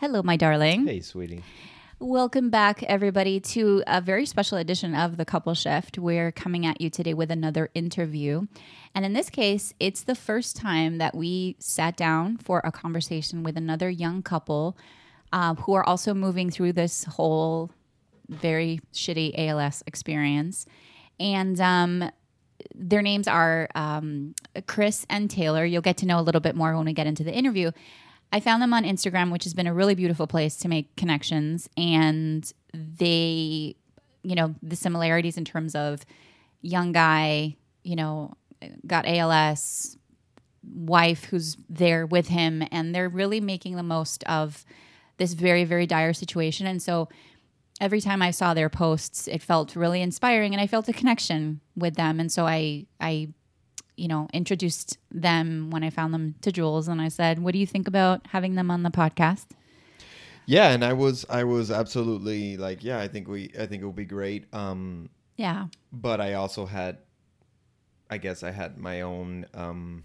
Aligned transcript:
Hello, 0.00 0.22
my 0.22 0.38
darling. 0.38 0.86
Hey, 0.86 1.00
sweetie. 1.00 1.42
Welcome 1.98 2.48
back, 2.48 2.82
everybody, 2.84 3.38
to 3.38 3.82
a 3.86 4.00
very 4.00 4.24
special 4.24 4.56
edition 4.56 4.94
of 4.94 5.18
The 5.18 5.26
Couple 5.26 5.52
Shift. 5.52 5.98
We're 5.98 6.32
coming 6.32 6.64
at 6.64 6.80
you 6.80 6.88
today 6.88 7.12
with 7.12 7.30
another 7.30 7.68
interview. 7.74 8.46
And 8.94 9.04
in 9.04 9.12
this 9.12 9.28
case, 9.28 9.74
it's 9.78 10.02
the 10.02 10.14
first 10.14 10.56
time 10.56 10.96
that 10.96 11.14
we 11.14 11.56
sat 11.58 11.98
down 11.98 12.38
for 12.38 12.62
a 12.64 12.72
conversation 12.72 13.42
with 13.42 13.58
another 13.58 13.90
young 13.90 14.22
couple 14.22 14.74
uh, 15.34 15.54
who 15.56 15.74
are 15.74 15.86
also 15.86 16.14
moving 16.14 16.48
through 16.48 16.72
this 16.72 17.04
whole 17.04 17.70
very 18.26 18.80
shitty 18.94 19.34
ALS 19.36 19.82
experience. 19.86 20.64
And 21.18 21.60
um, 21.60 22.10
their 22.74 23.02
names 23.02 23.28
are 23.28 23.68
um, 23.74 24.34
Chris 24.66 25.04
and 25.10 25.30
Taylor. 25.30 25.66
You'll 25.66 25.82
get 25.82 25.98
to 25.98 26.06
know 26.06 26.18
a 26.18 26.22
little 26.22 26.40
bit 26.40 26.56
more 26.56 26.74
when 26.74 26.86
we 26.86 26.94
get 26.94 27.06
into 27.06 27.22
the 27.22 27.34
interview. 27.34 27.72
I 28.32 28.40
found 28.40 28.62
them 28.62 28.72
on 28.72 28.84
Instagram, 28.84 29.32
which 29.32 29.44
has 29.44 29.54
been 29.54 29.66
a 29.66 29.74
really 29.74 29.94
beautiful 29.94 30.26
place 30.26 30.56
to 30.58 30.68
make 30.68 30.94
connections. 30.96 31.68
And 31.76 32.50
they, 32.72 33.76
you 34.22 34.34
know, 34.34 34.54
the 34.62 34.76
similarities 34.76 35.36
in 35.36 35.44
terms 35.44 35.74
of 35.74 36.04
young 36.62 36.92
guy, 36.92 37.56
you 37.82 37.96
know, 37.96 38.34
got 38.86 39.06
ALS, 39.06 39.96
wife 40.62 41.24
who's 41.24 41.56
there 41.68 42.06
with 42.06 42.28
him, 42.28 42.62
and 42.70 42.94
they're 42.94 43.08
really 43.08 43.40
making 43.40 43.76
the 43.76 43.82
most 43.82 44.22
of 44.24 44.64
this 45.16 45.32
very, 45.32 45.64
very 45.64 45.86
dire 45.86 46.12
situation. 46.12 46.66
And 46.66 46.80
so 46.82 47.08
every 47.80 48.00
time 48.00 48.22
I 48.22 48.30
saw 48.30 48.54
their 48.54 48.68
posts, 48.68 49.26
it 49.26 49.42
felt 49.42 49.74
really 49.74 50.02
inspiring 50.02 50.52
and 50.52 50.60
I 50.60 50.66
felt 50.66 50.88
a 50.88 50.92
connection 50.92 51.60
with 51.74 51.94
them. 51.94 52.20
And 52.20 52.30
so 52.30 52.46
I, 52.46 52.86
I, 53.00 53.28
you 54.00 54.08
know, 54.08 54.28
introduced 54.32 54.98
them 55.12 55.70
when 55.70 55.82
I 55.84 55.90
found 55.90 56.14
them 56.14 56.34
to 56.40 56.50
Jules 56.50 56.88
and 56.88 57.00
I 57.00 57.08
said, 57.08 57.38
What 57.38 57.52
do 57.52 57.58
you 57.58 57.66
think 57.66 57.86
about 57.86 58.26
having 58.28 58.54
them 58.54 58.70
on 58.70 58.82
the 58.82 58.90
podcast? 58.90 59.46
Yeah, 60.46 60.70
and 60.70 60.84
I 60.84 60.94
was 60.94 61.24
I 61.28 61.44
was 61.44 61.70
absolutely 61.70 62.56
like, 62.56 62.82
yeah, 62.82 62.98
I 62.98 63.08
think 63.08 63.28
we 63.28 63.50
I 63.58 63.66
think 63.66 63.82
it 63.82 63.84
will 63.84 63.92
be 63.92 64.06
great. 64.06 64.52
Um 64.54 65.10
Yeah. 65.36 65.66
but 65.92 66.20
I 66.20 66.34
also 66.34 66.66
had 66.66 66.98
I 68.08 68.18
guess 68.18 68.42
I 68.42 68.50
had 68.50 68.78
my 68.78 69.02
own 69.02 69.46
um 69.54 70.02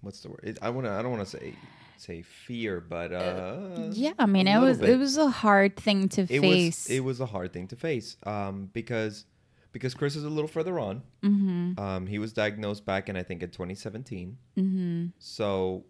what's 0.00 0.20
the 0.20 0.28
word? 0.30 0.40
It, 0.44 0.58
I 0.62 0.70
want 0.70 0.86
to 0.86 0.92
I 0.92 1.02
don't 1.02 1.10
want 1.10 1.28
to 1.28 1.36
say 1.38 1.54
say 1.98 2.22
fear, 2.22 2.80
but 2.80 3.12
uh 3.12 3.90
Yeah. 3.92 4.12
I 4.18 4.26
mean, 4.26 4.46
it 4.48 4.58
was, 4.60 4.78
bit. 4.78 4.90
it 4.90 4.96
was 4.98 5.16
a 5.18 5.30
hard 5.30 5.76
thing 5.76 6.08
to 6.10 6.22
it 6.22 6.40
face. 6.40 6.86
was 6.88 6.90
it 6.96 7.00
was 7.00 7.20
a 7.20 7.26
hard 7.26 7.52
thing 7.52 7.66
to 7.68 7.76
face 7.76 8.16
um 8.24 8.70
because 8.72 9.26
because 9.72 9.94
Chris 9.94 10.14
is 10.16 10.24
a 10.24 10.28
little 10.30 10.48
further 10.48 10.78
on. 10.78 11.02
mm-hmm. 11.22 11.78
Um 11.80 12.06
he 12.06 12.18
was 12.18 12.32
diagnosed 12.32 12.84
back 12.84 13.08
in 13.08 13.16
I 13.16 13.22
think 13.22 13.42
in 13.42 13.50
2017. 13.50 14.36
Mm-hmm. 14.58 15.06
So 15.18 15.84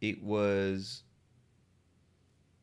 it 0.00 0.22
was 0.22 1.02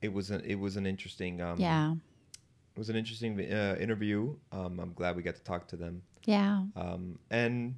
it 0.02 0.12
was 0.14 0.32
an 0.32 0.42
it 0.46 0.56
was 0.60 0.78
an 0.78 0.86
interesting 0.86 1.42
um 1.42 1.60
Yeah. 1.60 1.94
it 1.94 2.78
was 2.80 2.90
an 2.90 2.96
interesting 2.96 3.40
uh, 3.40 3.76
interview. 3.80 4.36
Um, 4.52 4.80
I'm 4.80 4.94
glad 4.94 5.16
we 5.16 5.24
got 5.24 5.36
to 5.36 5.44
talk 5.44 5.68
to 5.70 5.76
them. 5.78 6.02
Yeah. 6.26 6.64
Um, 6.76 7.20
and 7.30 7.76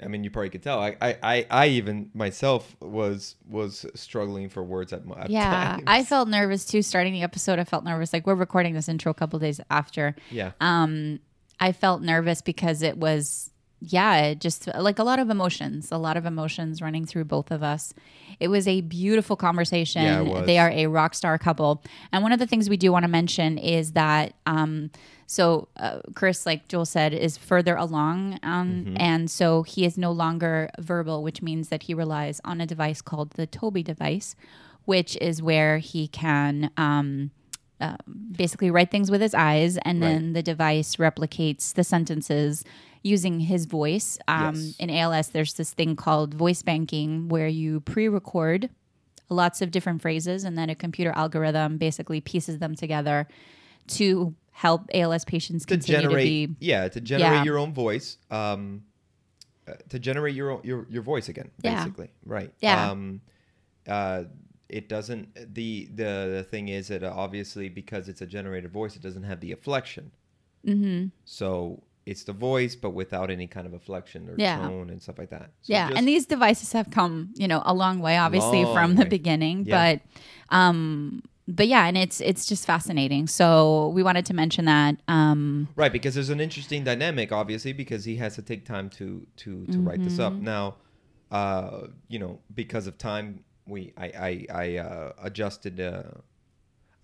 I 0.00 0.06
mean, 0.06 0.22
you 0.22 0.30
probably 0.30 0.50
could 0.50 0.62
tell. 0.62 0.78
I, 0.78 0.96
I, 1.00 1.16
I, 1.22 1.46
I 1.50 1.66
even 1.68 2.10
myself 2.14 2.76
was 2.80 3.34
was 3.48 3.84
struggling 3.96 4.48
for 4.48 4.62
words 4.62 4.92
at, 4.92 5.02
at 5.18 5.28
Yeah. 5.30 5.50
times. 5.50 5.82
I 5.88 6.04
felt 6.04 6.28
nervous 6.28 6.64
too 6.64 6.82
starting 6.82 7.12
the 7.12 7.22
episode. 7.22 7.58
I 7.58 7.64
felt 7.64 7.82
nervous. 7.84 8.12
Like 8.12 8.24
we're 8.26 8.36
recording 8.36 8.74
this 8.74 8.88
intro 8.88 9.10
a 9.10 9.14
couple 9.14 9.38
days 9.40 9.60
after. 9.70 10.14
yeah, 10.30 10.52
um, 10.60 11.18
I 11.60 11.72
felt 11.72 12.02
nervous 12.02 12.42
because 12.42 12.82
it 12.82 12.96
was, 12.98 13.50
yeah, 13.80 14.16
it 14.18 14.40
just 14.40 14.68
like 14.76 14.98
a 14.98 15.04
lot 15.04 15.18
of 15.18 15.30
emotions, 15.30 15.90
a 15.92 15.98
lot 15.98 16.16
of 16.16 16.26
emotions 16.26 16.80
running 16.82 17.04
through 17.04 17.24
both 17.24 17.50
of 17.50 17.62
us. 17.62 17.94
It 18.40 18.48
was 18.48 18.68
a 18.68 18.80
beautiful 18.80 19.36
conversation. 19.36 20.02
Yeah. 20.02 20.42
They 20.42 20.58
are 20.58 20.70
a 20.70 20.86
rock 20.86 21.14
star 21.14 21.38
couple. 21.38 21.82
And 22.12 22.22
one 22.22 22.32
of 22.32 22.38
the 22.38 22.46
things 22.46 22.68
we 22.68 22.76
do 22.76 22.92
want 22.92 23.04
to 23.04 23.08
mention 23.08 23.58
is 23.58 23.92
that, 23.92 24.34
um, 24.46 24.90
so 25.26 25.68
uh, 25.76 26.00
Chris, 26.14 26.46
like 26.46 26.68
Jules 26.68 26.90
said, 26.90 27.12
is 27.12 27.36
further 27.36 27.76
along. 27.76 28.38
Um, 28.42 28.68
Mm-hmm. 28.68 28.96
And 28.98 29.30
so 29.30 29.62
he 29.62 29.84
is 29.84 29.98
no 29.98 30.12
longer 30.12 30.70
verbal, 30.78 31.22
which 31.22 31.42
means 31.42 31.68
that 31.68 31.84
he 31.84 31.94
relies 31.94 32.40
on 32.44 32.60
a 32.60 32.66
device 32.66 33.02
called 33.02 33.32
the 33.32 33.46
Tobii 33.46 33.84
device, 33.84 34.36
which 34.84 35.16
is 35.20 35.42
where 35.42 35.78
he 35.78 36.08
can, 36.08 36.70
um, 36.76 37.30
uh, 37.80 37.96
basically 38.32 38.70
write 38.70 38.90
things 38.90 39.10
with 39.10 39.20
his 39.20 39.34
eyes, 39.34 39.78
and 39.78 40.02
then 40.02 40.32
the 40.32 40.42
device 40.42 40.96
replicates 40.96 41.72
the 41.74 41.84
sentences 41.84 42.64
using 43.02 43.40
his 43.40 43.66
voice. 43.66 44.18
Um, 44.26 44.54
Yes. 44.56 44.76
In 44.78 44.90
ALS, 44.90 45.28
there's 45.28 45.54
this 45.54 45.72
thing 45.72 45.94
called 45.96 46.34
voice 46.34 46.62
banking 46.62 47.28
where 47.28 47.46
you 47.48 47.80
pre 47.80 48.08
record 48.08 48.68
lots 49.30 49.60
of 49.62 49.70
different 49.70 50.02
phrases, 50.02 50.42
and 50.44 50.56
then 50.58 50.70
a 50.70 50.74
computer 50.74 51.12
algorithm 51.14 51.76
basically 51.78 52.20
pieces 52.20 52.58
them 52.58 52.74
together 52.74 53.28
to 53.88 54.34
help 54.50 54.88
ALS 54.92 55.24
patients 55.24 55.64
to 55.66 55.74
continue 55.74 56.00
generate 56.02 56.24
to 56.24 56.48
be. 56.48 56.66
yeah 56.66 56.88
to 56.88 57.00
generate 57.00 57.32
Yeah. 57.32 57.44
your 57.44 57.58
own 57.58 57.72
voice. 57.72 58.18
Um, 58.30 58.82
uh, 59.68 59.74
to 59.90 59.98
generate 59.98 60.34
your 60.34 60.50
own, 60.50 60.60
your 60.64 60.86
your 60.90 61.02
voice 61.02 61.28
again, 61.28 61.50
Yeah. 61.62 61.76
basically, 61.84 62.10
right? 62.24 62.52
Yeah. 62.60 62.90
Um, 62.90 63.20
uh, 63.86 64.24
it 64.68 64.88
doesn't. 64.88 65.34
The 65.54 65.88
the 65.94 66.32
the 66.36 66.46
thing 66.48 66.68
is 66.68 66.88
that 66.88 67.02
uh, 67.02 67.12
obviously 67.14 67.68
because 67.68 68.08
it's 68.08 68.20
a 68.20 68.26
generated 68.26 68.70
voice, 68.72 68.96
it 68.96 69.02
doesn't 69.02 69.24
have 69.24 69.40
the 69.40 69.50
inflection. 69.52 70.12
hmm 70.64 71.06
So 71.24 71.82
it's 72.06 72.24
the 72.24 72.32
voice, 72.32 72.74
but 72.74 72.90
without 72.90 73.30
any 73.30 73.46
kind 73.46 73.66
of 73.66 73.72
inflection 73.74 74.28
or 74.30 74.34
Yeah. 74.38 74.58
tone 74.58 74.88
and 74.90 75.00
stuff 75.02 75.18
like 75.18 75.30
that. 75.30 75.50
So 75.62 75.72
Yeah, 75.74 75.90
and 75.94 76.08
these 76.08 76.24
devices 76.26 76.72
have 76.72 76.90
come, 76.90 77.30
you 77.34 77.46
know, 77.46 77.62
a 77.66 77.74
long 77.74 78.00
way, 78.00 78.16
obviously 78.16 78.64
Long 78.64 78.74
from 78.74 78.94
the 78.96 79.04
beginning. 79.04 79.64
Yeah. 79.66 79.96
But, 79.96 80.56
um, 80.56 81.22
but 81.46 81.68
yeah, 81.68 81.86
and 81.86 81.96
it's 81.98 82.20
it's 82.20 82.46
just 82.46 82.66
fascinating. 82.66 83.26
So 83.26 83.88
we 83.94 84.02
wanted 84.02 84.24
to 84.26 84.34
mention 84.34 84.64
that. 84.66 84.96
Um, 85.08 85.68
right 85.76 85.92
because 85.92 86.14
there's 86.14 86.30
an 86.30 86.40
interesting 86.40 86.84
dynamic, 86.84 87.32
obviously, 87.32 87.72
because 87.72 88.04
he 88.04 88.16
has 88.16 88.34
to 88.36 88.42
take 88.42 88.64
time 88.64 88.88
to 88.90 89.26
to 89.38 89.66
to 89.66 89.80
write 89.80 90.02
this 90.02 90.18
Mm-hmm. 90.18 90.22
up. 90.36 90.40
Now, 90.40 90.76
uh, 91.30 91.88
you 92.08 92.18
know, 92.18 92.40
because 92.54 92.86
of 92.86 92.96
time, 92.98 93.44
we 93.68 93.92
I 93.96 94.06
I, 94.06 94.46
I 94.64 94.76
uh, 94.78 95.12
adjusted 95.22 95.78
uh, 95.80 96.02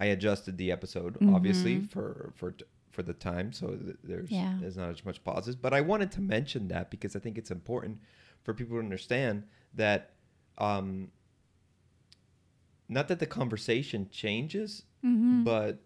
I 0.01 0.07
adjusted 0.07 0.57
the 0.59 0.73
episode 0.73 1.17
obviously 1.33 1.81
for 1.81 2.33
for 2.35 2.55
for 2.91 3.03
the 3.03 3.13
time, 3.13 3.53
so 3.53 3.69
th- 3.69 3.97
there's 4.05 4.27
Mm-hmm. 4.31 4.35
Yeah. 4.35 4.57
there's 4.61 4.77
not 4.77 4.91
as 4.91 5.05
much 5.05 5.23
pauses. 5.25 5.57
But 5.57 5.73
I 5.75 5.81
wanted 5.81 6.11
to 6.13 6.21
mention 6.21 6.69
that 6.69 6.91
because 6.91 7.15
I 7.17 7.19
think 7.19 7.37
it's 7.39 7.51
important 7.51 7.99
for 8.43 8.55
people 8.55 8.77
to 8.77 8.83
understand 8.83 9.45
that. 9.75 10.11
Um, 10.59 11.11
not 12.89 13.09
that 13.09 13.19
the 13.19 13.27
conversation 13.27 14.09
changes, 14.11 14.85
Mm-hmm. 15.05 15.45
but 15.45 15.81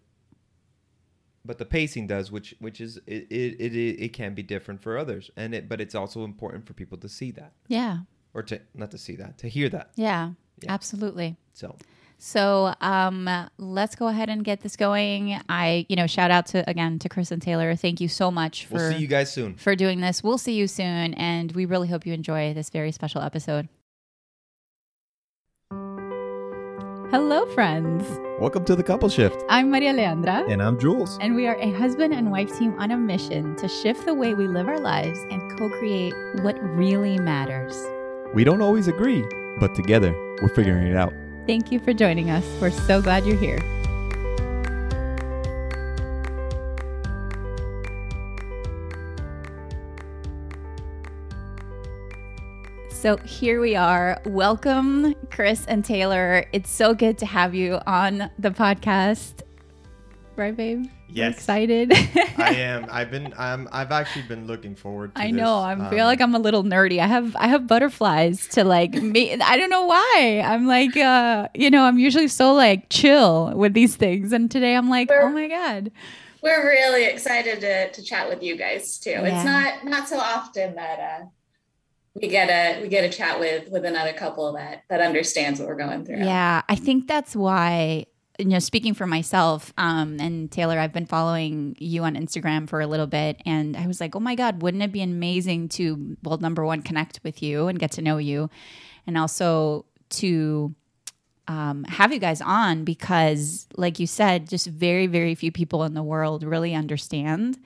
but 1.45 1.57
the 1.57 1.65
pacing 1.65 2.07
does, 2.07 2.31
which 2.31 2.55
which 2.59 2.79
is 2.79 2.97
it 3.07 3.27
it, 3.31 3.59
it 3.59 3.75
it 3.75 4.13
can 4.13 4.33
be 4.33 4.43
different 4.43 4.81
for 4.81 4.97
others, 4.97 5.31
and 5.35 5.53
it 5.55 5.67
but 5.67 5.81
it's 5.81 5.95
also 5.95 6.23
important 6.23 6.65
for 6.67 6.73
people 6.73 6.97
to 6.99 7.09
see 7.09 7.31
that 7.31 7.53
yeah, 7.67 7.99
or 8.33 8.43
to 8.43 8.61
not 8.75 8.91
to 8.91 8.97
see 8.97 9.15
that 9.17 9.37
to 9.39 9.47
hear 9.49 9.67
that. 9.69 9.91
yeah, 9.95 10.31
Yeah. 10.63 10.73
absolutely. 10.73 11.35
So 11.53 11.75
So 12.17 12.73
um, 12.81 13.29
let's 13.57 13.95
go 13.95 14.07
ahead 14.07 14.29
and 14.29 14.43
get 14.43 14.59
this 14.61 14.75
going. 14.75 15.39
I, 15.47 15.85
you 15.87 15.95
know, 15.95 16.05
shout 16.07 16.31
out 16.31 16.47
to 16.47 16.69
again 16.69 16.99
to 16.99 17.09
Chris 17.09 17.31
and 17.31 17.41
Taylor. 17.41 17.75
Thank 17.75 18.01
you 18.01 18.07
so 18.09 18.29
much 18.29 18.65
for 18.65 18.75
we'll 18.75 18.91
see 18.91 18.99
you 18.99 19.07
guys 19.07 19.31
soon. 19.31 19.55
for 19.55 19.75
doing 19.75 20.01
this. 20.01 20.21
We'll 20.21 20.37
see 20.37 20.53
you 20.53 20.67
soon, 20.67 21.13
and 21.13 21.51
we 21.53 21.65
really 21.65 21.87
hope 21.87 22.05
you 22.05 22.13
enjoy 22.13 22.53
this 22.53 22.69
very 22.69 22.91
special 22.91 23.21
episode. 23.21 23.69
Hello, 27.11 27.45
friends. 27.55 28.05
Welcome 28.39 28.65
to 28.65 28.75
the 28.75 28.83
Couple 28.83 29.09
Shift, 29.09 29.43
I'm 29.49 29.71
Maria 29.71 29.93
Leandra. 29.93 30.47
and 30.51 30.61
I'm 30.61 30.79
Jules. 30.79 31.17
And 31.21 31.35
we 31.35 31.47
are 31.47 31.55
a 31.55 31.71
husband 31.71 32.13
and 32.13 32.31
wife 32.31 32.55
team 32.57 32.75
on 32.77 32.91
a 32.91 32.97
mission 32.97 33.55
to 33.57 33.67
shift 33.67 34.05
the 34.05 34.13
way 34.13 34.33
we 34.35 34.47
live 34.47 34.67
our 34.67 34.79
lives 34.79 35.19
and 35.31 35.41
co 35.57 35.69
create 35.79 36.13
what 36.43 36.53
really 36.61 37.17
matters. 37.19 37.75
We 38.35 38.43
don't 38.43 38.61
always 38.61 38.87
agree, 38.87 39.25
but 39.59 39.73
together 39.73 40.13
we're 40.41 40.49
figuring 40.49 40.87
it 40.87 40.95
out. 40.95 41.13
Thank 41.47 41.71
you 41.71 41.79
for 41.79 41.93
joining 41.93 42.29
us. 42.29 42.45
We're 42.61 42.71
so 42.71 43.01
glad 43.01 43.25
you're 43.25 43.39
here. 43.39 43.59
So 52.91 53.15
here 53.17 53.61
we 53.61 53.77
are. 53.77 54.21
Welcome, 54.25 55.15
Chris 55.31 55.65
and 55.67 55.85
Taylor. 55.85 56.45
It's 56.51 56.69
so 56.69 56.93
good 56.93 57.17
to 57.19 57.25
have 57.25 57.55
you 57.55 57.79
on 57.87 58.29
the 58.37 58.51
podcast. 58.51 59.41
Right, 60.39 60.55
babe? 60.55 60.85
We're 60.85 60.89
Yes. 61.15 61.35
excited. 61.35 61.91
I 62.37 62.53
am. 62.55 62.85
I've 62.89 63.11
been. 63.11 63.33
I'm. 63.37 63.67
I've 63.73 63.91
actually 63.91 64.21
been 64.23 64.47
looking 64.47 64.73
forward. 64.73 65.13
to 65.15 65.21
I 65.21 65.25
this. 65.27 65.35
know. 65.35 65.55
I 65.59 65.73
Um, 65.73 65.89
feel 65.89 66.05
like 66.05 66.21
I'm 66.21 66.33
a 66.33 66.39
little 66.39 66.63
nerdy. 66.63 66.99
I 66.99 67.07
have 67.07 67.35
I 67.35 67.47
have 67.47 67.67
butterflies 67.67 68.47
to 68.49 68.63
like 68.63 68.93
me. 69.15 69.33
I 69.41 69.57
don't 69.57 69.69
know 69.69 69.85
why. 69.85 70.41
I'm 70.45 70.65
like 70.65 70.95
uh 70.95 71.49
you 71.53 71.69
know, 71.69 71.83
I'm 71.83 71.99
usually 71.99 72.29
so 72.29 72.53
like 72.53 72.89
chill 72.89 73.51
with 73.53 73.73
these 73.73 73.97
things 73.97 74.31
and 74.31 74.49
today 74.49 74.75
I'm 74.75 74.89
like, 74.89 75.09
We're- 75.09 75.25
"Oh 75.25 75.29
my 75.29 75.47
god." 75.49 75.91
We're 76.41 76.63
really 76.65 77.03
excited 77.03 77.59
to, 77.59 77.91
to 77.91 78.01
chat 78.01 78.29
with 78.29 78.41
you 78.41 78.55
guys 78.55 78.97
too. 78.97 79.09
Yeah. 79.09 79.25
It's 79.35 79.43
not 79.45 79.83
not 79.83 80.07
so 80.07 80.17
often 80.19 80.75
that 80.75 80.99
uh, 80.99 81.25
we 82.15 82.29
get 82.29 82.49
a 82.49 82.81
we 82.81 82.87
get 82.87 83.03
a 83.03 83.09
chat 83.09 83.41
with 83.41 83.67
with 83.69 83.83
another 83.83 84.13
couple 84.13 84.53
that 84.53 84.83
that 84.89 85.01
understands 85.01 85.59
what 85.59 85.67
we're 85.67 85.75
going 85.75 86.05
through. 86.05 86.19
Yeah, 86.23 86.61
I 86.69 86.75
think 86.75 87.07
that's 87.09 87.35
why 87.35 88.05
you 88.39 88.45
know, 88.45 88.59
speaking 88.59 88.93
for 88.93 89.05
myself, 89.05 89.73
um, 89.77 90.17
and 90.19 90.49
Taylor, 90.49 90.79
I've 90.79 90.93
been 90.93 91.05
following 91.05 91.75
you 91.77 92.03
on 92.05 92.15
Instagram 92.15 92.69
for 92.69 92.79
a 92.79 92.87
little 92.87 93.05
bit, 93.05 93.41
and 93.45 93.75
I 93.75 93.85
was 93.85 93.99
like, 93.99 94.15
oh 94.15 94.21
my 94.21 94.33
God, 94.33 94.61
wouldn't 94.61 94.81
it 94.81 94.93
be 94.93 95.01
amazing 95.01 95.67
to, 95.69 96.15
well, 96.23 96.37
number 96.37 96.63
one, 96.65 96.81
connect 96.81 97.19
with 97.23 97.43
you 97.43 97.67
and 97.67 97.77
get 97.77 97.91
to 97.91 98.01
know 98.01 98.17
you, 98.17 98.49
and 99.05 99.17
also 99.17 99.85
to 100.11 100.73
um, 101.49 101.83
have 101.83 102.13
you 102.13 102.19
guys 102.19 102.39
on 102.41 102.85
because, 102.85 103.67
like 103.75 103.99
you 103.99 104.07
said, 104.07 104.47
just 104.47 104.67
very, 104.67 105.07
very 105.07 105.35
few 105.35 105.51
people 105.51 105.83
in 105.83 105.93
the 105.93 106.03
world 106.03 106.43
really 106.43 106.73
understand 106.73 107.57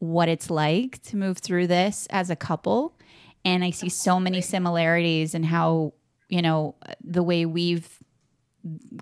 what 0.00 0.28
it's 0.28 0.50
like 0.50 1.00
to 1.04 1.16
move 1.16 1.38
through 1.38 1.66
this 1.66 2.06
as 2.10 2.28
a 2.28 2.36
couple. 2.36 2.98
And 3.44 3.64
I 3.64 3.70
see 3.70 3.88
so 3.88 4.20
many 4.20 4.40
similarities 4.40 5.34
in 5.34 5.44
how, 5.44 5.94
you 6.28 6.42
know, 6.42 6.74
the 7.02 7.22
way 7.22 7.46
we've 7.46 8.00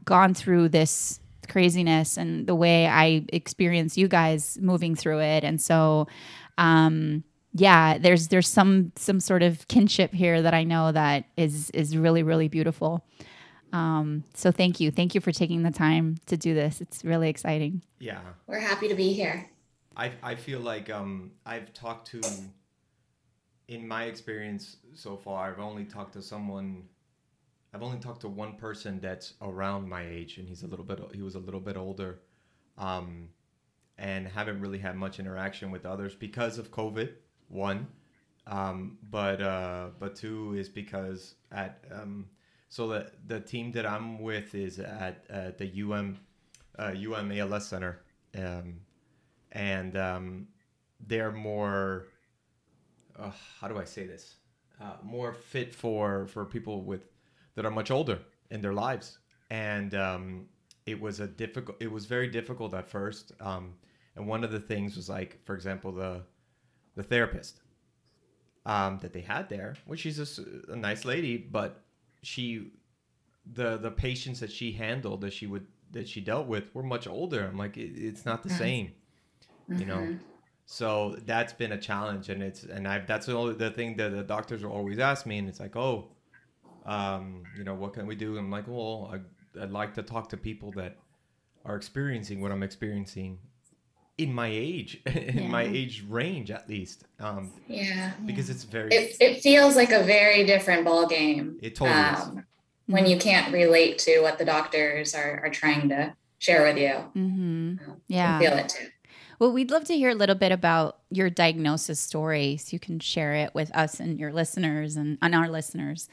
gone 0.05 0.35
through 0.35 0.69
this 0.69 1.20
craziness 1.49 2.17
and 2.17 2.47
the 2.47 2.55
way 2.55 2.87
I 2.87 3.25
experience 3.32 3.97
you 3.97 4.09
guys 4.09 4.59
moving 4.61 4.94
through 4.94 5.20
it. 5.20 5.44
And 5.44 5.61
so, 5.61 6.06
um, 6.59 7.25
yeah, 7.55 7.99
there's 7.99 8.29
there's 8.29 8.49
some 8.49 8.93
some 8.97 9.20
sort 9.20 9.43
of 9.43 9.69
kinship 9.69 10.12
here 10.12 10.41
that 10.41 10.55
I 10.55 10.64
know 10.64 10.93
that 10.93 11.25
is 11.37 11.70
is 11.70 11.97
really 11.97 12.23
really 12.23 12.49
beautiful. 12.49 13.05
Um, 13.73 14.25
so 14.35 14.50
thank 14.50 14.81
you, 14.81 14.91
thank 14.91 15.14
you 15.14 15.20
for 15.20 15.32
taking 15.32 15.62
the 15.62 15.70
time 15.70 16.19
to 16.26 16.37
do 16.37 16.55
this. 16.55 16.81
It's 16.81 17.05
really 17.05 17.31
exciting. 17.31 17.82
Yeah, 17.99 18.20
We're 18.47 18.61
happy 18.61 18.88
to 18.88 18.94
be 18.94 19.12
here. 19.12 19.49
I 19.97 20.12
I 20.23 20.35
feel 20.35 20.61
like 20.61 20.91
um 20.91 21.32
I've 21.44 21.73
talked 21.75 22.08
to 22.12 22.20
in 23.69 23.87
my 23.87 24.05
experience 24.05 24.76
so 24.94 25.17
far 25.17 25.50
I've 25.50 25.61
only 25.61 25.85
talked 25.85 26.15
to 26.15 26.23
someone 26.23 26.85
I've 27.75 27.83
only 27.83 27.99
talked 27.99 28.21
to 28.23 28.29
one 28.29 28.55
person 28.57 29.01
that's 29.01 29.35
around 29.41 29.89
my 29.89 30.07
age 30.07 30.39
and 30.39 30.49
he's 30.49 30.63
a 30.63 30.67
little 30.67 30.85
bit 30.85 31.01
he 31.15 31.23
was 31.23 31.35
a 31.35 31.39
little 31.39 31.61
bit 31.61 31.77
older 31.77 32.21
um 32.79 33.29
and 33.99 34.27
haven't 34.27 34.61
really 34.61 34.79
had 34.79 34.97
much 34.97 35.19
interaction 35.19 35.71
with 35.71 35.87
others 35.87 36.15
because 36.15 36.59
of 36.59 36.71
COVID 36.71 37.11
one. 37.49 37.87
Um 38.47 38.99
but 39.11 39.41
uh 39.41 39.89
but 39.99 40.17
two 40.17 40.55
is 40.55 40.69
because 40.69 41.35
at 41.51 41.85
um 41.91 42.27
so 42.69 42.89
the 42.89 43.13
the 43.27 43.41
team 43.41 43.73
that 43.73 43.87
I'm 43.87 44.21
with 44.21 44.55
is 44.55 44.79
at 44.79 45.25
uh, 45.31 45.51
the 45.59 45.83
UM 45.83 46.19
uh, 46.79 46.95
UM 46.97 47.31
ALS 47.33 47.69
Center 47.69 48.03
and 49.53 49.97
um, 49.97 50.49
they're 51.07 51.33
more 51.33 52.07
uh, 53.19 53.31
how 53.61 53.69
do 53.69 53.79
I 53.79 53.85
say 53.85 54.07
this? 54.07 54.37
Uh, 54.81 54.95
more 55.03 55.33
fit 55.33 55.75
for 55.75 56.27
for 56.27 56.45
people 56.45 56.83
with 56.83 57.03
that 57.55 57.65
are 57.65 57.71
much 57.71 57.91
older. 57.91 58.19
In 58.51 58.61
their 58.61 58.75
lives. 58.75 59.19
And 59.51 59.95
um, 59.95 60.47
it 60.87 61.01
was 61.01 61.21
a 61.21 61.27
difficult 61.27 61.77
it 61.81 61.91
was 61.91 62.07
very 62.07 62.29
difficult 62.29 62.75
at 62.75 62.89
first 62.89 63.33
um, 63.41 63.75
and 64.17 64.27
one 64.27 64.45
of 64.45 64.51
the 64.51 64.61
things 64.61 64.97
was 64.97 65.09
like 65.09 65.39
for 65.45 65.55
example 65.55 65.93
the 65.93 66.23
the 66.97 67.03
therapist 67.03 67.61
um, 68.67 68.99
that 69.03 69.13
they 69.13 69.21
had 69.21 69.49
there 69.49 69.75
which 69.87 70.01
she's 70.01 70.39
a 70.69 70.77
nice 70.77 71.05
lady 71.05 71.37
but 71.37 71.83
she 72.23 72.73
the 73.55 73.77
the 73.77 73.91
patients 73.91 74.41
that 74.41 74.51
she 74.51 74.73
handled 74.73 75.21
that 75.21 75.33
she 75.33 75.47
would 75.47 75.67
that 75.91 76.09
she 76.09 76.21
dealt 76.21 76.47
with 76.47 76.75
were 76.75 76.83
much 76.83 77.07
older. 77.07 77.45
I'm 77.45 77.59
like 77.59 77.77
it, 77.77 77.93
it's 77.97 78.25
not 78.25 78.43
the 78.43 78.49
Right. 78.49 78.59
same 78.59 78.93
you 79.69 79.87
know? 79.87 80.09
So 80.65 81.17
that's 81.27 81.53
been 81.53 81.73
a 81.73 81.79
challenge 81.79 82.29
and 82.29 82.43
it's 82.43 82.63
and 82.63 82.89
i 82.89 83.01
that's 83.01 83.27
the 83.27 83.37
only 83.37 83.55
the 83.55 83.71
thing 83.71 83.97
that 83.97 84.11
the 84.11 84.23
doctors 84.23 84.65
will 84.65 84.73
always 84.73 84.99
ask 84.99 85.27
me 85.27 85.39
and 85.39 85.49
it's 85.49 85.61
like 85.61 85.77
oh 85.77 86.09
um 86.87 87.43
you 87.56 87.64
know 87.64 87.75
what 87.75 87.93
can 87.94 88.06
we 88.06 88.14
do 88.14 88.37
i'm 88.38 88.50
like 88.50 88.64
well 88.67 89.12
I, 89.12 89.62
i'd 89.62 89.70
like 89.70 89.94
to 89.94 90.02
talk 90.02 90.29
to 90.31 90.37
people 90.37 90.73
that 90.73 90.96
are 91.64 91.76
experiencing 91.76 92.40
what 92.40 92.50
i'm 92.52 92.62
experiencing 92.62 93.38
in 94.19 94.32
my 94.32 94.49
age 94.49 95.00
in 95.06 95.50
my 95.50 95.62
age 95.62 96.05
range 96.08 96.50
at 96.50 96.69
least 96.69 97.05
um 97.20 97.52
Yeah. 97.69 98.12
because 98.26 98.50
it's 98.50 98.64
very 98.64 98.90
It, 98.93 99.17
it 99.20 99.40
feels 99.43 99.76
like 99.76 99.93
a 99.93 100.02
very 100.02 100.44
different 100.44 100.84
ball 100.84 101.06
game 101.06 101.58
it 101.62 101.75
totally 101.76 101.99
is. 102.00 102.20
um, 102.29 102.46
when 102.87 103.06
you 103.06 103.17
can't 103.17 103.52
relate 103.52 103.99
to 103.99 104.20
what 104.20 104.38
the 104.38 104.44
doctors 104.44 105.14
are, 105.14 105.40
are 105.44 105.50
trying 105.50 105.88
to 105.90 106.12
share 106.38 106.64
with 106.64 106.76
you. 106.76 106.94
Mm-hmm. 107.17 107.75
I 107.90 107.94
Yeah. 108.08 108.38
feel 108.40 108.52
it 108.55 108.69
too. 108.69 108.88
Well, 109.38 109.52
we'd 109.52 109.70
love 109.70 109.84
to 109.84 109.96
hear 109.96 110.11
a 110.11 110.14
little 110.17 110.34
bit 110.34 110.50
about 110.52 110.99
your 111.08 111.31
diagnosis 111.31 112.00
story 112.00 112.56
so 112.58 112.70
you 112.75 112.81
can 112.81 112.99
share 112.99 113.34
it 113.34 113.55
with 113.55 113.75
us 113.75 114.00
and 114.00 114.19
your 114.19 114.32
listeners 114.32 114.96
and, 114.96 115.17
and 115.23 115.34
our 115.34 115.49
listeners. 115.49 116.08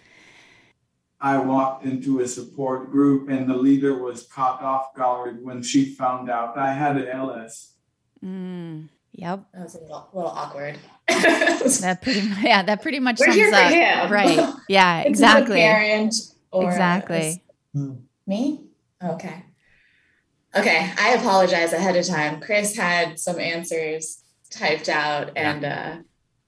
I 1.22 1.38
walked 1.38 1.86
into 1.86 2.22
a 2.22 2.28
support 2.28 2.92
group 2.92 3.30
and 3.30 3.50
the 3.50 3.56
leader 3.56 3.98
was 4.02 4.24
caught 4.24 4.62
off 4.62 4.94
guard 4.96 5.44
when 5.44 5.62
she 5.62 5.94
found 5.94 6.30
out 6.30 6.58
I 6.58 6.72
had 6.74 6.98
ALS. 7.10 7.74
Mm, 8.24 8.88
yep. 9.12 9.44
That 9.54 9.64
was 9.64 9.76
a 9.76 9.80
little, 9.82 10.08
little 10.14 10.32
awkward. 10.32 10.78
That 11.10 12.00
pretty 12.02 12.22
yeah, 12.42 12.64
that 12.64 12.82
pretty 12.82 13.00
much 13.00 13.20
We're 13.20 13.26
sums 13.28 13.36
here 13.36 13.50
for 13.52 13.56
up. 13.58 13.72
him. 13.72 14.12
Right. 14.12 14.54
Yeah, 14.70 15.04
This 15.04 15.18
is 15.18 15.22
a 15.22 15.26
exactly. 15.26 15.56
parent 15.58 16.16
or 16.52 16.66
Exactly. 16.70 17.44
Me? 18.26 18.62
Okay. 19.04 19.44
Okay. 20.56 20.92
I 20.98 21.10
apologize 21.16 21.74
ahead 21.74 21.96
of 21.98 22.06
time. 22.06 22.40
Chris 22.40 22.76
had 22.78 23.20
some 23.20 23.40
answers 23.40 24.24
typed 24.52 24.88
out 24.90 25.32
and 25.36 25.66
uh, 25.66 25.98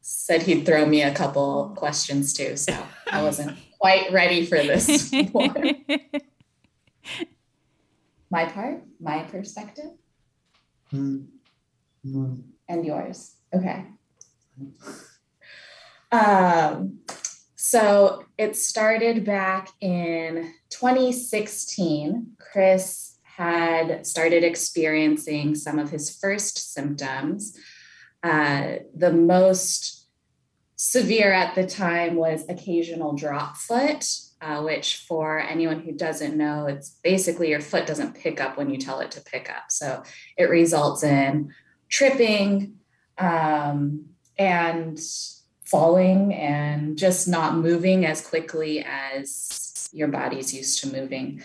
said 0.02 0.44
he'd 0.44 0.66
throw 0.66 0.86
me 0.86 1.02
a 1.02 1.14
couple 1.14 1.74
questions 1.78 2.34
too. 2.34 2.58
So 2.58 2.76
I 3.10 3.22
wasn't 3.22 3.58
quite 3.80 4.12
ready 4.12 4.46
for 4.46 4.58
this 4.58 5.12
one. 5.32 5.86
My 8.30 8.46
part, 8.46 8.84
my 9.00 9.24
perspective, 9.24 9.92
and 10.92 11.28
yours. 12.70 13.36
Okay. 13.54 13.86
Um, 16.12 17.00
so 17.56 18.26
it 18.38 18.56
started 18.56 19.26
back 19.26 19.70
in 19.80 20.54
2016. 20.70 22.34
Chris 22.40 23.18
had 23.24 24.06
started 24.06 24.44
experiencing 24.44 25.56
some 25.56 25.80
of 25.80 25.90
his 25.90 26.16
first 26.16 26.74
symptoms. 26.74 27.58
Uh, 28.24 28.76
the 28.96 29.12
most 29.12 30.08
severe 30.76 31.32
at 31.32 31.54
the 31.56 31.66
time 31.66 32.16
was 32.16 32.44
occasional 32.50 33.14
drop 33.14 33.58
foot, 33.58 34.06
uh, 34.42 34.62
which 34.62 35.06
for 35.08 35.40
anyone 35.40 35.80
who 35.80 35.92
doesn't 35.92 36.36
know, 36.36 36.66
it's 36.66 36.90
basically 37.04 37.50
your 37.50 37.62
foot 37.62 37.86
doesn't 37.86 38.16
pick 38.16 38.42
up 38.42 38.58
when 38.58 38.70
you 38.70 38.78
tell 38.78 39.00
it 39.00 39.12
to 39.12 39.22
pick 39.22 39.50
up. 39.50 39.66
So 39.70 40.04
it 40.38 40.46
results 40.46 41.04
in 41.04 41.54
tripping 41.90 42.78
um, 43.18 44.06
and 44.38 45.00
falling 45.66 46.34
and 46.34 46.98
just 46.98 47.28
not 47.28 47.56
moving 47.56 48.06
as 48.06 48.26
quickly 48.26 48.84
as 48.84 49.90
your 49.94 50.08
body's 50.08 50.54
used 50.54 50.80
to 50.82 50.92
moving. 50.92 51.44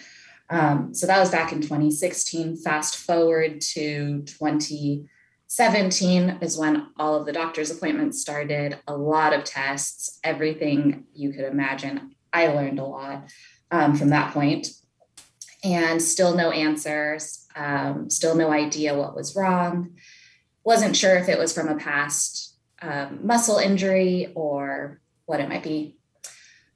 Um, 0.48 0.94
so 0.94 1.06
that 1.06 1.18
was 1.18 1.30
back 1.30 1.52
in 1.52 1.60
2016. 1.60 2.56
Fast 2.56 2.96
forward 2.96 3.60
to 3.72 4.22
2017 5.48 6.38
is 6.40 6.58
when 6.58 6.88
all 6.98 7.14
of 7.14 7.24
the 7.24 7.32
doctor's 7.32 7.70
appointments 7.70 8.20
started, 8.20 8.78
a 8.88 8.96
lot 8.96 9.32
of 9.32 9.44
tests, 9.44 10.18
everything 10.24 11.04
you 11.14 11.32
could 11.32 11.44
imagine. 11.44 12.16
I 12.32 12.48
learned 12.48 12.80
a 12.80 12.84
lot 12.84 13.30
um, 13.70 13.94
from 13.94 14.10
that 14.10 14.34
point, 14.34 14.68
and 15.62 16.02
still 16.02 16.34
no 16.34 16.50
answers, 16.50 17.46
um, 17.54 18.10
still 18.10 18.34
no 18.34 18.50
idea 18.50 18.96
what 18.96 19.14
was 19.14 19.36
wrong. 19.36 19.94
Wasn't 20.64 20.96
sure 20.96 21.16
if 21.16 21.28
it 21.28 21.38
was 21.38 21.54
from 21.54 21.68
a 21.68 21.76
past 21.76 22.56
um, 22.82 23.20
muscle 23.22 23.58
injury 23.58 24.32
or 24.34 25.00
what 25.26 25.40
it 25.40 25.48
might 25.48 25.62
be. 25.62 25.96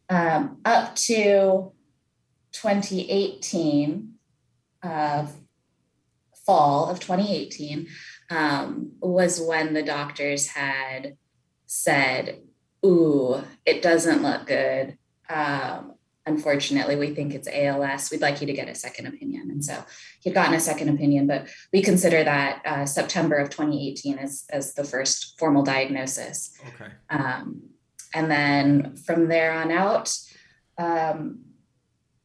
Um, 0.09 0.59
up 0.65 0.95
to 0.97 1.73
2018, 2.53 4.15
uh, 4.85 5.27
fall 6.47 6.89
of 6.89 7.01
2018, 7.01 7.87
um, 8.31 8.93
was 9.01 9.41
when 9.41 9.75
the 9.75 9.83
doctors 9.83 10.49
had 10.49 11.17
said, 11.67 12.41
Ooh, 12.85 13.43
it 13.67 13.83
doesn't 13.83 14.23
look 14.23 14.47
good. 14.47 14.97
Um, 15.29 15.95
unfortunately, 16.25 16.97
we 16.97 17.15
think 17.15 17.35
it's 17.35 17.49
ALS. 17.53 18.11
We'd 18.11 18.23
like 18.23 18.41
you 18.41 18.47
to 18.47 18.53
get 18.53 18.69
a 18.69 18.75
second 18.75 19.07
opinion. 19.07 19.51
And 19.51 19.65
so 19.65 19.85
he'd 20.21 20.35
gotten 20.35 20.55
a 20.55 20.61
second 20.61 20.89
opinion, 20.89 21.27
but 21.27 21.49
we 21.73 21.83
consider 21.83 22.25
that 22.25 22.63
uh, 22.65 22.87
September 22.87 23.37
of 23.37 23.51
2018 23.51 24.19
as, 24.19 24.45
as 24.51 24.75
the 24.75 24.85
first 24.85 25.39
formal 25.39 25.63
diagnosis. 25.63 26.59
okay 26.69 26.93
Um, 27.11 27.63
and 28.15 28.31
then 28.31 28.97
from 28.97 29.29
there 29.29 29.53
on 29.53 29.71
out, 29.71 30.17
um, 30.79 31.41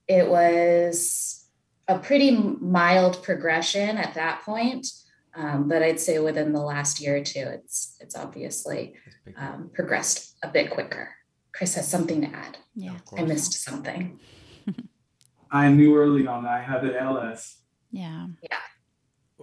it 0.08 0.28
was 0.28 1.48
a 1.88 2.00
pretty 2.00 2.32
mild 2.32 3.22
progression 3.24 3.98
at 3.98 4.14
that 4.16 4.42
point. 4.44 4.88
Um, 5.36 5.68
but 5.68 5.84
I'd 5.84 6.00
say 6.00 6.20
within 6.20 6.54
the 6.54 6.62
last 6.62 7.02
year 7.02 7.18
or 7.18 7.24
two, 7.24 7.46
it's 7.46 7.98
it's 8.00 8.16
obviously 8.16 8.96
um, 9.38 9.70
progressed 9.74 10.38
a 10.44 10.48
bit 10.48 10.70
quicker. 10.70 11.10
Chris 11.54 11.76
has 11.76 11.88
something 11.88 12.22
to 12.22 12.28
add. 12.28 12.58
Yeah. 12.76 12.94
I 12.94 13.00
course. 13.00 13.28
missed 13.28 13.54
something. 13.64 14.20
I 15.52 15.70
knew 15.70 15.96
early 15.98 16.28
on 16.28 16.46
I 16.46 16.62
had 16.62 16.86
ALS. 16.86 17.58
Yeah. 17.92 18.28
Yeah. 18.42 18.58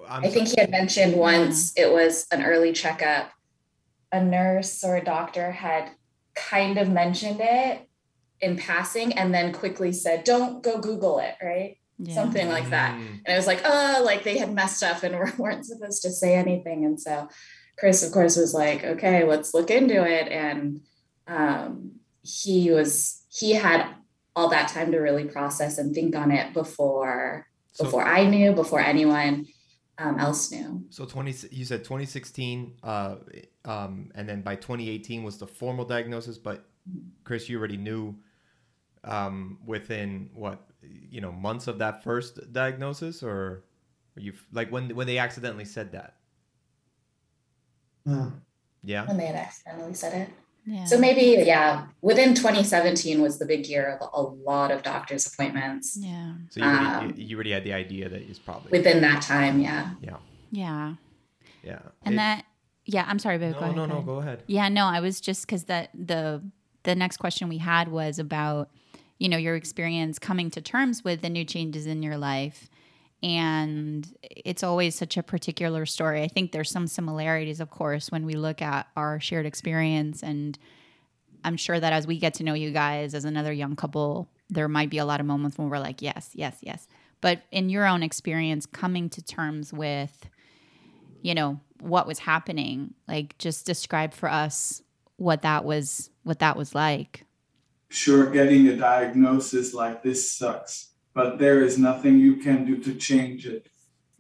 I'm 0.09 0.25
I 0.25 0.29
think 0.29 0.49
so- 0.49 0.55
he 0.57 0.61
had 0.61 0.71
mentioned 0.71 1.15
once 1.15 1.73
it 1.77 1.91
was 1.91 2.27
an 2.33 2.43
early 2.43 2.73
checkup. 2.73 3.31
A 4.15 4.23
nurse 4.23 4.85
or 4.85 4.97
a 4.97 5.05
doctor 5.05 5.53
had 5.53 5.91
kind 6.35 6.77
of 6.77 6.91
mentioned 6.91 7.41
it 7.41 7.89
in 8.43 8.57
passing 8.57 9.13
and 9.15 9.33
then 9.33 9.53
quickly 9.53 9.91
said, 9.93 10.25
don't 10.25 10.63
go 10.63 10.79
Google 10.79 11.19
it, 11.19 11.35
right? 11.43 11.79
Yeah. 12.05 12.15
Something 12.15 12.49
like 12.49 12.71
that. 12.71 12.95
Mm. 12.99 13.21
And 13.25 13.35
I 13.35 13.37
was 13.37 13.47
like, 13.47 13.63
oh, 13.65 14.03
like 14.05 14.25
they 14.25 14.39
had 14.39 14.53
messed 14.53 14.83
up 14.83 15.03
and 15.05 15.15
weren't 15.39 15.65
supposed 15.67 16.03
to 16.03 16.11
say 16.11 16.35
anything. 16.35 16.85
And 16.85 17.01
so 17.01 17.29
Chris, 17.79 18.03
of 18.03 18.13
course, 18.13 18.37
was 18.37 18.53
like, 18.53 18.83
okay, 18.83 19.25
let's 19.25 19.55
look 19.55 19.71
into 19.71 20.05
it. 20.05 20.29
And 20.29 20.81
um, 21.29 21.93
he 22.23 22.71
was, 22.73 23.25
he 23.31 23.53
had 23.53 23.87
all 24.35 24.49
that 24.49 24.69
time 24.69 24.91
to 24.93 24.99
really 24.99 25.25
process 25.25 25.79
and 25.79 25.95
think 25.95 26.17
on 26.17 26.33
it 26.33 26.53
before, 26.53 27.47
So- 27.73 27.85
before 27.85 28.05
I 28.05 28.25
knew, 28.27 28.53
before 28.53 28.81
anyone 28.81 29.47
um, 29.99 30.19
else 30.19 30.51
knew. 30.51 30.85
So 30.91 31.05
twenty, 31.05 31.35
you 31.51 31.65
said 31.65 31.85
twenty 31.85 32.07
sixteen, 32.07 32.75
uh, 32.83 33.17
um, 33.65 34.11
and 34.15 34.29
then 34.29 34.41
by 34.43 34.57
twenty 34.57 34.89
eighteen 34.89 35.23
was 35.23 35.39
the 35.39 35.47
formal 35.47 35.85
diagnosis. 35.85 36.39
But 36.39 36.65
Chris, 37.25 37.49
you 37.49 37.59
already 37.59 37.77
knew, 37.77 38.17
um, 39.05 39.59
within 39.67 40.31
what 40.35 40.67
you 41.11 41.21
know 41.21 41.33
months 41.33 41.67
of 41.67 41.79
that 41.79 42.03
first 42.05 42.53
diagnosis, 42.53 43.23
or 43.23 43.65
you 44.17 44.33
like 44.53 44.71
when 44.71 44.95
when 44.95 45.07
they 45.07 45.19
accidentally 45.19 45.65
said 45.65 45.93
that. 45.93 46.17
Yeah. 48.85 49.07
when 49.07 49.17
they 49.17 49.27
had 49.27 49.37
accidentally 49.37 49.95
said 49.95 50.23
it. 50.29 50.35
Yeah. 50.65 50.85
So 50.85 50.97
maybe, 50.99 51.43
yeah, 51.45 51.87
within 52.03 52.35
2017 52.35 53.21
was 53.21 53.39
the 53.39 53.47
big 53.47 53.67
year 53.67 53.99
of 54.01 54.09
a 54.13 54.21
lot 54.45 54.71
of 54.71 54.83
doctor's 54.83 55.27
appointments. 55.33 55.97
yeah. 56.01 56.35
So 56.51 56.61
you 56.61 56.67
already, 56.67 56.87
Um, 56.87 57.15
you, 57.17 57.25
you 57.27 57.37
already 57.37 57.51
had 57.51 57.65
the 57.65 57.73
idea 57.73 58.09
that 58.09 58.23
it's 58.23 58.39
probably 58.39 58.71
Within 58.77 59.01
that 59.03 59.23
time, 59.23 59.61
yeah. 59.61 59.91
yeah 60.01 60.17
Yeah. 60.53 60.95
yeah. 61.65 61.79
And 62.05 62.15
It- 62.15 62.19
that, 62.19 62.45
yeah, 62.87 63.05
I'm 63.09 63.19
sorry, 63.19 63.39
babe. 63.39 63.53
no 63.55 63.59
go 63.59 63.65
ahead, 63.65 63.77
no 63.77 63.83
go 63.83 63.87
no 63.89 63.95
ahead. 63.95 64.07
go 64.07 64.17
ahead. 64.19 64.43
Yeah, 64.47 64.69
no, 64.69 64.87
I 64.87 65.01
was 65.01 65.21
just 65.21 65.47
because 65.47 65.65
that 65.65 65.91
the 65.95 66.43
the 66.85 66.97
next 66.97 67.19
question 67.19 67.49
we 67.49 67.59
had 67.59 67.87
was 67.89 68.19
about 68.19 68.69
you 69.23 69.29
know 69.29 69.37
your 69.37 69.55
experience 69.55 70.19
coming 70.19 70.51
to 70.51 70.61
terms 70.61 71.05
with 71.05 71.23
the 71.23 71.29
new 71.31 71.45
changes 71.45 71.87
in 71.87 72.03
your 72.03 72.17
life, 72.17 72.69
and 73.23 74.13
it's 74.21 74.65
always 74.65 74.97
such 74.97 75.17
a 75.17 75.23
particular 75.23 75.87
story. 75.87 76.25
I 76.25 76.27
think 76.27 76.51
there's 76.51 76.73
some 76.73 76.89
similarities, 76.89 77.61
of 77.61 77.71
course, 77.71 78.11
when 78.11 78.27
we 78.27 78.35
look 78.35 78.61
at 78.61 78.89
our 78.97 79.21
shared 79.21 79.47
experience, 79.47 80.25
and 80.25 80.59
I'm 81.45 81.57
sure 81.57 81.79
that 81.79 81.93
as 81.93 82.05
we 82.05 82.19
get 82.19 82.35
to 82.35 82.43
know 82.43 82.55
you 82.55 82.73
guys 82.73 83.15
as 83.15 83.25
another 83.25 83.53
young 83.53 83.77
couple, 83.77 84.29
there 84.51 84.67
might 84.67 84.91
be 84.91 84.99
a 84.99 85.05
lot 85.05 85.21
of 85.21 85.27
moments 85.27 85.57
when 85.57 85.71
we're 85.71 85.79
like, 85.79 86.03
yes, 86.03 86.31
yes, 86.35 86.59
yes. 86.61 86.89
But 87.21 87.43
in 87.53 87.69
your 87.69 87.87
own 87.87 88.03
experience, 88.03 88.67
coming 88.67 89.09
to 89.11 89.23
terms 89.23 89.73
with 89.73 90.29
you 91.21 91.35
know 91.35 91.61
what 91.81 92.09
was 92.09 92.19
happening 92.19 92.95
like 93.07 93.39
just 93.39 93.65
describe 93.65 94.13
for 94.13 94.29
us 94.29 94.83
what 95.17 95.43
that 95.43 95.65
was 95.65 96.11
what 96.25 96.41
that 96.41 96.57
was 96.57 96.75
like 96.75 97.25
Sure, 97.93 98.31
getting 98.31 98.67
a 98.69 98.75
diagnosis 98.77 99.75
like 99.75 100.03
this 100.03 100.33
sucks, 100.33 100.95
but 101.13 101.39
there 101.39 101.63
is 101.63 101.77
nothing 101.77 102.19
you 102.19 102.37
can 102.37 102.65
do 102.65 102.79
to 102.79 102.95
change 102.95 103.47
it. 103.47 103.69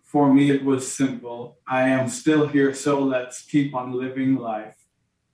For 0.03 0.33
me, 0.33 0.51
it 0.51 0.63
was 0.63 0.93
simple. 0.93 1.57
I 1.67 1.89
am 1.89 2.09
still 2.09 2.47
here, 2.47 2.75
so 2.75 3.03
let's 3.03 3.41
keep 3.41 3.75
on 3.75 3.93
living 3.93 4.37
life. 4.37 4.77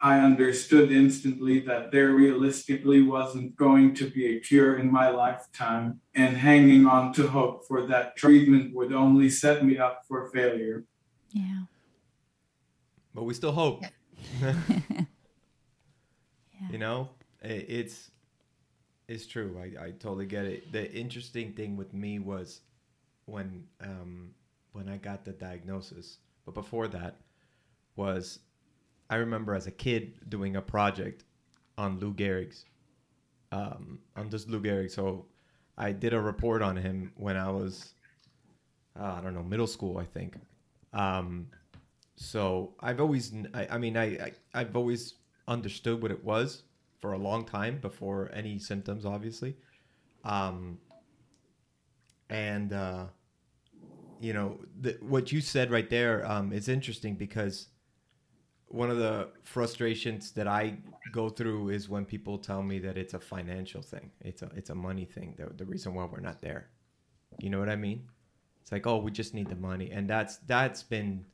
I 0.01 0.21
understood 0.21 0.93
instantly 0.93 1.59
that 1.63 1.91
there 1.91 2.13
realistically 2.13 3.03
wasn't 3.03 3.57
going 3.57 3.97
to 3.97 4.09
be 4.09 4.37
a 4.37 4.41
cure 4.41 4.79
in 4.79 4.93
my 4.93 5.09
lifetime, 5.09 6.01
and 6.15 6.37
hanging 6.37 6.87
on 6.87 7.13
to 7.15 7.27
hope 7.27 7.67
for 7.67 7.89
that 7.89 8.17
treatment 8.17 8.73
would 8.73 8.93
only 8.93 9.31
set 9.31 9.65
me 9.65 9.79
up 9.79 10.03
for 10.07 10.31
failure. 10.31 10.85
yeah 11.33 11.63
But 13.13 13.25
we 13.25 13.35
still 13.35 13.51
hope. 13.53 13.83
Yeah. 14.41 14.55
You 16.71 16.79
know, 16.79 17.09
it's 17.41 18.11
it's 19.09 19.27
true. 19.27 19.59
I, 19.59 19.87
I 19.87 19.91
totally 19.93 20.27
get 20.27 20.45
it. 20.45 20.73
The 20.73 20.93
interesting 20.93 21.53
thing 21.53 21.77
with 21.77 21.93
me 21.95 22.19
was 22.19 22.61
when 23.25 23.65
um, 23.81 24.31
when 24.73 24.89
I 24.89 24.97
got 24.97 25.25
the 25.25 25.33
diagnosis, 25.33 26.19
but 26.45 26.55
before 26.55 26.89
that 26.89 27.17
was 27.97 28.41
I 29.11 29.17
remember 29.17 29.55
as 29.55 29.67
a 29.67 29.71
kid 29.71 30.15
doing 30.29 30.57
a 30.57 30.63
project 30.63 31.25
on 31.79 31.99
Lou 31.99 32.13
Gehrig's, 32.13 32.65
um, 33.53 34.01
on 34.17 34.29
just 34.31 34.49
Lou 34.49 34.61
Gehrig. 34.61 34.91
So 34.91 35.27
I 35.79 35.93
did 35.93 36.13
a 36.13 36.21
report 36.21 36.61
on 36.61 36.77
him 36.77 37.13
when 37.17 37.37
I 37.37 37.51
was 37.51 37.95
uh, 38.99 39.15
I 39.19 39.21
don't 39.21 39.35
know 39.35 39.43
middle 39.43 39.67
school, 39.67 39.99
I 39.99 40.05
think. 40.05 40.37
Um, 40.93 41.49
so 42.17 42.75
I've 42.81 43.01
always, 43.01 43.33
I, 43.55 43.69
I 43.71 43.79
mean, 43.79 43.97
I, 43.97 44.05
I, 44.05 44.33
I've 44.55 44.77
always 44.77 45.15
understood 45.47 46.03
what 46.03 46.11
it 46.11 46.25
was 46.25 46.65
for 47.01 47.13
a 47.13 47.19
long 47.19 47.45
time 47.45 47.79
before 47.79 48.31
any 48.33 48.59
symptoms, 48.59 49.05
obviously. 49.05 49.57
Um, 50.25 50.79
and, 52.29 52.73
uh, 52.73 53.07
you 54.21 54.33
know, 54.33 54.59
the, 54.81 54.99
what 55.01 55.33
you 55.33 55.41
said 55.41 55.71
right 55.71 55.89
there 55.89 56.31
um, 56.31 56.53
is 56.53 56.69
interesting 56.69 57.15
because 57.15 57.69
one 58.67 58.91
of 58.91 58.99
the 58.99 59.29
frustrations 59.45 60.33
that 60.33 60.47
I 60.47 60.77
go 61.13 61.29
through 61.29 61.71
is 61.71 61.89
when 61.89 62.05
people 62.05 62.37
tell 62.37 62.63
me 62.63 62.79
that 62.81 62.99
it's 62.99 63.15
a 63.15 63.21
financial 63.21 63.81
thing. 63.81 64.11
It's 64.21 64.43
a, 64.43 64.51
it's 64.55 64.71
a 64.71 64.75
money 64.75 65.05
thing. 65.05 65.35
The, 65.39 65.53
the 65.55 65.65
reason 65.65 65.95
why 65.95 66.05
we're 66.05 66.21
not 66.21 66.43
there. 66.43 66.69
You 67.39 67.51
know 67.51 67.59
what 67.59 67.69
I 67.69 67.77
mean? 67.77 68.09
It's 68.61 68.73
like, 68.73 68.87
oh, 68.87 68.99
we 68.99 69.11
just 69.11 69.33
need 69.35 69.49
the 69.49 69.57
money. 69.57 69.91
And 69.91 70.11
that's, 70.11 70.39
that's 70.39 70.83
been, 70.83 71.25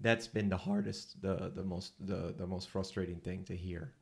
that's 0.00 0.26
been 0.26 0.48
the 0.48 0.56
hardest 0.56 1.20
the 1.22 1.50
the 1.54 1.64
most 1.64 1.94
the 2.06 2.34
the 2.36 2.46
most 2.46 2.68
frustrating 2.68 3.18
thing 3.20 3.44
to 3.44 3.56
hear 3.56 3.94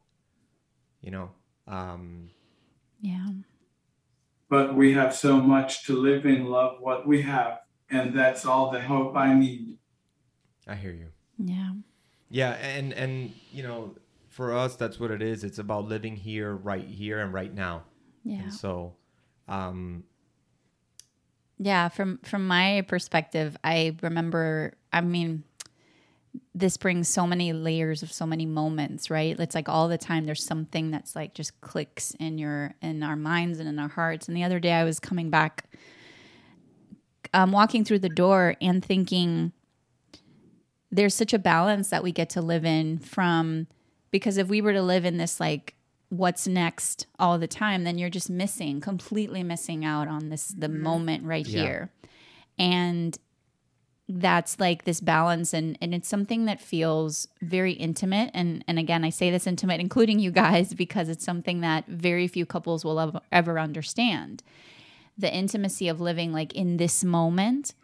you 1.05 1.11
know 1.11 1.31
um 1.69 2.31
yeah. 3.01 3.29
But 4.49 4.75
we 4.75 4.95
have 4.95 5.15
so 5.15 5.41
much 5.41 5.85
to 5.87 5.97
live 5.97 6.25
in, 6.25 6.47
love 6.47 6.81
what 6.81 7.07
we 7.07 7.21
have, 7.23 7.61
and 7.91 8.17
that's 8.17 8.47
all 8.47 8.71
the 8.71 8.81
hope 8.81 9.15
I 9.15 9.35
need. 9.35 9.77
i 10.67 10.75
hear 10.75 10.93
you. 10.93 11.09
Yeah. 11.39 11.73
Yeah 12.31 12.53
and 12.53 12.93
and 12.95 13.33
you 13.53 13.63
know 13.63 13.95
for 14.29 14.57
us 14.57 14.77
that's 14.77 14.99
what 14.99 15.11
it 15.11 15.23
is. 15.23 15.45
It's 15.45 15.59
about 15.59 15.85
living 15.85 16.17
here 16.17 16.55
right 16.55 16.87
here 16.87 17.21
and 17.21 17.33
right 17.33 17.53
now. 17.53 17.85
Yeah. 18.25 18.45
and 18.45 18.55
so 18.55 18.95
um 19.49 20.05
yeah 21.59 21.91
from 21.91 22.19
from 22.23 22.47
my 22.47 22.83
perspective 22.89 23.55
i 23.63 23.95
remember 24.03 24.73
i 24.95 25.03
mean 25.03 25.45
this 26.55 26.77
brings 26.77 27.09
so 27.09 27.27
many 27.27 27.53
layers 27.53 28.03
of 28.03 28.13
so 28.13 28.27
many 28.27 28.47
moments 28.47 29.11
right? 29.11 29.39
It's 29.39 29.55
like 29.55 29.69
all 29.69 29.89
the 29.89 29.99
time 29.99 30.27
there's 30.27 30.45
something 30.45 30.91
that's 30.91 31.15
like 31.15 31.35
just 31.35 31.61
clicks 31.61 32.13
in 32.21 32.39
your 32.39 32.75
in 32.83 33.03
our 33.03 33.17
minds 33.17 33.59
and 33.61 33.69
in 33.69 33.79
our 33.79 33.89
hearts. 33.89 34.29
And 34.29 34.37
the 34.37 34.45
other 34.45 34.61
day 34.61 34.73
i 34.73 34.85
was 34.85 34.99
coming 35.01 35.31
back 35.31 35.65
um, 37.33 37.53
walking 37.53 37.85
through 37.85 37.99
the 38.01 38.09
door 38.09 38.55
and 38.61 38.85
thinking 38.85 39.53
there's 40.91 41.15
such 41.15 41.33
a 41.33 41.39
balance 41.39 41.91
that 41.91 42.03
we 42.05 42.13
get 42.13 42.31
to 42.31 42.41
live 42.41 42.65
in 42.65 42.99
from 42.99 43.67
because 44.11 44.37
if 44.37 44.47
we 44.49 44.61
were 44.61 44.73
to 44.73 44.83
live 44.83 45.05
in 45.05 45.17
this 45.17 45.41
like 45.41 45.75
what's 46.11 46.47
next 46.47 47.07
all 47.19 47.39
the 47.39 47.49
time 47.49 47.83
then 47.83 47.99
you're 47.99 48.11
just 48.11 48.31
missing 48.31 48.81
completely 48.81 49.43
missing 49.43 49.85
out 49.85 50.07
on 50.07 50.29
this 50.29 50.49
the 50.49 50.69
moment 50.69 51.25
right 51.25 51.47
Yeah. 51.47 51.63
here. 51.63 51.91
And 52.57 53.19
that's 54.09 54.61
like 54.61 54.85
this 54.85 55.01
balance 55.01 55.55
and 55.55 55.79
and 55.81 55.95
it's 55.95 56.09
something 56.09 56.45
that 56.45 56.61
feels 56.61 57.27
very 57.41 57.73
intimate 57.73 58.31
and 58.35 58.63
and 58.69 58.79
again 58.79 59.03
I 59.03 59.09
say 59.09 59.31
this 59.31 59.47
intimate 59.47 59.81
including 59.81 60.19
you 60.19 60.31
guys 60.31 60.75
because 60.85 61.09
it's 61.09 61.25
something 61.25 61.61
that 61.61 61.87
very 61.87 62.29
few 62.29 62.45
couples 62.45 62.85
will 62.85 63.01
ever, 63.01 63.21
ever 63.33 63.59
understand. 63.59 64.43
The 65.17 65.35
intimacy 65.35 65.89
of 65.89 66.01
living 66.01 66.33
like 66.33 66.55
in 66.55 66.77
this 66.77 67.03
moment 67.03 67.75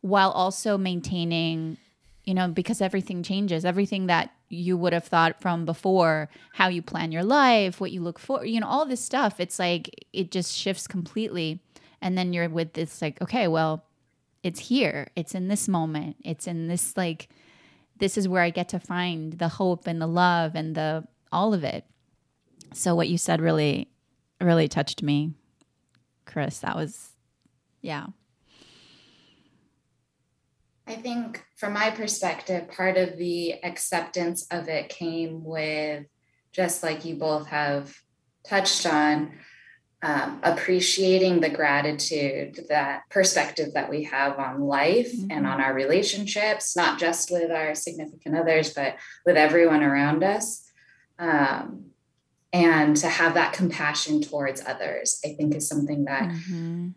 while 0.00 0.30
also 0.30 0.78
maintaining 0.78 1.76
you 2.24 2.34
know 2.34 2.46
because 2.46 2.80
everything 2.80 3.24
changes 3.24 3.64
everything 3.64 4.06
that 4.06 4.30
you 4.50 4.76
would 4.76 4.92
have 4.92 5.04
thought 5.04 5.40
from 5.40 5.64
before 5.64 6.28
how 6.52 6.68
you 6.68 6.82
plan 6.82 7.10
your 7.10 7.24
life 7.24 7.80
what 7.80 7.90
you 7.90 8.00
look 8.00 8.18
for 8.18 8.44
you 8.44 8.60
know 8.60 8.66
all 8.68 8.86
this 8.86 9.04
stuff 9.04 9.40
it's 9.40 9.58
like 9.58 10.06
it 10.12 10.30
just 10.30 10.54
shifts 10.54 10.86
completely 10.86 11.60
and 12.00 12.16
then 12.16 12.32
you're 12.32 12.48
with 12.48 12.74
this 12.74 13.02
like 13.02 13.20
okay 13.20 13.48
well 13.48 13.82
it's 14.42 14.60
here. 14.60 15.08
It's 15.16 15.34
in 15.34 15.48
this 15.48 15.68
moment. 15.68 16.16
It's 16.24 16.46
in 16.46 16.68
this 16.68 16.96
like 16.96 17.28
this 17.98 18.16
is 18.16 18.28
where 18.28 18.42
i 18.42 18.50
get 18.50 18.68
to 18.68 18.78
find 18.78 19.32
the 19.32 19.48
hope 19.48 19.88
and 19.88 20.00
the 20.00 20.06
love 20.06 20.54
and 20.54 20.74
the 20.74 21.06
all 21.32 21.54
of 21.54 21.64
it. 21.64 21.84
So 22.72 22.94
what 22.94 23.08
you 23.08 23.18
said 23.18 23.40
really 23.40 23.88
really 24.40 24.68
touched 24.68 25.02
me 25.02 25.34
chris. 26.24 26.60
That 26.60 26.76
was 26.76 27.10
yeah. 27.80 28.06
I 30.86 30.94
think 30.94 31.44
from 31.56 31.74
my 31.74 31.90
perspective, 31.90 32.70
part 32.70 32.96
of 32.96 33.18
the 33.18 33.62
acceptance 33.62 34.46
of 34.50 34.68
it 34.68 34.88
came 34.88 35.44
with 35.44 36.06
just 36.52 36.82
like 36.82 37.04
you 37.04 37.16
both 37.16 37.46
have 37.48 37.94
touched 38.46 38.86
on, 38.86 39.32
um, 40.02 40.38
appreciating 40.44 41.40
the 41.40 41.50
gratitude, 41.50 42.66
that 42.68 43.02
perspective 43.10 43.74
that 43.74 43.90
we 43.90 44.04
have 44.04 44.38
on 44.38 44.60
life 44.60 45.12
mm-hmm. 45.12 45.30
and 45.30 45.46
on 45.46 45.60
our 45.60 45.74
relationships, 45.74 46.76
not 46.76 47.00
just 47.00 47.30
with 47.32 47.50
our 47.50 47.74
significant 47.74 48.36
others, 48.36 48.72
but 48.72 48.96
with 49.26 49.36
everyone 49.36 49.82
around 49.82 50.22
us. 50.22 50.70
Um, 51.18 51.86
and 52.52 52.96
to 52.98 53.08
have 53.08 53.34
that 53.34 53.52
compassion 53.52 54.22
towards 54.22 54.64
others, 54.64 55.20
I 55.24 55.34
think 55.34 55.54
is 55.54 55.68
something 55.68 56.04
that 56.04 56.30
mm-hmm. 56.30 56.90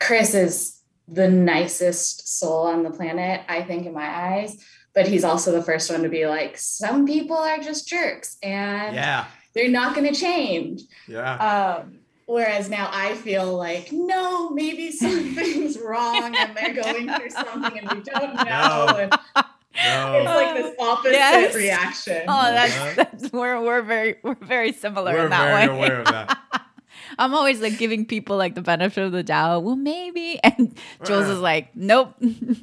Chris 0.00 0.34
is 0.34 0.80
the 1.06 1.28
nicest 1.28 2.38
soul 2.38 2.66
on 2.66 2.82
the 2.82 2.90
planet, 2.90 3.42
I 3.46 3.62
think, 3.62 3.86
in 3.86 3.92
my 3.92 4.08
eyes. 4.08 4.56
But 4.94 5.06
he's 5.06 5.24
also 5.24 5.52
the 5.52 5.62
first 5.62 5.90
one 5.90 6.02
to 6.02 6.08
be 6.08 6.26
like, 6.26 6.56
some 6.56 7.04
people 7.04 7.36
are 7.36 7.58
just 7.58 7.86
jerks 7.86 8.38
and 8.42 8.94
yeah 8.94 9.26
they're 9.54 9.70
not 9.70 9.94
going 9.94 10.12
to 10.12 10.18
change. 10.18 10.82
Yeah. 11.08 11.36
Um, 11.82 11.98
whereas 12.26 12.68
now 12.68 12.90
I 12.92 13.14
feel 13.14 13.56
like, 13.56 13.92
no, 13.92 14.50
maybe 14.50 14.90
something's 14.90 15.78
wrong 15.84 16.34
and 16.36 16.56
they're 16.56 16.74
going 16.74 17.08
through 17.08 17.30
something 17.30 17.78
and 17.78 17.92
we 17.92 18.00
don't 18.02 18.34
know. 18.34 19.08
No. 19.34 19.44
And 19.76 20.14
no. 20.14 20.18
It's 20.18 20.26
like 20.26 20.54
this 20.54 20.76
opposite 20.78 21.12
yes. 21.12 21.54
reaction. 21.54 22.22
Oh, 22.28 22.42
that's, 22.42 22.76
uh-huh. 22.76 22.94
that's 22.96 23.32
we're 23.32 23.60
we're 23.60 23.82
very 23.82 24.16
we're 24.22 24.36
very 24.36 24.72
similar 24.72 25.12
we're 25.12 25.24
in 25.24 25.30
that 25.30 25.66
very 25.66 25.68
way. 25.68 25.86
aware 25.86 26.00
of 26.00 26.06
that. 26.06 26.38
I'm 27.18 27.34
always 27.34 27.60
like 27.60 27.78
giving 27.78 28.06
people 28.06 28.36
like 28.36 28.54
the 28.54 28.62
benefit 28.62 29.02
of 29.02 29.12
the 29.12 29.22
doubt. 29.22 29.64
Well, 29.64 29.76
maybe, 29.76 30.38
and 30.44 30.76
Jules 31.04 31.26
uh, 31.26 31.32
is 31.32 31.40
like, 31.40 31.74
nope, 31.74 32.14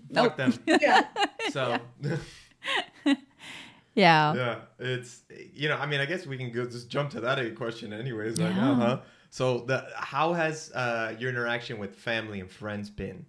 nope. 0.09 0.37
them. 0.37 0.53
Yeah. 0.65 1.05
So. 1.51 1.79
Yeah. 2.01 2.17
Yeah. 3.93 4.33
Yeah. 4.33 4.55
It's 4.79 5.23
you 5.53 5.69
know, 5.69 5.77
I 5.77 5.85
mean, 5.85 5.99
I 5.99 6.05
guess 6.05 6.25
we 6.25 6.37
can 6.37 6.51
go 6.51 6.65
just 6.65 6.89
jump 6.89 7.11
to 7.11 7.21
that 7.21 7.55
question 7.55 7.93
anyways. 7.93 8.39
Like, 8.39 8.55
yeah. 8.55 8.71
uh-huh. 8.71 8.99
So 9.29 9.59
the 9.59 9.87
how 9.95 10.33
has 10.33 10.71
uh, 10.73 11.15
your 11.19 11.29
interaction 11.29 11.79
with 11.79 11.95
family 11.95 12.39
and 12.39 12.49
friends 12.49 12.89
been? 12.89 13.25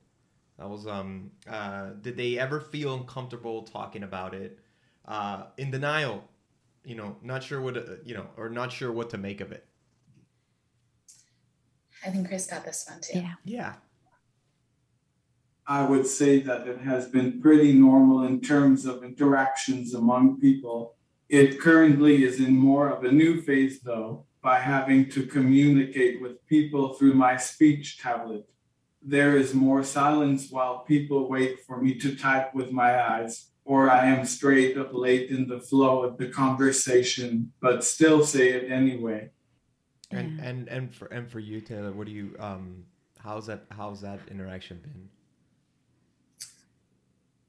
That 0.59 0.69
was 0.69 0.87
um 0.87 1.31
uh 1.49 1.91
did 2.01 2.17
they 2.17 2.39
ever 2.39 2.61
feel 2.61 2.95
uncomfortable 2.95 3.63
talking 3.63 4.03
about 4.03 4.35
it? 4.35 4.59
Uh 5.07 5.45
in 5.57 5.71
denial, 5.71 6.29
you 6.85 6.95
know, 6.95 7.17
not 7.23 7.43
sure 7.43 7.61
what 7.61 7.77
uh, 7.77 7.83
you 8.05 8.15
know, 8.15 8.27
or 8.37 8.49
not 8.49 8.71
sure 8.71 8.93
what 8.93 9.11
to 9.11 9.19
make 9.19 9.41
of 9.41 9.51
it. 9.51 9.67
I 12.05 12.11
think 12.11 12.29
Chris 12.29 12.47
got 12.47 12.65
this 12.65 12.87
one 12.89 13.01
too. 13.01 13.19
Yeah. 13.19 13.35
Yeah. 13.45 13.75
I 15.67 15.85
would 15.85 16.07
say 16.07 16.41
that 16.41 16.67
it 16.67 16.81
has 16.81 17.09
been 17.09 17.41
pretty 17.41 17.73
normal 17.73 18.25
in 18.25 18.41
terms 18.41 18.85
of 18.85 19.05
interactions 19.05 19.95
among 19.95 20.41
people. 20.41 20.97
It 21.29 21.61
currently 21.61 22.25
is 22.25 22.41
in 22.41 22.55
more 22.55 22.89
of 22.91 23.05
a 23.05 23.13
new 23.13 23.41
phase, 23.41 23.81
though, 23.81 24.27
by 24.43 24.59
having 24.59 25.09
to 25.11 25.25
communicate 25.25 26.21
with 26.21 26.45
people 26.47 26.95
through 26.95 27.15
my 27.15 27.37
speech 27.37 27.99
tablet. 27.99 28.45
There 29.01 29.37
is 29.37 29.55
more 29.55 29.85
silence 29.85 30.49
while 30.51 30.81
people 30.81 31.29
wait 31.29 31.61
for 31.65 31.81
me 31.81 31.95
to 32.01 32.17
type 32.17 32.55
with 32.55 32.73
my 32.73 33.01
eyes, 33.01 33.51
or 33.65 33.89
I 33.89 34.07
am 34.07 34.27
straight 34.27 34.77
up 34.77 34.93
late 34.93 35.31
in 35.31 35.47
the 35.47 35.61
flow 35.61 36.03
of 36.03 36.19
the 36.19 36.29
conversation, 36.29 37.53
but 37.61 37.85
still 37.85 38.25
say 38.27 38.51
it 38.51 38.71
anyway. 38.71 39.31
And 40.11 40.41
and 40.41 40.69
and 40.69 40.95
for 40.95 41.07
and 41.07 41.31
for 41.31 41.41
you, 41.41 41.61
Taylor, 41.61 41.93
what 41.93 42.07
do 42.07 42.13
you 42.13 42.37
um 42.39 42.85
how's 43.19 43.47
that 43.47 43.65
how's 43.71 44.01
that 44.03 44.21
interaction 44.31 44.79
been? 44.79 45.09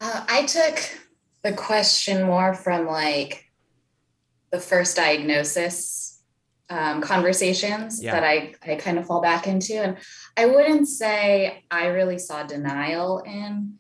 Uh, 0.03 0.25
I 0.27 0.45
took 0.45 1.00
the 1.43 1.53
question 1.53 2.24
more 2.24 2.53
from 2.53 2.86
like 2.86 3.50
the 4.51 4.60
first 4.60 4.98
diagnosis 4.98 6.22
um, 6.69 7.00
conversations 7.00 8.03
yeah. 8.03 8.12
that 8.12 8.24
I, 8.25 8.53
I 8.67 8.75
kind 8.75 9.00
of 9.00 9.05
fall 9.05 9.22
back 9.22 9.48
into. 9.48 9.75
And 9.75 9.95
I 10.36 10.48
wouldn't 10.48 10.89
say 10.89 11.63
I 11.72 11.86
really 11.86 12.19
saw 12.19 12.43
denial 12.43 13.19
in 13.19 13.75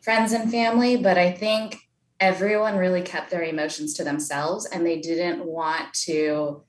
friends 0.00 0.32
and 0.32 0.50
family, 0.50 0.96
but 0.96 1.18
I 1.18 1.30
think 1.30 1.76
everyone 2.20 2.78
really 2.78 3.02
kept 3.02 3.30
their 3.30 3.42
emotions 3.42 3.92
to 3.94 4.04
themselves 4.04 4.64
and 4.64 4.86
they 4.86 4.98
didn't 4.98 5.44
want 5.44 5.92
to 6.06 6.62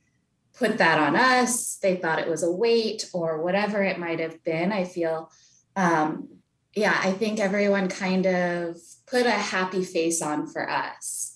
put 0.54 0.80
that 0.80 1.00
on 1.00 1.16
us. 1.16 1.78
They 1.78 1.96
thought 1.96 2.20
it 2.20 2.28
was 2.28 2.44
a 2.44 2.52
weight 2.52 3.10
or 3.14 3.42
whatever 3.42 3.82
it 3.82 4.00
might 4.00 4.20
have 4.20 4.44
been. 4.44 4.74
I 4.74 4.84
feel, 4.84 5.32
um, 5.78 6.28
yeah, 6.76 7.00
I 7.02 7.14
think 7.14 7.40
everyone 7.40 7.88
kind 7.88 8.26
of 8.26 8.78
put 9.08 9.26
a 9.26 9.32
happy 9.32 9.84
face 9.84 10.22
on 10.22 10.48
for 10.48 10.70
us. 10.70 11.34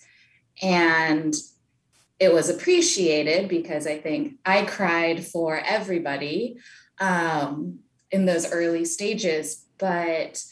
And 0.61 1.33
it 2.19 2.33
was 2.33 2.49
appreciated 2.49 3.49
because 3.49 3.87
I 3.87 3.97
think 3.97 4.35
I 4.45 4.65
cried 4.65 5.25
for 5.25 5.59
everybody 5.59 6.57
um, 6.99 7.79
in 8.11 8.25
those 8.25 8.51
early 8.51 8.85
stages. 8.85 9.65
But 9.79 10.43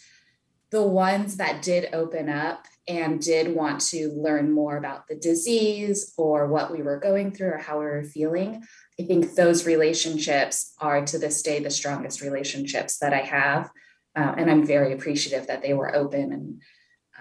the 0.72 0.82
ones 0.82 1.38
that 1.38 1.62
did 1.62 1.94
open 1.94 2.30
up 2.30 2.66
and 2.88 3.22
did 3.22 3.54
want 3.56 3.82
to 3.82 4.10
learn 4.10 4.52
more 4.52 4.78
about 4.78 5.08
the 5.08 5.16
disease 5.16 6.12
or 6.18 6.48
what 6.48 6.72
we 6.72 6.82
were 6.82 7.00
going 7.00 7.32
through 7.32 7.50
or 7.50 7.58
how 7.58 7.80
we 7.80 7.86
were 7.86 8.04
feeling, 8.04 8.64
I 9.00 9.04
think 9.04 9.36
those 9.36 9.68
relationships 9.68 10.74
are 10.80 11.06
to 11.06 11.20
this 11.20 11.44
day 11.44 11.60
the 11.60 11.70
strongest 11.70 12.22
relationships 12.22 12.98
that 12.98 13.14
I 13.14 13.22
have. 13.22 13.70
Uh, 14.16 14.34
and 14.38 14.50
I'm 14.50 14.66
very 14.66 14.94
appreciative 14.94 15.48
that 15.48 15.62
they 15.62 15.74
were 15.74 15.96
open 15.96 16.34
and 16.34 16.62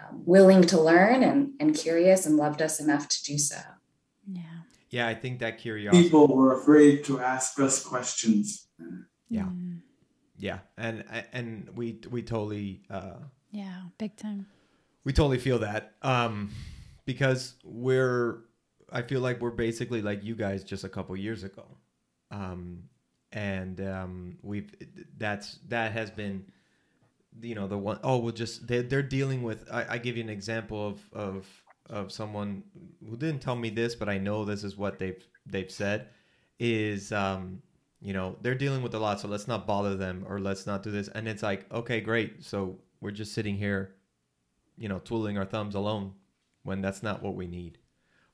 um, 0.08 0.22
willing 0.24 0.62
to 0.62 0.80
learn 0.80 1.22
and, 1.22 1.52
and 1.60 1.74
curious 1.74 2.26
and 2.26 2.36
loved 2.36 2.62
us 2.62 2.80
enough 2.80 3.08
to 3.08 3.22
do 3.24 3.38
so. 3.38 3.56
Yeah. 4.26 4.42
Yeah, 4.90 5.06
I 5.06 5.14
think 5.14 5.40
that 5.40 5.58
curiosity. 5.58 6.04
People 6.04 6.28
were 6.28 6.58
afraid 6.58 7.04
to 7.04 7.20
ask 7.20 7.58
us 7.60 7.84
questions. 7.84 8.68
Yeah. 9.28 9.42
Mm. 9.42 9.80
Yeah, 10.38 10.60
and 10.76 11.04
and 11.32 11.68
we 11.74 12.00
we 12.10 12.22
totally. 12.22 12.82
Uh, 12.88 13.16
yeah, 13.50 13.82
big 13.98 14.16
time. 14.16 14.46
We 15.04 15.12
totally 15.12 15.38
feel 15.38 15.58
that 15.58 15.94
um, 16.02 16.50
because 17.04 17.54
we're. 17.64 18.44
I 18.90 19.02
feel 19.02 19.20
like 19.20 19.40
we're 19.40 19.50
basically 19.50 20.00
like 20.00 20.24
you 20.24 20.34
guys 20.34 20.64
just 20.64 20.84
a 20.84 20.88
couple 20.88 21.14
years 21.16 21.42
ago, 21.42 21.66
um, 22.30 22.84
and 23.32 23.80
um, 23.80 24.38
we've 24.42 24.72
that's 25.18 25.58
that 25.68 25.92
has 25.92 26.10
been 26.10 26.46
you 27.40 27.54
know 27.54 27.66
the 27.66 27.78
one 27.78 27.98
oh 28.02 28.18
we'll 28.18 28.32
just 28.32 28.66
they're, 28.66 28.82
they're 28.82 29.02
dealing 29.02 29.42
with 29.42 29.68
I, 29.72 29.94
I 29.94 29.98
give 29.98 30.16
you 30.16 30.22
an 30.22 30.30
example 30.30 30.86
of 30.86 31.00
of 31.12 31.46
of 31.88 32.12
someone 32.12 32.62
who 33.08 33.16
didn't 33.16 33.40
tell 33.40 33.56
me 33.56 33.70
this 33.70 33.94
but 33.94 34.08
i 34.08 34.18
know 34.18 34.44
this 34.44 34.64
is 34.64 34.76
what 34.76 34.98
they've 34.98 35.22
they've 35.46 35.70
said 35.70 36.08
is 36.58 37.12
um 37.12 37.62
you 38.00 38.12
know 38.12 38.36
they're 38.42 38.54
dealing 38.54 38.82
with 38.82 38.94
a 38.94 38.98
lot 38.98 39.20
so 39.20 39.28
let's 39.28 39.48
not 39.48 39.66
bother 39.66 39.96
them 39.96 40.24
or 40.28 40.38
let's 40.38 40.66
not 40.66 40.82
do 40.82 40.90
this. 40.90 41.08
And 41.08 41.26
it's 41.28 41.42
like 41.42 41.70
okay 41.72 42.00
great. 42.00 42.44
So 42.44 42.78
we're 43.00 43.10
just 43.10 43.32
sitting 43.34 43.56
here 43.56 43.94
you 44.76 44.88
know 44.88 45.00
twiddling 45.00 45.38
our 45.38 45.44
thumbs 45.44 45.74
alone 45.74 46.12
when 46.62 46.80
that's 46.80 47.02
not 47.02 47.22
what 47.22 47.34
we 47.34 47.46
need 47.46 47.78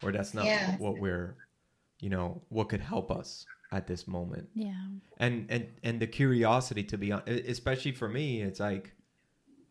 or 0.03 0.13
that's 0.13 0.35
not 0.35 0.45
yeah. 0.45 0.77
what 0.77 0.99
we're 0.99 1.37
you 2.01 2.11
know 2.11 2.43
what 2.49 2.69
could 2.69 2.81
help 2.81 3.11
us 3.11 3.47
at 3.73 3.87
this 3.87 4.07
moment. 4.07 4.49
Yeah. 4.55 4.73
And 5.19 5.47
and 5.49 5.67
and 5.83 6.01
the 6.01 6.07
curiosity 6.07 6.85
to 6.85 6.99
be 6.99 7.13
on, 7.13 7.23
especially 7.27 7.93
for 7.93 8.09
me, 8.09 8.43
it's 8.43 8.61
like, 8.61 8.93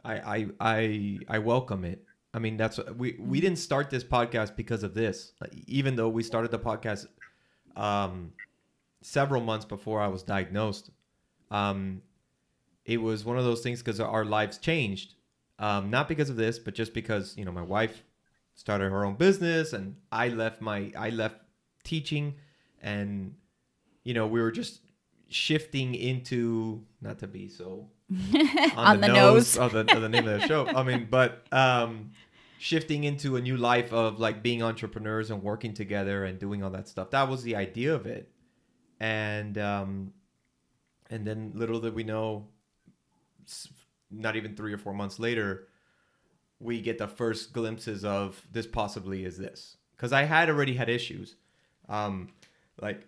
I 0.03 0.15
I 0.15 0.47
I 0.59 1.19
I 1.29 1.39
welcome 1.39 1.85
it. 1.85 2.03
I 2.33 2.39
mean, 2.39 2.57
that's 2.57 2.79
we 2.97 3.15
we 3.19 3.39
didn't 3.39 3.59
start 3.59 3.89
this 3.89 4.03
podcast 4.03 4.55
because 4.55 4.83
of 4.83 4.93
this. 4.93 5.33
Even 5.67 5.95
though 5.95 6.09
we 6.09 6.23
started 6.23 6.51
the 6.51 6.59
podcast, 6.59 7.07
um, 7.75 8.33
several 9.01 9.41
months 9.41 9.65
before 9.65 10.01
I 10.01 10.07
was 10.07 10.23
diagnosed, 10.23 10.89
um, 11.51 12.01
it 12.85 12.97
was 12.97 13.23
one 13.23 13.37
of 13.37 13.43
those 13.43 13.61
things 13.61 13.79
because 13.79 13.99
our 13.99 14.25
lives 14.25 14.57
changed. 14.57 15.15
Um, 15.59 15.89
not 15.89 16.07
because 16.07 16.29
of 16.29 16.35
this, 16.35 16.57
but 16.59 16.73
just 16.73 16.93
because 16.93 17.37
you 17.37 17.45
know 17.45 17.51
my 17.51 17.61
wife 17.61 18.03
started 18.55 18.91
her 18.91 19.05
own 19.05 19.15
business 19.15 19.73
and 19.73 19.95
I 20.11 20.29
left 20.29 20.61
my 20.61 20.91
I 20.97 21.09
left 21.09 21.37
teaching 21.83 22.35
and 22.81 23.35
you 24.03 24.13
know, 24.13 24.27
we 24.27 24.41
were 24.41 24.51
just 24.51 24.81
shifting 25.29 25.95
into 25.95 26.83
not 27.01 27.19
to 27.19 27.27
be 27.27 27.49
so 27.49 27.87
on, 28.11 28.71
on 28.75 29.01
the, 29.01 29.07
the, 29.07 29.13
nose, 29.13 29.57
nose. 29.57 29.57
Of, 29.57 29.71
the, 29.73 29.95
of 29.95 30.01
the 30.01 30.09
name 30.09 30.27
of 30.27 30.41
the 30.41 30.47
show. 30.47 30.67
I 30.67 30.83
mean, 30.83 31.07
but 31.09 31.45
um, 31.51 32.11
shifting 32.59 33.03
into 33.03 33.35
a 33.35 33.41
new 33.41 33.57
life 33.57 33.91
of 33.91 34.19
like 34.19 34.43
being 34.43 34.63
entrepreneurs 34.63 35.31
and 35.31 35.41
working 35.43 35.73
together 35.73 36.23
and 36.25 36.39
doing 36.39 36.63
all 36.63 36.69
that 36.71 36.87
stuff. 36.87 37.11
That 37.11 37.27
was 37.27 37.43
the 37.43 37.55
idea 37.55 37.93
of 37.93 38.05
it, 38.05 38.29
and 38.99 39.57
um, 39.57 40.13
and 41.09 41.25
then 41.25 41.51
little 41.55 41.79
did 41.79 41.93
we 41.93 42.03
know, 42.03 42.47
not 44.11 44.35
even 44.35 44.55
three 44.55 44.73
or 44.73 44.77
four 44.77 44.93
months 44.93 45.19
later, 45.19 45.67
we 46.59 46.81
get 46.81 46.97
the 46.97 47.07
first 47.07 47.53
glimpses 47.53 48.05
of 48.05 48.41
this 48.51 48.65
possibly 48.65 49.25
is 49.25 49.37
this 49.37 49.77
because 49.95 50.13
I 50.13 50.23
had 50.23 50.49
already 50.49 50.73
had 50.73 50.89
issues, 50.89 51.35
um, 51.89 52.29
like 52.81 53.05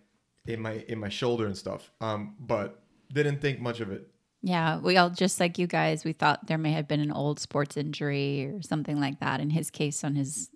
in 0.47 0.61
my 0.61 0.83
in 0.87 0.99
my 0.99 1.09
shoulder 1.09 1.45
and 1.45 1.57
stuff. 1.57 1.91
Um, 2.01 2.35
but 2.39 2.81
didn't 3.13 3.41
think 3.41 3.59
much 3.59 3.79
of 3.79 3.91
it. 3.91 4.07
Yeah, 4.41 4.79
we 4.79 4.97
all 4.97 5.09
just 5.09 5.39
like 5.39 5.57
you 5.57 5.65
guys, 5.65 6.05
we 6.05 6.13
thought 6.13 6.45
there 6.45 6.57
may 6.57 6.71
have 6.71 6.87
been 6.87 6.99
an 6.99 7.11
old 7.11 7.39
sports 7.39 7.77
injury 7.77 8.45
or 8.45 8.61
something 8.61 8.99
like 8.99 9.19
that. 9.19 9.39
In 9.39 9.49
his 9.49 9.71
case, 9.71 10.03
on 10.03 10.15
his 10.15 10.49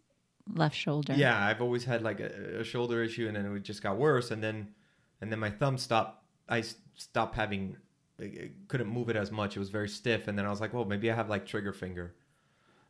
left 0.53 0.75
shoulder. 0.75 1.13
Yeah, 1.13 1.43
I've 1.43 1.61
always 1.61 1.85
had 1.85 2.03
like 2.03 2.19
a, 2.19 2.59
a 2.59 2.63
shoulder 2.63 3.03
issue, 3.03 3.27
and 3.27 3.35
then 3.35 3.55
it 3.55 3.63
just 3.63 3.81
got 3.81 3.97
worse, 3.97 4.31
and 4.31 4.43
then 4.43 4.69
and 5.21 5.31
then 5.31 5.39
my 5.39 5.49
thumb 5.49 5.77
stopped 5.77 6.23
I 6.47 6.63
stopped 6.95 7.35
having 7.35 7.77
couldn't 8.67 8.87
move 8.87 9.09
it 9.09 9.15
as 9.15 9.31
much. 9.31 9.55
It 9.55 9.59
was 9.59 9.69
very 9.69 9.89
stiff, 9.89 10.27
and 10.27 10.37
then 10.37 10.45
I 10.45 10.49
was 10.49 10.61
like, 10.61 10.73
well, 10.73 10.85
maybe 10.85 11.09
I 11.11 11.15
have 11.15 11.29
like 11.29 11.45
trigger 11.45 11.73
finger. 11.73 12.15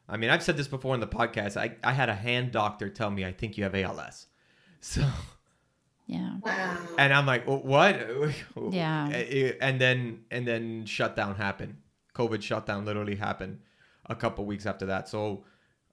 I 0.08 0.18
mean, 0.18 0.32
I've 0.32 0.42
said 0.42 0.58
this 0.58 0.68
before 0.68 0.96
in 0.96 1.02
the 1.02 1.08
podcast. 1.08 1.56
I, 1.56 1.76
I 1.84 1.94
had 1.94 2.10
a 2.10 2.16
hand 2.16 2.52
doctor 2.52 2.90
tell 2.90 3.12
me 3.12 3.24
I 3.24 3.32
think 3.32 3.58
you 3.58 3.64
have 3.64 3.76
ALS. 3.76 4.28
So 4.82 5.06
yeah. 6.10 6.38
Wow. 6.42 6.78
And 6.98 7.14
I'm 7.14 7.28
like, 7.28 7.48
well, 7.48 7.62
what? 7.62 8.10
Yeah. 8.72 9.08
And 9.62 9.80
then 9.80 10.22
and 10.32 10.46
then 10.48 10.86
shutdown 10.86 11.36
happened. 11.36 11.78
COVID 12.16 12.42
shutdown 12.42 12.84
literally 12.84 13.16
happened 13.16 13.60
a 14.08 14.16
couple 14.16 14.44
weeks 14.46 14.66
after 14.66 14.88
that. 14.88 15.08
So 15.08 15.46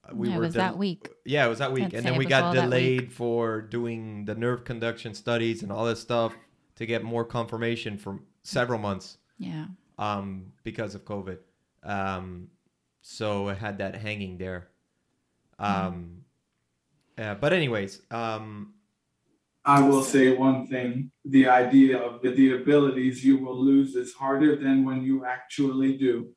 uh, 0.05 0.15
we 0.15 0.31
yeah, 0.31 0.39
were 0.39 0.45
it 0.45 0.47
was 0.47 0.55
del- 0.55 0.63
that 0.73 0.79
week. 0.79 1.11
Yeah, 1.27 1.45
it 1.45 1.51
was 1.51 1.59
that 1.59 1.71
week, 1.71 1.93
and 1.93 2.05
then 2.05 2.17
we 2.17 2.25
got 2.25 2.55
delayed 2.55 3.13
for 3.13 3.61
doing 3.61 4.25
the 4.25 4.35
nerve 4.35 4.65
conduction 4.65 5.13
studies 5.13 5.63
and 5.63 5.71
all 5.71 5.85
this 5.85 6.01
stuff 6.01 6.35
to 6.77 6.87
get 6.87 7.05
more 7.05 7.25
confirmation 7.25 7.99
for 7.99 8.21
several 8.43 8.79
months. 8.79 9.19
Yeah. 9.39 9.67
Um, 9.99 10.53
because 10.65 10.95
of 10.95 11.05
COVID. 11.05 11.39
Um, 11.83 12.49
so 13.03 13.51
I 13.51 13.55
had 13.55 13.79
that 13.79 13.95
hanging 13.95 14.39
there. 14.39 14.69
Um, 15.59 16.23
mm. 17.19 17.39
but 17.39 17.53
anyways, 17.53 18.01
um, 18.11 18.73
I 19.67 19.81
will 19.81 20.03
say 20.03 20.35
one 20.35 20.69
thing: 20.69 21.11
the 21.25 21.49
idea 21.49 21.99
of 21.99 22.23
the, 22.23 22.31
the 22.31 22.55
abilities 22.55 23.25
you 23.25 23.39
will 23.39 23.63
lose 23.63 23.97
is 23.97 24.15
harder 24.15 24.55
than 24.57 24.85
when 24.85 25.03
you 25.03 25.25
actually 25.25 25.97
do. 25.99 26.29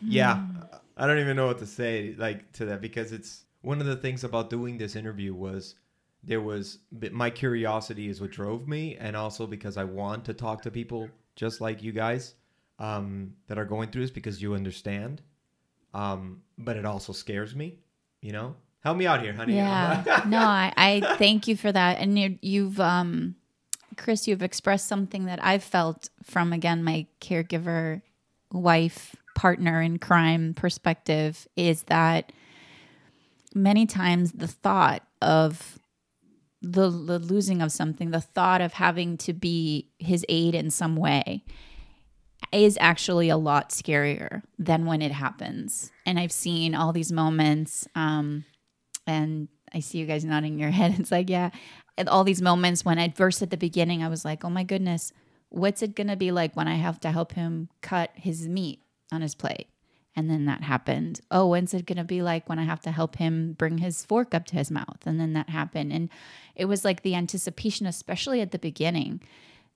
Yeah, 0.00 0.38
hmm. 0.38 0.58
I 0.96 1.06
don't 1.06 1.18
even 1.18 1.36
know 1.36 1.46
what 1.46 1.58
to 1.58 1.66
say 1.66 2.14
like 2.18 2.50
to 2.52 2.64
that 2.66 2.80
because 2.80 3.12
it's 3.12 3.44
one 3.60 3.80
of 3.80 3.86
the 3.86 3.96
things 3.96 4.24
about 4.24 4.50
doing 4.50 4.78
this 4.78 4.96
interview 4.96 5.34
was 5.34 5.76
there 6.24 6.40
was 6.40 6.78
my 7.10 7.30
curiosity 7.30 8.08
is 8.08 8.20
what 8.20 8.30
drove 8.30 8.66
me, 8.66 8.96
and 8.96 9.16
also 9.16 9.46
because 9.46 9.76
I 9.76 9.84
want 9.84 10.24
to 10.24 10.34
talk 10.34 10.62
to 10.62 10.70
people 10.70 11.08
just 11.36 11.60
like 11.60 11.82
you 11.82 11.92
guys 11.92 12.34
um, 12.78 13.34
that 13.48 13.58
are 13.58 13.64
going 13.64 13.90
through 13.90 14.02
this 14.02 14.10
because 14.10 14.40
you 14.40 14.54
understand. 14.54 15.22
Um, 15.94 16.42
but 16.56 16.76
it 16.76 16.86
also 16.86 17.12
scares 17.12 17.54
me, 17.54 17.78
you 18.22 18.32
know. 18.32 18.56
Help 18.82 18.96
me 18.96 19.06
out 19.06 19.22
here, 19.22 19.32
honey. 19.32 19.54
Yeah. 19.54 20.22
no, 20.26 20.38
I, 20.38 20.72
I 20.76 21.16
thank 21.16 21.46
you 21.46 21.56
for 21.56 21.70
that. 21.70 21.98
And 21.98 22.18
you, 22.18 22.38
you've, 22.42 22.80
um, 22.80 23.36
Chris, 23.96 24.26
you've 24.26 24.42
expressed 24.42 24.88
something 24.88 25.26
that 25.26 25.42
I've 25.42 25.62
felt 25.62 26.10
from, 26.24 26.52
again, 26.52 26.82
my 26.82 27.06
caregiver, 27.20 28.02
wife, 28.50 29.14
partner 29.34 29.80
in 29.80 29.98
crime 29.98 30.54
perspective 30.54 31.46
is 31.56 31.84
that 31.84 32.32
many 33.54 33.86
times 33.86 34.32
the 34.32 34.46
thought 34.46 35.02
of 35.20 35.78
the, 36.60 36.90
the 36.90 37.18
losing 37.18 37.62
of 37.62 37.72
something, 37.72 38.10
the 38.10 38.20
thought 38.20 38.60
of 38.60 38.74
having 38.74 39.16
to 39.18 39.32
be 39.32 39.88
his 39.98 40.24
aid 40.28 40.54
in 40.54 40.70
some 40.70 40.96
way 40.96 41.44
is 42.52 42.76
actually 42.80 43.28
a 43.28 43.36
lot 43.36 43.70
scarier 43.70 44.42
than 44.58 44.84
when 44.86 45.00
it 45.02 45.12
happens. 45.12 45.90
And 46.04 46.18
I've 46.18 46.32
seen 46.32 46.74
all 46.74 46.92
these 46.92 47.12
moments. 47.12 47.86
Um, 47.94 48.44
and 49.06 49.48
I 49.72 49.80
see 49.80 49.98
you 49.98 50.06
guys 50.06 50.24
nodding 50.24 50.58
your 50.58 50.70
head. 50.78 50.98
It's 50.98 51.10
like, 51.10 51.30
yeah. 51.30 51.50
And 51.96 52.08
all 52.08 52.24
these 52.24 52.42
moments 52.42 52.84
when 52.84 52.98
at 52.98 53.16
first 53.16 53.42
at 53.42 53.50
the 53.50 53.56
beginning 53.56 54.02
I 54.02 54.08
was 54.08 54.24
like, 54.24 54.44
oh 54.44 54.50
my 54.50 54.64
goodness, 54.64 55.12
what's 55.48 55.82
it 55.82 55.94
gonna 55.94 56.16
be 56.16 56.32
like 56.32 56.56
when 56.56 56.68
I 56.68 56.76
have 56.76 57.00
to 57.00 57.10
help 57.10 57.32
him 57.32 57.68
cut 57.80 58.10
his 58.14 58.48
meat 58.48 58.80
on 59.12 59.20
his 59.20 59.34
plate? 59.34 59.68
And 60.14 60.28
then 60.28 60.44
that 60.44 60.62
happened. 60.62 61.20
Oh, 61.30 61.48
when's 61.48 61.72
it 61.72 61.86
gonna 61.86 62.04
be 62.04 62.22
like 62.22 62.48
when 62.48 62.58
I 62.58 62.64
have 62.64 62.80
to 62.82 62.90
help 62.90 63.16
him 63.16 63.54
bring 63.54 63.78
his 63.78 64.04
fork 64.04 64.34
up 64.34 64.46
to 64.46 64.56
his 64.56 64.70
mouth? 64.70 64.98
And 65.06 65.20
then 65.20 65.32
that 65.34 65.48
happened. 65.48 65.92
And 65.92 66.08
it 66.54 66.66
was 66.66 66.84
like 66.84 67.02
the 67.02 67.14
anticipation, 67.14 67.86
especially 67.86 68.40
at 68.40 68.50
the 68.50 68.58
beginning, 68.58 69.22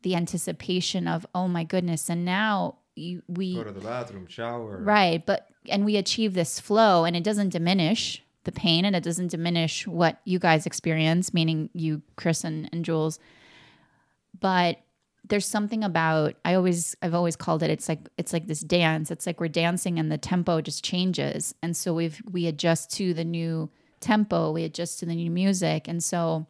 the 0.02 0.14
anticipation 0.14 1.08
of, 1.08 1.26
oh 1.34 1.48
my 1.48 1.64
goodness. 1.64 2.10
And 2.10 2.24
now 2.24 2.76
you, 2.94 3.22
we 3.28 3.54
go 3.54 3.64
to 3.64 3.72
the 3.72 3.80
bathroom, 3.80 4.26
shower. 4.26 4.78
Right. 4.82 5.24
But 5.24 5.48
and 5.68 5.84
we 5.84 5.96
achieve 5.96 6.34
this 6.34 6.60
flow 6.60 7.04
and 7.04 7.16
it 7.16 7.24
doesn't 7.24 7.50
diminish 7.50 8.22
the 8.46 8.52
pain 8.52 8.84
and 8.84 8.96
it 8.96 9.02
doesn't 9.02 9.28
diminish 9.28 9.86
what 9.86 10.20
you 10.24 10.38
guys 10.38 10.64
experience, 10.64 11.34
meaning 11.34 11.68
you, 11.74 12.00
Chris 12.16 12.42
and, 12.42 12.68
and 12.72 12.84
Jules. 12.84 13.18
But 14.40 14.78
there's 15.28 15.46
something 15.46 15.82
about 15.82 16.34
I 16.44 16.54
always 16.54 16.94
I've 17.02 17.14
always 17.14 17.36
called 17.36 17.62
it 17.62 17.70
it's 17.70 17.88
like 17.88 18.08
it's 18.16 18.32
like 18.32 18.46
this 18.46 18.60
dance. 18.60 19.10
It's 19.10 19.26
like 19.26 19.40
we're 19.40 19.48
dancing 19.48 19.98
and 19.98 20.10
the 20.10 20.18
tempo 20.18 20.60
just 20.60 20.84
changes. 20.84 21.54
And 21.62 21.76
so 21.76 21.92
we've 21.92 22.22
we 22.30 22.46
adjust 22.46 22.90
to 22.92 23.12
the 23.12 23.24
new 23.24 23.70
tempo, 24.00 24.52
we 24.52 24.64
adjust 24.64 25.00
to 25.00 25.06
the 25.06 25.14
new 25.14 25.30
music. 25.30 25.88
And 25.88 26.02
so 26.02 26.46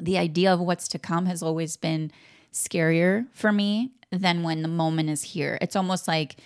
the 0.00 0.18
idea 0.18 0.52
of 0.52 0.60
what's 0.60 0.88
to 0.88 0.98
come 0.98 1.26
has 1.26 1.42
always 1.42 1.76
been 1.76 2.12
scarier 2.52 3.26
for 3.32 3.52
me 3.52 3.92
than 4.10 4.42
when 4.42 4.62
the 4.62 4.68
moment 4.68 5.10
is 5.10 5.22
here. 5.22 5.58
It's 5.60 5.76
almost 5.76 6.08
like 6.08 6.36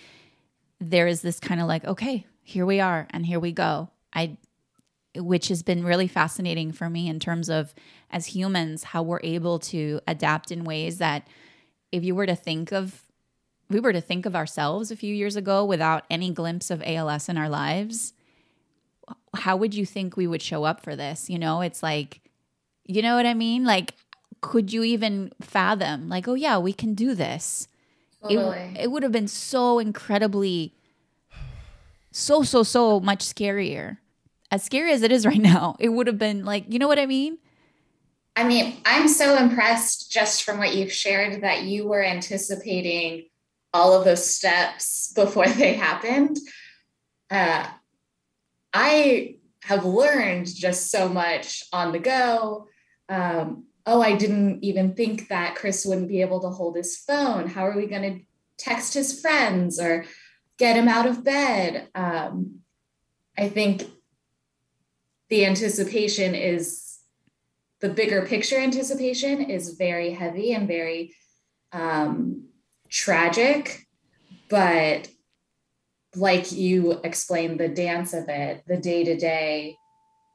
there 0.79 1.07
is 1.07 1.21
this 1.21 1.39
kind 1.39 1.61
of 1.61 1.67
like, 1.67 1.85
okay, 1.85 2.25
here 2.41 2.65
we 2.65 2.79
are 2.79 3.07
and 3.11 3.25
here 3.25 3.39
we 3.39 3.51
go. 3.51 3.89
I 4.13 4.37
which 5.15 5.47
has 5.49 5.61
been 5.61 5.83
really 5.83 6.07
fascinating 6.07 6.71
for 6.71 6.89
me 6.89 7.07
in 7.07 7.19
terms 7.19 7.49
of 7.49 7.73
as 8.09 8.27
humans 8.27 8.83
how 8.83 9.03
we're 9.03 9.19
able 9.23 9.59
to 9.59 9.99
adapt 10.07 10.51
in 10.51 10.63
ways 10.63 10.97
that 10.97 11.27
if 11.91 12.03
you 12.03 12.15
were 12.15 12.25
to 12.25 12.35
think 12.35 12.71
of 12.71 13.03
we 13.69 13.79
were 13.79 13.93
to 13.93 14.01
think 14.01 14.25
of 14.25 14.35
ourselves 14.35 14.91
a 14.91 14.95
few 14.95 15.13
years 15.13 15.35
ago 15.35 15.63
without 15.65 16.03
any 16.09 16.31
glimpse 16.31 16.69
of 16.69 16.83
ALS 16.85 17.29
in 17.29 17.37
our 17.37 17.49
lives 17.49 18.13
how 19.35 19.55
would 19.55 19.73
you 19.73 19.85
think 19.85 20.15
we 20.15 20.27
would 20.27 20.41
show 20.41 20.63
up 20.63 20.81
for 20.81 20.95
this? 20.95 21.29
You 21.29 21.39
know 21.39 21.61
it's 21.61 21.83
like 21.83 22.21
you 22.85 23.01
know 23.01 23.15
what 23.15 23.25
i 23.25 23.33
mean? 23.33 23.63
Like 23.63 23.93
could 24.41 24.73
you 24.73 24.83
even 24.83 25.31
fathom 25.41 26.09
like 26.09 26.27
oh 26.27 26.33
yeah 26.33 26.57
we 26.57 26.73
can 26.73 26.93
do 26.93 27.13
this? 27.15 27.67
Totally. 28.21 28.57
it, 28.75 28.83
it 28.83 28.91
would 28.91 29.03
have 29.03 29.11
been 29.11 29.27
so 29.27 29.79
incredibly 29.79 30.73
so 32.11 32.43
so 32.43 32.63
so 32.63 32.99
much 32.99 33.19
scarier 33.19 33.97
as 34.53 34.61
scary 34.61 34.91
as 34.91 35.01
it 35.01 35.11
is 35.11 35.25
right 35.25 35.41
now, 35.41 35.75
it 35.79 35.89
would 35.89 36.05
have 36.05 36.19
been 36.19 36.45
like, 36.45 36.65
you 36.71 36.77
know 36.77 36.87
what 36.87 36.99
I 36.99 37.07
mean? 37.07 37.39
I 38.35 38.43
mean, 38.43 38.77
I'm 38.85 39.07
so 39.07 39.35
impressed 39.35 40.11
just 40.11 40.43
from 40.43 40.59
what 40.59 40.75
you've 40.75 40.93
shared 40.93 41.41
that 41.41 41.63
you 41.63 41.87
were 41.87 42.03
anticipating 42.03 43.25
all 43.73 43.93
of 43.93 44.05
those 44.05 44.29
steps 44.29 45.11
before 45.15 45.47
they 45.47 45.73
happened. 45.73 46.37
Uh, 47.31 47.65
I 48.71 49.37
have 49.63 49.85
learned 49.85 50.53
just 50.53 50.91
so 50.91 51.09
much 51.09 51.63
on 51.73 51.91
the 51.91 51.99
go. 51.99 52.67
Um, 53.09 53.65
oh, 53.87 54.03
I 54.03 54.15
didn't 54.15 54.63
even 54.63 54.93
think 54.93 55.29
that 55.29 55.55
Chris 55.55 55.83
wouldn't 55.83 56.09
be 56.09 56.21
able 56.21 56.41
to 56.41 56.49
hold 56.49 56.75
his 56.75 56.95
phone. 56.95 57.47
How 57.47 57.65
are 57.65 57.75
we 57.75 57.87
going 57.87 58.19
to 58.19 58.25
text 58.59 58.93
his 58.93 59.19
friends 59.19 59.79
or 59.79 60.05
get 60.59 60.75
him 60.75 60.87
out 60.87 61.07
of 61.07 61.23
bed? 61.23 61.87
Um, 61.95 62.59
I 63.35 63.49
think 63.49 63.83
the 65.33 65.47
anticipation 65.47 66.35
is 66.35 66.99
the 67.81 67.89
bigger 67.89 68.23
picture 68.23 68.59
anticipation 68.59 69.41
is 69.41 69.73
very 69.79 70.11
heavy 70.11 70.53
and 70.53 70.67
very 70.67 71.15
um, 71.71 72.49
tragic 72.87 73.87
but 74.47 75.09
like 76.15 76.51
you 76.51 76.99
explained 77.03 77.59
the 77.59 77.67
dance 77.67 78.13
of 78.13 78.29
it 78.29 78.61
the 78.67 78.77
day 78.77 79.03
to 79.03 79.17
day 79.17 79.75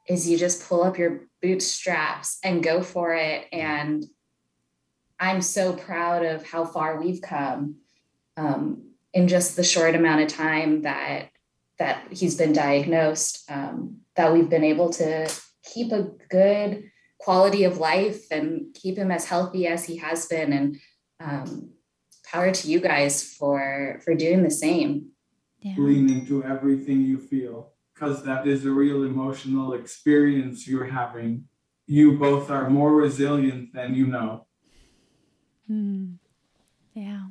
is 0.09 0.27
you 0.29 0.37
just 0.37 0.67
pull 0.67 0.83
up 0.83 0.97
your 0.97 1.29
bootstraps 1.41 2.37
and 2.43 2.61
go 2.61 2.83
for 2.83 3.13
it. 3.15 3.45
And 3.53 4.03
i'm 5.17 5.41
so 5.41 5.71
proud 5.71 6.25
of 6.25 6.45
how 6.45 6.65
far 6.65 7.01
we've 7.01 7.21
come 7.21 7.75
um, 8.35 8.83
in 9.13 9.29
just 9.29 9.55
the 9.55 9.63
short 9.63 9.95
amount 9.95 10.23
of 10.23 10.27
time 10.27 10.81
that 10.81 11.29
that 11.77 12.03
he's 12.11 12.35
been 12.35 12.51
diagnosed. 12.51 13.49
Um, 13.49 14.01
that 14.19 14.33
we've 14.33 14.49
been 14.49 14.65
able 14.65 14.89
to 14.89 15.33
keep 15.63 15.93
a 15.93 16.09
good 16.29 16.91
quality 17.19 17.63
of 17.63 17.77
life 17.77 18.29
and 18.29 18.65
keep 18.73 18.97
him 18.97 19.11
as 19.11 19.23
healthy 19.23 19.65
as 19.65 19.85
he 19.85 19.95
has 19.95 20.25
been. 20.25 20.51
And 20.51 20.79
um, 21.21 21.69
power 22.25 22.51
to 22.51 22.69
you 22.69 22.81
guys 22.81 23.23
for 23.23 24.01
for 24.03 24.13
doing 24.13 24.43
the 24.43 24.51
same. 24.51 25.11
Yeah. 25.61 25.75
lean 25.77 26.09
into 26.09 26.41
everything 26.43 27.01
you 27.01 27.17
feel 27.17 27.73
because 27.93 28.23
that 28.23 28.47
is 28.47 28.65
a 28.65 28.71
real 28.71 29.03
emotional 29.03 29.73
experience 29.73 30.67
you're 30.67 30.91
having. 31.01 31.45
You 31.85 32.17
both 32.17 32.49
are 32.49 32.69
more 32.69 32.93
resilient 32.95 33.73
than 33.73 33.95
you 33.95 34.07
know. 34.07 34.47
Hmm. 35.67 36.13
yeah. 36.93 37.27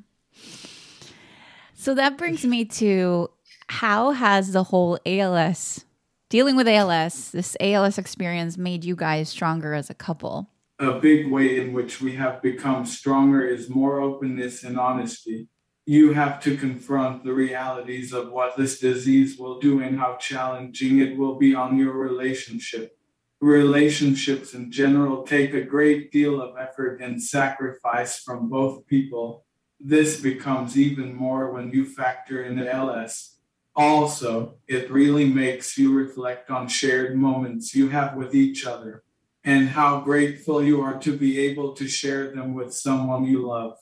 So 1.75 1.95
that 1.95 2.19
brings 2.19 2.45
me 2.45 2.65
to 2.83 3.31
how 3.69 4.13
has 4.13 4.53
the 4.53 4.65
whole 4.65 4.99
ALS, 5.07 5.85
dealing 6.29 6.57
with 6.57 6.69
ALS, 6.69 7.31
this 7.31 7.57
ALS 7.61 7.97
experience 7.99 8.59
made 8.59 8.85
you 8.85 8.95
guys 8.95 9.29
stronger 9.31 9.75
as 9.75 9.89
a 9.89 9.95
couple? 9.95 10.51
A 10.79 10.99
big 11.01 11.31
way 11.31 11.59
in 11.59 11.73
which 11.73 12.01
we 12.01 12.15
have 12.17 12.43
become 12.43 12.85
stronger 12.87 13.45
is 13.45 13.71
more 13.71 14.01
openness 14.01 14.63
and 14.63 14.79
honesty. 14.79 15.49
You 15.87 16.13
have 16.13 16.41
to 16.43 16.57
confront 16.57 17.25
the 17.25 17.33
realities 17.33 18.13
of 18.13 18.31
what 18.31 18.57
this 18.57 18.79
disease 18.79 19.39
will 19.39 19.59
do 19.59 19.81
and 19.81 19.99
how 19.99 20.17
challenging 20.17 20.99
it 20.99 21.17
will 21.17 21.37
be 21.37 21.55
on 21.55 21.79
your 21.79 21.93
relationship. 21.93 22.97
Relationships 23.41 24.53
in 24.53 24.71
general 24.71 25.23
take 25.23 25.55
a 25.55 25.63
great 25.63 26.13
deal 26.13 26.43
of 26.43 26.57
effort 26.59 27.01
and 27.01 27.23
sacrifice 27.23 28.19
from 28.19 28.49
both 28.49 28.87
people 28.87 29.45
This 29.81 30.21
becomes 30.21 30.77
even 30.77 31.15
more 31.15 31.53
when 31.53 31.71
you 31.71 31.85
factor 31.85 32.43
in 32.43 32.57
the 32.57 32.73
LS. 32.73 33.38
Also, 33.79 34.57
it 34.67 34.91
really 34.91 35.25
makes 35.25 35.79
you 35.79 35.95
reflect 35.95 36.51
on 36.51 36.67
shared 36.67 37.17
moments 37.17 37.77
you 37.77 37.89
have 37.91 38.17
with 38.17 38.35
each 38.35 38.67
other 38.67 39.05
and 39.45 39.69
how 39.69 40.01
grateful 40.01 40.61
you 40.61 40.81
are 40.83 40.99
to 40.99 41.17
be 41.17 41.39
able 41.39 41.73
to 41.75 41.87
share 41.87 42.35
them 42.35 42.55
with 42.55 42.75
someone 42.75 43.25
you 43.25 43.47
love. 43.47 43.79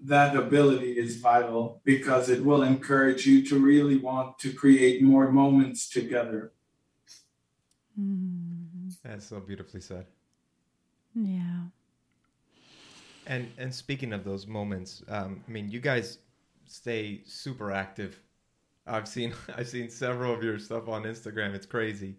That 0.00 0.34
ability 0.34 0.92
is 0.92 1.16
vital 1.16 1.82
because 1.84 2.30
it 2.30 2.42
will 2.42 2.62
encourage 2.62 3.26
you 3.26 3.44
to 3.48 3.58
really 3.58 3.98
want 3.98 4.38
to 4.38 4.52
create 4.52 5.02
more 5.02 5.30
moments 5.30 5.90
together. 5.90 6.52
That's 9.04 9.26
so 9.26 9.40
beautifully 9.40 9.82
said. 9.82 10.06
Yeah. 11.14 11.64
And 13.26 13.50
and 13.58 13.74
speaking 13.74 14.14
of 14.14 14.24
those 14.24 14.46
moments, 14.46 15.02
um, 15.08 15.42
I 15.46 15.50
mean, 15.50 15.68
you 15.68 15.80
guys 15.80 16.18
stay 16.66 17.20
super 17.26 17.70
active. 17.70 18.18
I've 18.86 19.08
seen 19.08 19.34
I've 19.56 19.68
seen 19.68 19.90
several 19.90 20.34
of 20.34 20.42
your 20.42 20.58
stuff 20.58 20.88
on 20.88 21.04
Instagram. 21.04 21.54
It's 21.54 21.66
crazy. 21.66 22.16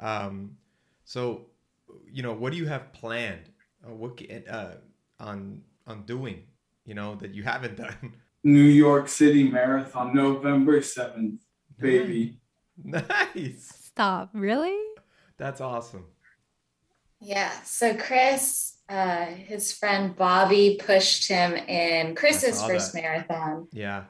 Um, 0.00 0.56
so, 1.04 1.46
you 2.10 2.22
know, 2.22 2.32
what 2.32 2.52
do 2.52 2.58
you 2.58 2.66
have 2.66 2.92
planned? 2.92 3.50
Uh, 3.86 3.94
what 3.94 4.18
ca- 4.18 4.44
uh, 4.48 4.74
on 5.20 5.62
on 5.86 6.04
doing? 6.04 6.44
You 6.84 6.94
know 6.94 7.14
that 7.16 7.34
you 7.34 7.42
haven't 7.42 7.76
done. 7.86 8.14
New 8.42 8.60
York 8.60 9.08
City 9.08 9.48
Marathon, 9.48 10.14
November 10.14 10.80
7th, 10.80 11.38
baby. 11.78 12.40
nice. 12.84 13.72
Stop. 13.86 14.30
Really? 14.34 14.78
That's 15.38 15.62
awesome. 15.62 16.04
Yeah. 17.20 17.50
So 17.62 17.96
Chris, 17.96 18.76
uh, 18.90 19.24
his 19.24 19.72
friend 19.72 20.14
Bobby 20.14 20.78
pushed 20.84 21.26
him 21.26 21.54
in 21.54 22.14
Chris's 22.14 22.62
first 22.62 22.92
that. 22.92 23.02
marathon 23.02 23.66
Yeah. 23.72 24.04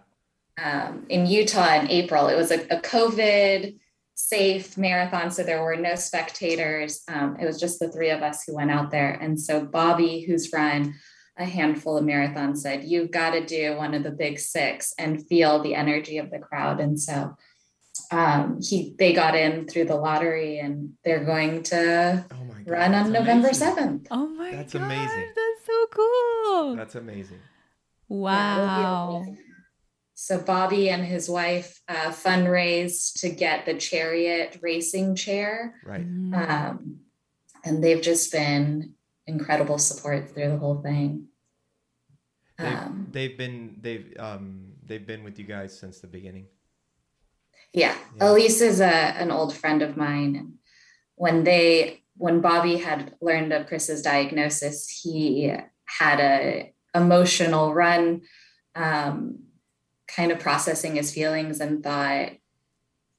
Um, 0.62 1.06
in 1.08 1.26
Utah 1.26 1.80
in 1.80 1.90
April. 1.90 2.28
It 2.28 2.36
was 2.36 2.50
a, 2.50 2.60
a 2.70 2.80
COVID 2.80 3.76
safe 4.14 4.78
marathon, 4.78 5.30
so 5.30 5.42
there 5.42 5.62
were 5.62 5.76
no 5.76 5.94
spectators. 5.96 7.02
Um, 7.08 7.36
it 7.40 7.44
was 7.46 7.58
just 7.58 7.80
the 7.80 7.90
three 7.90 8.10
of 8.10 8.22
us 8.22 8.44
who 8.44 8.54
went 8.54 8.70
out 8.70 8.90
there. 8.90 9.10
And 9.10 9.40
so 9.40 9.64
Bobby, 9.64 10.20
who's 10.20 10.52
run 10.52 10.94
a 11.36 11.44
handful 11.44 11.98
of 11.98 12.04
marathons, 12.04 12.58
said, 12.58 12.84
You've 12.84 13.10
got 13.10 13.30
to 13.30 13.44
do 13.44 13.76
one 13.76 13.94
of 13.94 14.02
the 14.04 14.12
big 14.12 14.38
six 14.38 14.94
and 14.98 15.26
feel 15.26 15.60
the 15.62 15.74
energy 15.74 16.18
of 16.18 16.30
the 16.30 16.38
crowd. 16.38 16.78
And 16.80 17.00
so 17.00 17.36
um, 18.12 18.60
he 18.62 18.94
they 18.98 19.12
got 19.12 19.34
in 19.34 19.66
through 19.66 19.86
the 19.86 19.96
lottery 19.96 20.58
and 20.60 20.92
they're 21.04 21.24
going 21.24 21.62
to 21.64 22.24
Oh 22.30 22.44
god. 22.44 22.68
run 22.70 22.94
on 22.94 23.12
that's 23.12 23.20
November 23.20 23.48
amazing. 23.48 23.68
7th. 24.00 24.06
Oh 24.10 24.28
my 24.28 24.50
That's 24.52 24.72
god. 24.74 24.82
amazing. 24.82 25.32
That's 25.34 25.66
so 25.66 25.86
cool. 25.90 26.76
That's 26.76 26.94
amazing. 26.94 27.38
Wow. 28.08 29.08
it'll 29.08 29.20
be 29.20 29.26
amazing. 29.30 29.43
So 30.14 30.38
Bobby 30.38 30.88
and 30.90 31.04
his 31.04 31.28
wife 31.28 31.80
uh, 31.88 32.10
fundraised 32.10 33.20
to 33.20 33.30
get 33.30 33.66
the 33.66 33.74
chariot 33.74 34.58
racing 34.62 35.16
chair, 35.16 35.74
Right. 35.84 36.06
Mm. 36.06 36.50
um, 36.50 37.00
and 37.64 37.82
they've 37.82 38.00
just 38.02 38.30
been 38.30 38.94
incredible 39.26 39.78
support 39.78 40.30
through 40.30 40.50
the 40.50 40.58
whole 40.58 40.80
thing. 40.82 41.26
They've, 42.58 42.66
Um, 42.78 43.08
they've 43.10 43.36
been 43.36 43.78
they've 43.80 44.14
um 44.18 44.74
they've 44.86 45.04
been 45.04 45.24
with 45.24 45.38
you 45.40 45.44
guys 45.44 45.76
since 45.76 45.98
the 46.00 46.06
beginning. 46.06 46.46
yeah, 47.72 47.96
Yeah. 48.16 48.30
Elise 48.30 48.60
is 48.60 48.80
a, 48.80 48.86
an 49.18 49.32
old 49.32 49.56
friend 49.56 49.82
of 49.82 49.96
mine, 49.96 50.36
and 50.36 50.52
when 51.16 51.42
they 51.42 52.04
when 52.16 52.40
Bobby 52.40 52.76
had 52.76 53.16
learned 53.20 53.52
of 53.52 53.66
Chris's 53.66 54.02
diagnosis, 54.02 54.88
he 54.88 55.52
had 55.86 56.20
a 56.20 56.72
emotional 56.94 57.74
run, 57.74 58.20
um, 58.76 59.40
kind 60.14 60.30
of 60.32 60.38
processing 60.38 60.94
his 60.96 61.12
feelings, 61.12 61.60
and 61.60 61.82
thought 61.82 62.30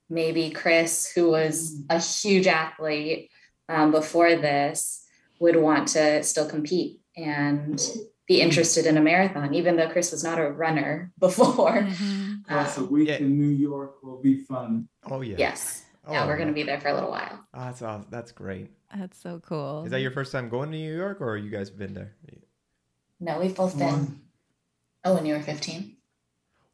maybe 0.10 0.50
Chris, 0.52 1.12
who 1.14 1.30
was 1.32 1.82
a 1.90 2.00
huge 2.00 2.48
athlete 2.48 3.30
um, 3.70 3.92
before 3.92 4.36
this, 4.36 5.06
would 5.40 5.56
want 5.56 5.88
to 5.90 6.24
still 6.24 6.48
compete 6.48 7.00
and 7.18 7.82
be 8.28 8.42
interested 8.42 8.86
in 8.86 8.98
a 8.98 9.02
marathon, 9.02 9.54
even 9.54 9.76
though 9.76 9.90
Chris 9.90 10.12
was 10.12 10.24
not 10.24 10.40
a 10.40 10.50
runner 10.50 11.12
before. 11.20 11.82
Mhm. 11.84 12.46
Plus, 12.48 12.78
a 12.78 12.82
Um, 12.82 12.92
week 12.92 13.08
Yeah. 13.10 13.18
in 13.18 13.38
New 13.40 13.50
York 13.56 14.02
will 14.04 14.22
be 14.22 14.38
fun. 14.38 14.88
Oh 15.10 15.22
yeah. 15.22 15.36
yes. 15.38 15.84
Oh, 16.08 16.14
yeah, 16.14 16.28
we're 16.28 16.36
going 16.38 16.50
to 16.50 16.54
be 16.54 16.62
there 16.64 16.80
for 16.80 16.90
a 16.90 16.94
little 16.94 17.10
while. 17.10 17.40
Oh, 17.52 17.62
that's 17.66 17.82
awesome. 17.82 18.06
That's 18.12 18.32
great. 18.32 18.70
That's 18.96 19.18
so 19.20 19.40
cool. 19.40 19.86
Is 19.86 19.92
that 19.92 20.02
your 20.02 20.12
first 20.12 20.32
time 20.32 20.50
going 20.50 20.72
to 20.72 20.78
New 20.78 20.96
York, 20.96 21.20
or 21.20 21.36
you 21.36 21.50
guys 21.50 21.72
been 21.72 21.96
there 21.96 22.14
No, 23.20 23.40
we've 23.40 23.56
both 23.56 23.76
been. 23.76 23.88
One. 23.88 24.22
Oh, 25.04 25.16
when 25.16 25.26
you 25.26 25.34
were 25.34 25.42
15? 25.42 25.98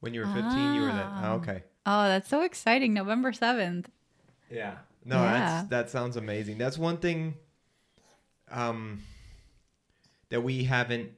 When 0.01 0.13
you 0.13 0.19
were 0.21 0.27
fifteen? 0.27 0.73
You 0.75 0.81
were 0.81 0.91
there. 0.91 1.09
Ah. 1.09 1.31
Oh, 1.31 1.35
okay. 1.37 1.63
Oh, 1.85 2.03
that's 2.07 2.29
so 2.29 2.41
exciting. 2.43 2.93
November 2.93 3.31
7th. 3.31 3.85
Yeah. 4.51 4.75
No, 5.05 5.15
Yeah. 5.23 5.31
that's 5.39 5.69
that 5.69 5.89
sounds 5.89 6.15
amazing. 6.17 6.57
That's 6.59 6.77
one 6.77 6.97
thing 6.97 7.35
um 8.51 9.01
that 10.29 10.41
we 10.43 10.65
haven't 10.65 11.11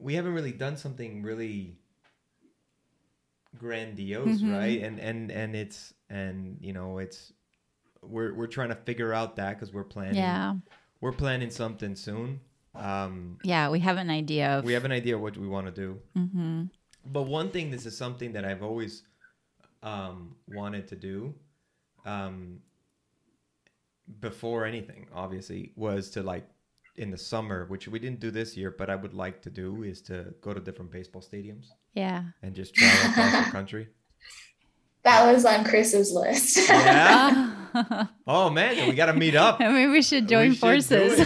we 0.00 0.14
haven't 0.14 0.34
really 0.34 0.52
done 0.52 0.76
something 0.76 1.22
really 1.22 1.78
grandiose, 3.56 4.40
Mhm. 4.42 4.52
right? 4.52 4.82
And 4.82 4.98
and 4.98 5.30
and 5.30 5.56
it's 5.56 5.94
and 6.10 6.58
you 6.60 6.72
know, 6.72 6.98
it's 6.98 7.32
we're 8.02 8.34
we're 8.34 8.46
trying 8.46 8.68
to 8.68 8.74
figure 8.76 9.12
out 9.12 9.36
that 9.36 9.58
cuz 9.58 9.72
we're 9.72 9.84
planning 9.84 10.16
Yeah. 10.16 10.54
we're 11.00 11.12
planning 11.12 11.50
something 11.50 11.96
soon. 11.96 12.40
Um 12.74 13.38
Yeah, 13.42 13.70
we 13.70 13.80
have 13.80 13.96
an 13.96 14.10
idea 14.10 14.58
of 14.58 14.64
we 14.64 14.74
have 14.74 14.84
an 14.84 14.92
idea 14.92 15.18
what 15.18 15.36
we 15.36 15.46
want 15.48 15.66
to 15.66 15.72
do. 15.72 16.00
hmm 16.14 16.64
But 17.12 17.22
one 17.22 17.50
thing, 17.50 17.70
this 17.70 17.86
is 17.86 17.96
something 17.96 18.32
that 18.32 18.44
I've 18.44 18.62
always 18.62 19.02
um, 19.82 20.36
wanted 20.48 20.88
to 20.88 20.96
do 20.96 21.34
um, 22.04 22.58
before 24.20 24.64
anything, 24.64 25.06
obviously, 25.14 25.72
was 25.76 26.10
to 26.10 26.22
like 26.22 26.46
in 26.96 27.10
the 27.10 27.18
summer, 27.18 27.66
which 27.66 27.86
we 27.88 27.98
didn't 27.98 28.20
do 28.20 28.30
this 28.30 28.56
year, 28.56 28.74
but 28.76 28.90
I 28.90 28.96
would 28.96 29.14
like 29.14 29.40
to 29.42 29.50
do 29.50 29.84
is 29.84 30.02
to 30.02 30.34
go 30.40 30.52
to 30.52 30.60
different 30.60 30.90
baseball 30.90 31.22
stadiums 31.22 31.66
Yeah. 31.94 32.24
and 32.42 32.54
just 32.54 32.74
travel 32.74 33.10
across 33.10 33.44
the 33.46 33.50
country. 33.52 33.88
That 35.04 35.32
was 35.32 35.44
on 35.46 35.64
Chris's 35.64 36.12
list. 36.12 36.56
Yeah. 36.68 37.54
Oh 38.26 38.50
man, 38.50 38.88
we 38.88 38.94
got 38.94 39.06
to 39.06 39.12
meet 39.14 39.36
up. 39.36 39.60
I 39.60 39.70
mean, 39.72 39.90
we 39.92 40.02
should 40.02 40.28
join 40.28 40.48
We 40.50 40.54
should 40.54 40.60
forces. 40.60 41.20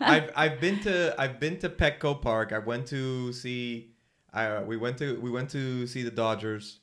I've 0.00 0.30
I've 0.34 0.60
been 0.60 0.80
to 0.80 1.14
I've 1.18 1.38
been 1.38 1.58
to 1.60 1.68
Petco 1.70 2.20
Park. 2.20 2.52
I 2.52 2.58
went 2.58 2.86
to 2.88 3.32
see. 3.32 3.93
I 4.34 4.62
we 4.62 4.76
went 4.76 4.98
to 4.98 5.18
we 5.20 5.30
went 5.30 5.48
to 5.50 5.86
see 5.86 6.02
the 6.02 6.10
Dodgers. 6.10 6.80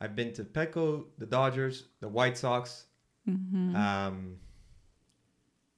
I've 0.00 0.14
been 0.14 0.32
to 0.34 0.44
Petco, 0.44 1.04
the 1.18 1.26
Dodgers, 1.26 1.84
the 2.00 2.08
White 2.08 2.36
Sox. 2.36 2.84
Mhm. 3.28 3.74
Um, 3.74 4.36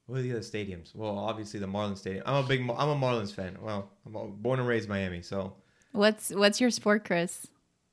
what 0.06 0.18
are 0.18 0.22
the 0.22 0.32
other 0.32 0.40
stadiums? 0.40 0.94
Well, 0.94 1.18
obviously 1.18 1.60
the 1.60 1.66
Marlins 1.66 1.98
Stadium. 1.98 2.24
I'm 2.26 2.44
a 2.44 2.48
big 2.48 2.60
I'm 2.62 2.88
a 2.88 2.96
Marlins 2.96 3.32
fan. 3.32 3.56
Well, 3.60 3.90
I'm 4.06 4.32
born 4.36 4.58
and 4.58 4.68
raised 4.68 4.88
Miami, 4.88 5.22
so 5.22 5.54
What's 5.92 6.30
what's 6.30 6.60
your 6.60 6.70
sport, 6.70 7.04
Chris? 7.04 7.46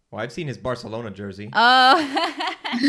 well 0.09 0.21
I've 0.23 0.31
seen 0.31 0.47
his 0.47 0.57
Barcelona 0.57 1.11
jersey, 1.11 1.49
Oh. 1.53 1.97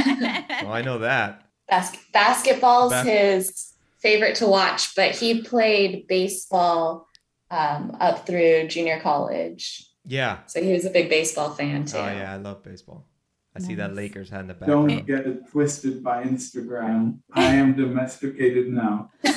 so 0.61 0.71
I 0.71 0.83
know 0.85 0.99
that. 0.99 1.43
Bas- 1.69 1.97
basketball's 2.13 2.93
Bas- 2.93 3.07
his 3.07 3.73
favorite 3.99 4.37
to 4.37 4.47
watch, 4.47 4.95
but 4.95 5.15
he 5.17 5.43
played 5.43 6.07
baseball 6.07 7.09
um, 7.51 7.97
up 8.01 8.25
through 8.27 8.69
junior 8.69 9.01
college. 9.01 9.88
Yeah. 10.09 10.39
So 10.47 10.63
he 10.63 10.73
was 10.73 10.85
a 10.85 10.91
big 10.91 11.09
baseball 11.11 11.51
fan 11.51 11.83
oh, 11.83 11.87
too. 11.87 11.99
Oh 11.99 12.07
yeah, 12.07 12.33
I 12.33 12.37
love 12.37 12.65
baseball. 12.65 13.07
I 13.55 13.61
see 13.61 13.75
that 13.75 13.95
Lakers 13.95 14.31
hat 14.31 14.41
in 14.43 14.47
the 14.47 14.55
back. 14.55 14.69
Don't 14.69 15.07
get 15.07 15.27
it 15.27 15.51
twisted 15.51 16.03
by 16.03 16.23
Instagram. 16.23 17.19
I 17.33 17.55
am 17.55 17.77
domesticated 17.77 18.69
now. 18.69 19.11
oh, 19.25 19.31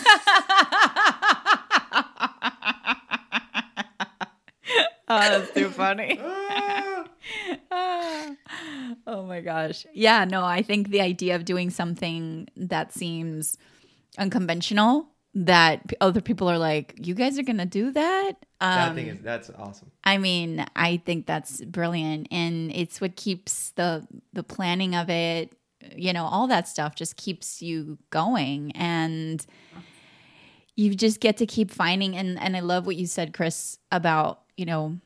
that's 5.08 5.52
too 5.54 5.70
funny. 5.70 6.20
Oh 9.08 9.24
my 9.26 9.42
gosh. 9.42 9.86
Yeah, 9.94 10.26
no, 10.26 10.44
I 10.44 10.62
think 10.62 10.90
the 10.90 11.02
idea 11.02 11.36
of 11.36 11.46
doing 11.46 11.70
something 11.70 12.48
that 12.56 12.94
seems 12.94 13.58
unconventional 14.18 15.11
that 15.34 15.94
other 16.02 16.22
people 16.22 16.50
are 16.50 16.58
like, 16.58 16.94
you 16.98 17.14
guys 17.14 17.40
are 17.40 17.44
to 17.44 17.66
do 17.66 17.92
that? 17.92 18.34
Um, 18.60 18.76
that 18.76 18.96
thing 18.96 19.08
is 19.08 19.20
that's 19.22 19.50
awesome. 19.58 19.92
I 20.04 20.18
mean, 20.18 20.66
I 20.76 20.98
think 20.98 21.26
that's 21.26 21.62
brilliant 21.62 22.28
and 22.32 22.72
it's 22.72 23.00
what 23.00 23.16
keeps 23.16 23.72
the 23.72 24.06
the 24.34 24.44
planning 24.44 24.94
of 24.94 25.10
it, 25.10 25.54
you 25.96 26.14
know, 26.14 26.26
all 26.26 26.48
that 26.48 26.68
stuff 26.68 26.96
just 26.96 27.16
keeps 27.16 27.62
you 27.62 27.98
going 28.10 28.72
and 28.74 29.46
you 30.76 30.96
just 30.96 31.20
get 31.20 31.38
to 31.38 31.46
keep 31.46 31.72
finding 31.72 32.16
and 32.16 32.40
and 32.40 32.58
I 32.58 32.60
love 32.60 32.86
what 32.86 32.98
you 32.98 33.08
said 33.08 33.34
Chris 33.34 33.78
about, 33.92 34.42
you 34.58 34.66
know, 34.66 34.98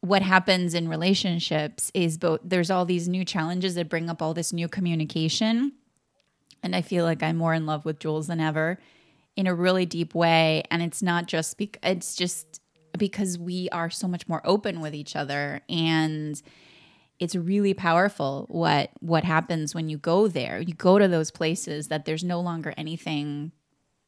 what 0.00 0.22
happens 0.22 0.74
in 0.74 0.88
relationships 0.88 1.90
is 1.94 2.18
both 2.18 2.40
there's 2.42 2.70
all 2.70 2.84
these 2.84 3.08
new 3.08 3.24
challenges 3.24 3.76
that 3.76 3.88
bring 3.88 4.10
up 4.10 4.20
all 4.20 4.34
this 4.34 4.52
new 4.52 4.68
communication 4.68 5.72
and 6.62 6.74
I 6.76 6.82
feel 6.82 7.04
like 7.04 7.22
I'm 7.22 7.36
more 7.36 7.54
in 7.54 7.66
love 7.66 7.84
with 7.84 8.00
Jules 8.00 8.26
than 8.26 8.40
ever 8.40 8.78
in 9.36 9.46
a 9.46 9.54
really 9.54 9.86
deep 9.86 10.14
way 10.14 10.62
and 10.70 10.82
it's 10.82 11.02
not 11.02 11.26
just 11.26 11.56
bec- 11.58 11.78
it's 11.82 12.14
just 12.14 12.60
because 12.98 13.38
we 13.38 13.68
are 13.70 13.88
so 13.90 14.06
much 14.08 14.26
more 14.28 14.40
open 14.44 14.80
with 14.80 14.94
each 14.94 15.14
other 15.16 15.60
and 15.68 16.42
it's 17.18 17.36
really 17.36 17.74
powerful 17.74 18.46
what 18.48 18.90
what 19.00 19.24
happens 19.24 19.74
when 19.74 19.88
you 19.88 19.98
go 19.98 20.26
there. 20.26 20.58
You 20.60 20.74
go 20.74 20.98
to 20.98 21.06
those 21.06 21.30
places 21.30 21.88
that 21.88 22.04
there's 22.06 22.24
no 22.24 22.40
longer 22.40 22.72
anything 22.76 23.52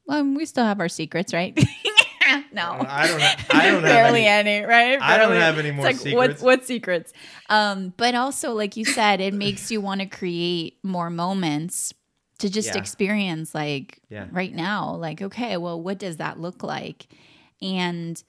well, 0.07 0.25
we 0.25 0.45
still 0.47 0.65
have 0.65 0.81
our 0.81 0.89
secrets, 0.89 1.33
right? 1.33 1.57
no, 2.53 2.85
I 2.89 3.07
don't. 3.07 3.21
Ha- 3.21 3.47
I 3.51 3.63
don't 3.71 3.75
have 3.75 3.83
barely 3.85 4.27
any. 4.27 4.51
any, 4.57 4.67
right? 4.67 5.01
I 5.01 5.17
don't 5.17 5.33
have 5.37 5.59
any 5.59 5.71
more 5.71 5.87
it's 5.87 6.05
like, 6.05 6.15
What, 6.15 6.23
secrets. 6.31 6.43
what 6.43 6.67
secrets? 6.67 7.13
Um, 7.49 7.93
but 7.97 8.15
also, 8.17 8.53
like 8.53 8.77
you 8.77 8.85
said, 8.85 9.21
it 9.21 9.33
makes 9.33 9.71
you 9.71 9.81
want 9.81 10.01
to 10.01 10.07
create 10.07 10.79
more 10.83 11.09
moments 11.09 11.95
to 12.43 12.51
just 12.51 12.69
Yeah. 12.75 12.79
experience, 12.79 13.55
like 13.55 13.99
Yeah. 14.11 14.27
right 14.31 14.55
now. 14.55 14.95
Like, 14.95 15.23
okay, 15.23 15.57
well, 15.57 15.81
what 15.81 15.99
does 15.99 16.19
that 16.19 16.39
look 16.39 16.63
like? 16.63 17.07
And 17.63 18.23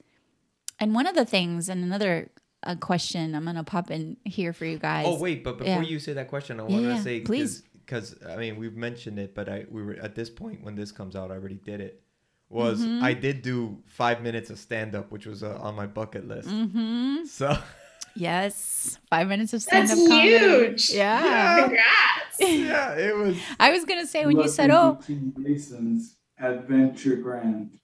and 0.80 0.92
one 0.94 1.06
of 1.06 1.14
the 1.14 1.24
things, 1.24 1.68
and 1.68 1.84
another 1.84 2.30
uh, 2.66 2.74
question, 2.76 3.34
I'm 3.34 3.44
gonna 3.44 3.62
pop 3.62 3.90
in 3.90 4.16
here 4.24 4.52
for 4.54 4.64
you 4.64 4.78
guys. 4.78 5.04
Oh 5.06 5.18
wait, 5.18 5.44
but 5.44 5.58
before 5.58 5.82
Yeah. 5.82 5.88
you 5.92 5.98
say 5.98 6.14
that 6.14 6.28
question, 6.28 6.58
I 6.58 6.62
want 6.64 6.82
yeah, 6.82 6.96
to 6.96 7.02
say 7.02 7.20
please. 7.20 7.62
because 7.84 8.16
I 8.26 8.36
mean 8.36 8.56
we've 8.56 8.76
mentioned 8.76 9.18
it, 9.18 9.34
but 9.34 9.48
I 9.48 9.66
we 9.70 9.82
were 9.82 9.96
at 10.02 10.14
this 10.14 10.30
point 10.30 10.64
when 10.64 10.74
this 10.74 10.90
comes 10.90 11.14
out, 11.14 11.30
I 11.30 11.34
already 11.34 11.60
did 11.72 11.80
it. 11.80 12.00
Was 12.48 12.80
Mm-hmm. 12.80 13.04
I 13.04 13.12
did 13.14 13.42
do 13.42 13.82
five 13.86 14.22
minutes 14.22 14.48
of 14.50 14.58
stand 14.58 14.94
up, 14.94 15.10
which 15.12 15.26
was 15.26 15.42
uh, 15.42 15.58
on 15.60 15.74
my 15.74 15.86
bucket 15.86 16.26
list. 16.28 16.48
Mm-hmm. 16.48 17.24
So 17.26 17.56
Yes, 18.16 18.98
five 19.10 19.26
minutes 19.28 19.52
of 19.54 19.60
stand 19.62 19.88
That's 19.88 20.00
up 20.00 20.08
comedy. 20.08 20.28
huge. 20.38 20.90
Yeah. 20.90 21.60
Congrats. 21.62 22.23
yeah, 22.40 22.96
it 22.96 23.16
was. 23.16 23.38
I 23.58 23.70
was 23.70 23.84
gonna 23.84 24.06
say 24.06 24.26
when 24.26 24.38
you 24.38 24.48
said, 24.48 24.70
"Oh, 24.70 24.98
Team 25.06 25.32
Gleason's 25.34 26.16
Adventure 26.38 27.16
Grand. 27.16 27.78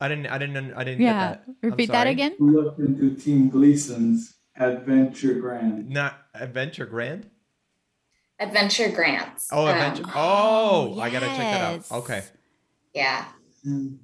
I 0.00 0.08
didn't. 0.08 0.26
I 0.26 0.38
didn't. 0.38 0.74
I 0.74 0.84
didn't 0.84 1.02
yeah," 1.02 1.30
get 1.30 1.46
that. 1.46 1.54
Repeat 1.62 1.86
that 1.86 2.02
sorry. 2.02 2.10
again. 2.10 2.36
Look 2.38 2.78
into 2.78 3.14
Team 3.14 3.48
Gleason's 3.48 4.34
Adventure 4.56 5.34
Grand. 5.34 5.88
Not 5.88 6.18
Adventure 6.34 6.86
Grand. 6.86 7.28
Adventure 8.40 8.88
grants. 8.88 9.48
Oh, 9.52 9.66
Um, 9.66 9.74
Adventure. 9.74 10.04
Oh, 10.14 10.98
I 10.98 11.10
gotta 11.10 11.26
check 11.26 11.36
that 11.36 11.60
out. 11.60 11.92
Okay. 11.98 12.24
Yeah. 12.94 13.26
Mm. 13.66 13.98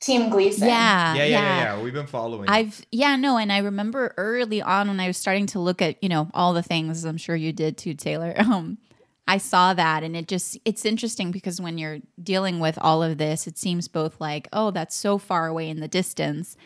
Team 0.00 0.30
Gleason. 0.30 0.68
Yeah, 0.68 1.14
Yeah, 1.14 1.24
yeah, 1.24 1.40
yeah, 1.40 1.58
yeah. 1.76 1.82
We've 1.82 1.92
been 1.92 2.06
following. 2.06 2.48
I've 2.48 2.84
yeah 2.92 3.16
no, 3.16 3.36
and 3.36 3.52
I 3.52 3.58
remember 3.58 4.14
early 4.16 4.62
on 4.62 4.88
when 4.88 5.00
I 5.00 5.06
was 5.08 5.16
starting 5.16 5.46
to 5.48 5.58
look 5.60 5.82
at 5.82 6.02
you 6.02 6.08
know 6.08 6.30
all 6.34 6.54
the 6.54 6.62
things 6.62 7.04
I'm 7.04 7.16
sure 7.16 7.34
you 7.36 7.52
did 7.52 7.76
too, 7.78 7.94
Taylor. 7.94 8.34
Um, 8.38 8.78
I 9.26 9.36
saw 9.36 9.74
that, 9.74 10.04
and 10.04 10.16
it 10.16 10.26
just 10.26 10.56
it's 10.64 10.84
interesting 10.86 11.30
because 11.32 11.60
when 11.60 11.76
you're 11.76 11.98
dealing 12.22 12.60
with 12.60 12.78
all 12.80 13.02
of 13.02 13.18
this, 13.18 13.46
it 13.46 13.58
seems 13.58 13.86
both 13.88 14.20
like 14.20 14.48
oh 14.52 14.70
that's 14.70 14.96
so 14.96 15.18
far 15.18 15.46
away 15.48 15.68
in 15.68 15.80
the 15.80 15.88
distance, 15.88 16.56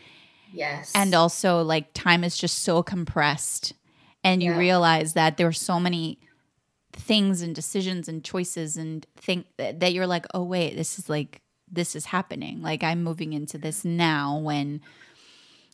Yes. 0.53 0.91
and 0.95 1.13
also 1.13 1.61
like 1.61 1.91
time 1.93 2.23
is 2.23 2.37
just 2.37 2.59
so 2.59 2.81
compressed, 2.83 3.73
and 4.23 4.41
you 4.41 4.51
Yeah. 4.51 4.57
realize 4.59 5.13
that 5.13 5.35
there 5.37 5.47
are 5.47 5.51
so 5.51 5.77
many 5.79 6.19
things 6.93 7.41
and 7.41 7.53
decisions 7.55 8.07
and 8.07 8.23
choices 8.23 8.77
and 8.77 9.05
think 9.17 9.47
that 9.57 9.79
that 9.79 9.93
you're 9.93 10.05
like 10.07 10.25
oh 10.35 10.43
wait 10.43 10.75
this 10.77 10.99
is 10.99 11.09
like 11.09 11.41
this 11.73 11.95
is 11.95 12.05
happening. 12.05 12.61
Like 12.61 12.83
i'm 12.83 13.03
moving 13.03 13.33
into 13.33 13.57
this 13.57 13.83
now 13.83 14.37
when 14.37 14.81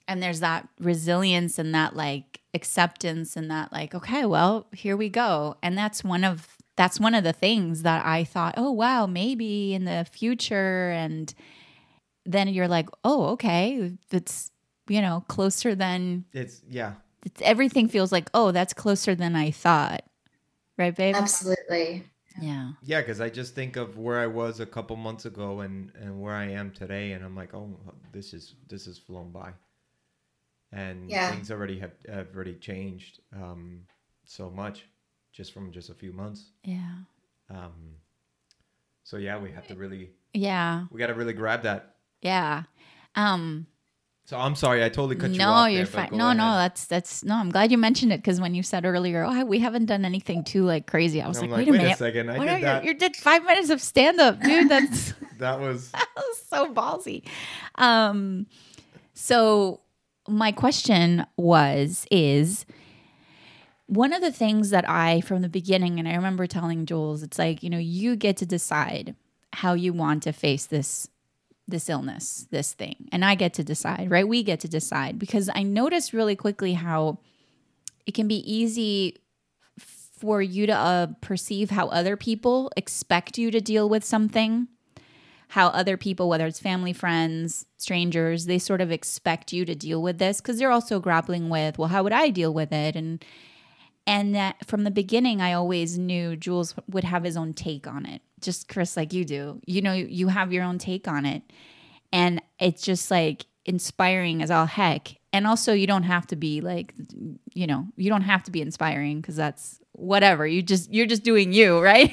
and 0.07 0.23
there's 0.23 0.39
that 0.39 0.67
resilience 0.79 1.59
and 1.59 1.75
that 1.75 1.95
like 1.95 2.41
acceptance 2.53 3.37
and 3.37 3.51
that 3.51 3.71
like 3.71 3.93
okay 3.93 4.25
well 4.25 4.67
here 4.73 4.97
we 4.97 5.09
go. 5.09 5.55
And 5.61 5.77
that's 5.77 6.03
one 6.03 6.23
of 6.23 6.47
that's 6.75 6.99
one 6.99 7.13
of 7.13 7.25
the 7.25 7.33
things 7.33 7.83
that 7.83 8.05
i 8.05 8.23
thought 8.23 8.53
oh 8.57 8.71
wow 8.71 9.05
maybe 9.05 9.73
in 9.73 9.85
the 9.85 10.05
future. 10.11 10.91
And 10.91 11.33
then 12.25 12.47
you're 12.47 12.67
like 12.67 12.89
oh 13.03 13.25
okay 13.27 13.91
it's 14.11 14.51
you 14.87 15.01
know 15.01 15.23
closer 15.27 15.75
than 15.75 16.25
it's 16.33 16.61
yeah. 16.69 16.93
it's, 17.25 17.41
everything 17.41 17.87
feels 17.87 18.11
like 18.11 18.29
oh 18.33 18.51
that's 18.51 18.73
closer 18.73 19.15
than 19.15 19.35
i 19.35 19.51
thought. 19.51 20.03
Right 20.77 20.95
babe? 20.95 21.15
Absolutely. 21.15 22.05
Yeah 22.41 22.71
Yeah, 22.81 23.01
because 23.01 23.19
I 23.21 23.29
just 23.29 23.55
think 23.55 23.75
of 23.75 23.97
where 23.97 24.19
I 24.19 24.27
was 24.27 24.59
a 24.59 24.65
couple 24.65 24.95
months 24.95 25.25
ago 25.25 25.59
and 25.61 25.91
and 26.01 26.21
where 26.21 26.33
I 26.33 26.45
am 26.51 26.71
today, 26.71 27.11
and 27.13 27.23
I'm 27.25 27.35
like, 27.35 27.53
oh, 27.53 27.77
this 28.13 28.33
is 28.33 28.55
this 28.67 28.85
has 28.85 28.97
flown 28.97 29.31
by, 29.31 29.53
and 30.71 31.09
Yeah. 31.09 31.29
things 31.31 31.51
already 31.51 31.79
have 31.79 31.93
have 32.07 32.27
already 32.35 32.55
changed 32.55 33.19
um, 33.35 33.81
so 34.25 34.49
much, 34.49 34.85
just 35.33 35.53
from 35.53 35.71
just 35.71 35.89
a 35.89 35.93
few 35.93 36.13
months. 36.13 36.51
yeah 36.63 36.95
Um, 37.49 37.95
so 39.03 39.17
yeah, 39.17 39.37
we 39.39 39.51
have 39.51 39.67
to 39.67 39.75
really 39.75 40.11
yeah 40.33 40.85
we 40.91 40.99
got 40.99 41.07
to 41.07 41.15
really 41.15 41.33
grab 41.33 41.63
that. 41.63 41.95
yeah 42.21 42.63
um 43.15 43.65
So 44.29 44.37
I'm 44.37 44.53
sorry, 44.53 44.83
I 44.85 44.89
totally 44.89 45.15
cut 45.15 45.31
you 45.31 45.41
off. 45.41 45.63
no, 45.63 45.65
you're 45.65 45.85
there, 45.85 46.07
fine. 46.07 46.15
No, 46.15 46.33
no, 46.33 46.53
that's 46.53 46.85
that's 46.85 47.23
no. 47.23 47.33
I'm 47.33 47.49
glad 47.49 47.71
you 47.71 47.79
mentioned 47.79 48.13
it 48.13 48.17
because 48.17 48.39
when 48.39 48.53
you 48.53 48.61
said 48.61 48.85
earlier, 48.85 49.25
oh, 49.27 49.43
we 49.43 49.57
haven't 49.57 49.87
done 49.87 50.05
anything 50.05 50.43
too 50.43 50.65
like 50.65 50.85
crazy. 50.85 51.19
I 51.19 51.27
was 51.27 51.39
I'm 51.39 51.49
like, 51.49 51.57
wait 51.57 51.69
a 51.69 51.71
minute, 51.71 51.97
second, 51.97 52.29
I 52.29 52.37
what 52.37 52.47
did 52.47 52.61
that. 52.61 52.83
you? 52.83 52.91
You 52.91 52.95
did 52.95 53.15
five 53.15 53.43
minutes 53.43 53.71
of 53.71 53.81
stand 53.81 54.19
up, 54.19 54.39
dude. 54.39 54.69
That's 54.69 55.15
That 55.39 55.59
was 55.59 55.89
that 55.93 56.07
was 56.15 56.43
so 56.47 56.71
ballsy. 56.71 57.23
Um, 57.73 58.45
so 59.15 59.81
my 60.27 60.51
question 60.51 61.25
was 61.35 62.05
is 62.11 62.67
one 63.87 64.13
of 64.13 64.21
the 64.21 64.31
things 64.31 64.69
that 64.69 64.87
I 64.87 65.21
from 65.21 65.41
the 65.41 65.49
beginning, 65.49 65.97
and 65.97 66.07
I 66.07 66.13
remember 66.13 66.45
telling 66.45 66.85
Jules, 66.85 67.23
it's 67.23 67.39
like 67.39 67.63
you 67.63 67.71
know 67.71 67.79
you 67.79 68.15
get 68.15 68.37
to 68.37 68.45
decide 68.45 69.15
how 69.53 69.73
you 69.73 69.91
want 69.91 70.21
to 70.21 70.33
face 70.33 70.67
this 70.67 71.09
this 71.69 71.89
illness, 71.89 72.47
this 72.51 72.73
thing, 72.73 73.07
and 73.11 73.23
I 73.23 73.35
get 73.35 73.53
to 73.55 73.63
decide, 73.63 74.09
right? 74.09 74.27
We 74.27 74.43
get 74.43 74.59
to 74.61 74.67
decide 74.67 75.19
because 75.19 75.49
I 75.53 75.63
noticed 75.63 76.13
really 76.13 76.35
quickly 76.35 76.73
how 76.73 77.19
it 78.05 78.13
can 78.13 78.27
be 78.27 78.37
easy 78.51 79.17
for 79.77 80.41
you 80.41 80.65
to 80.67 80.73
uh, 80.73 81.07
perceive 81.21 81.69
how 81.69 81.87
other 81.87 82.17
people 82.17 82.71
expect 82.75 83.37
you 83.37 83.51
to 83.51 83.61
deal 83.61 83.87
with 83.87 84.03
something 84.03 84.67
how 85.49 85.67
other 85.69 85.97
people, 85.97 86.29
whether 86.29 86.45
it's 86.45 86.59
family, 86.59 86.93
friends, 86.93 87.65
strangers, 87.77 88.45
they 88.45 88.59
sort 88.59 88.81
of 88.81 88.91
expect 88.91 89.51
you 89.51 89.65
to 89.65 89.73
deal 89.73 90.01
with 90.01 90.19
this 90.19 90.39
because 90.39 90.59
they're 90.59 90.71
also 90.71 90.99
grappling 90.99 91.49
with, 91.49 91.79
well, 91.79 91.87
how 91.87 92.03
would 92.03 92.13
I 92.13 92.29
deal 92.29 92.53
with 92.53 92.71
it? 92.71 92.95
And 92.95 93.25
and 94.07 94.35
that 94.35 94.65
from 94.65 94.83
the 94.83 94.91
beginning, 94.91 95.41
I 95.41 95.53
always 95.53 95.97
knew 95.97 96.35
Jules 96.35 96.75
would 96.89 97.03
have 97.03 97.23
his 97.23 97.37
own 97.37 97.53
take 97.53 97.87
on 97.87 98.05
it, 98.05 98.21
just 98.41 98.67
Chris, 98.67 98.97
like 98.97 99.13
you 99.13 99.25
do. 99.25 99.61
You 99.65 99.81
know, 99.81 99.93
you 99.93 100.27
have 100.29 100.51
your 100.51 100.63
own 100.63 100.77
take 100.77 101.07
on 101.07 101.25
it, 101.25 101.43
and 102.11 102.41
it's 102.59 102.81
just 102.81 103.11
like 103.11 103.45
inspiring 103.65 104.41
as 104.41 104.51
all 104.51 104.65
heck. 104.65 105.15
And 105.31 105.45
also, 105.45 105.73
you 105.73 105.85
don't 105.85 106.03
have 106.03 106.25
to 106.27 106.35
be 106.35 106.59
like, 106.59 106.93
you 107.53 107.67
know, 107.67 107.87
you 107.95 108.09
don't 108.09 108.23
have 108.23 108.43
to 108.43 108.51
be 108.51 108.61
inspiring 108.61 109.21
because 109.21 109.35
that's 109.35 109.79
whatever. 109.91 110.47
You 110.47 110.63
just 110.63 110.91
you're 110.91 111.05
just 111.05 111.23
doing 111.23 111.53
you, 111.53 111.79
right? 111.83 112.11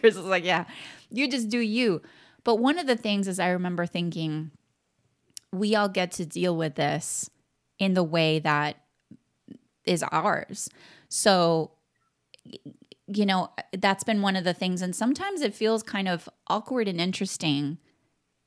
Chris 0.00 0.16
is 0.16 0.24
like, 0.24 0.44
yeah, 0.44 0.64
you 1.10 1.28
just 1.28 1.48
do 1.48 1.58
you. 1.58 2.02
But 2.44 2.56
one 2.56 2.78
of 2.78 2.86
the 2.86 2.96
things 2.96 3.28
is 3.28 3.38
I 3.38 3.50
remember 3.50 3.86
thinking, 3.86 4.50
we 5.52 5.74
all 5.74 5.88
get 5.88 6.12
to 6.12 6.26
deal 6.26 6.56
with 6.56 6.74
this 6.74 7.30
in 7.78 7.94
the 7.94 8.02
way 8.02 8.38
that 8.40 8.76
is 9.84 10.02
ours. 10.10 10.68
So, 11.08 11.72
you 13.06 13.26
know, 13.26 13.50
that's 13.76 14.04
been 14.04 14.22
one 14.22 14.36
of 14.36 14.44
the 14.44 14.54
things. 14.54 14.82
And 14.82 14.94
sometimes 14.94 15.40
it 15.40 15.54
feels 15.54 15.82
kind 15.82 16.08
of 16.08 16.28
awkward 16.48 16.88
and 16.88 17.00
interesting 17.00 17.78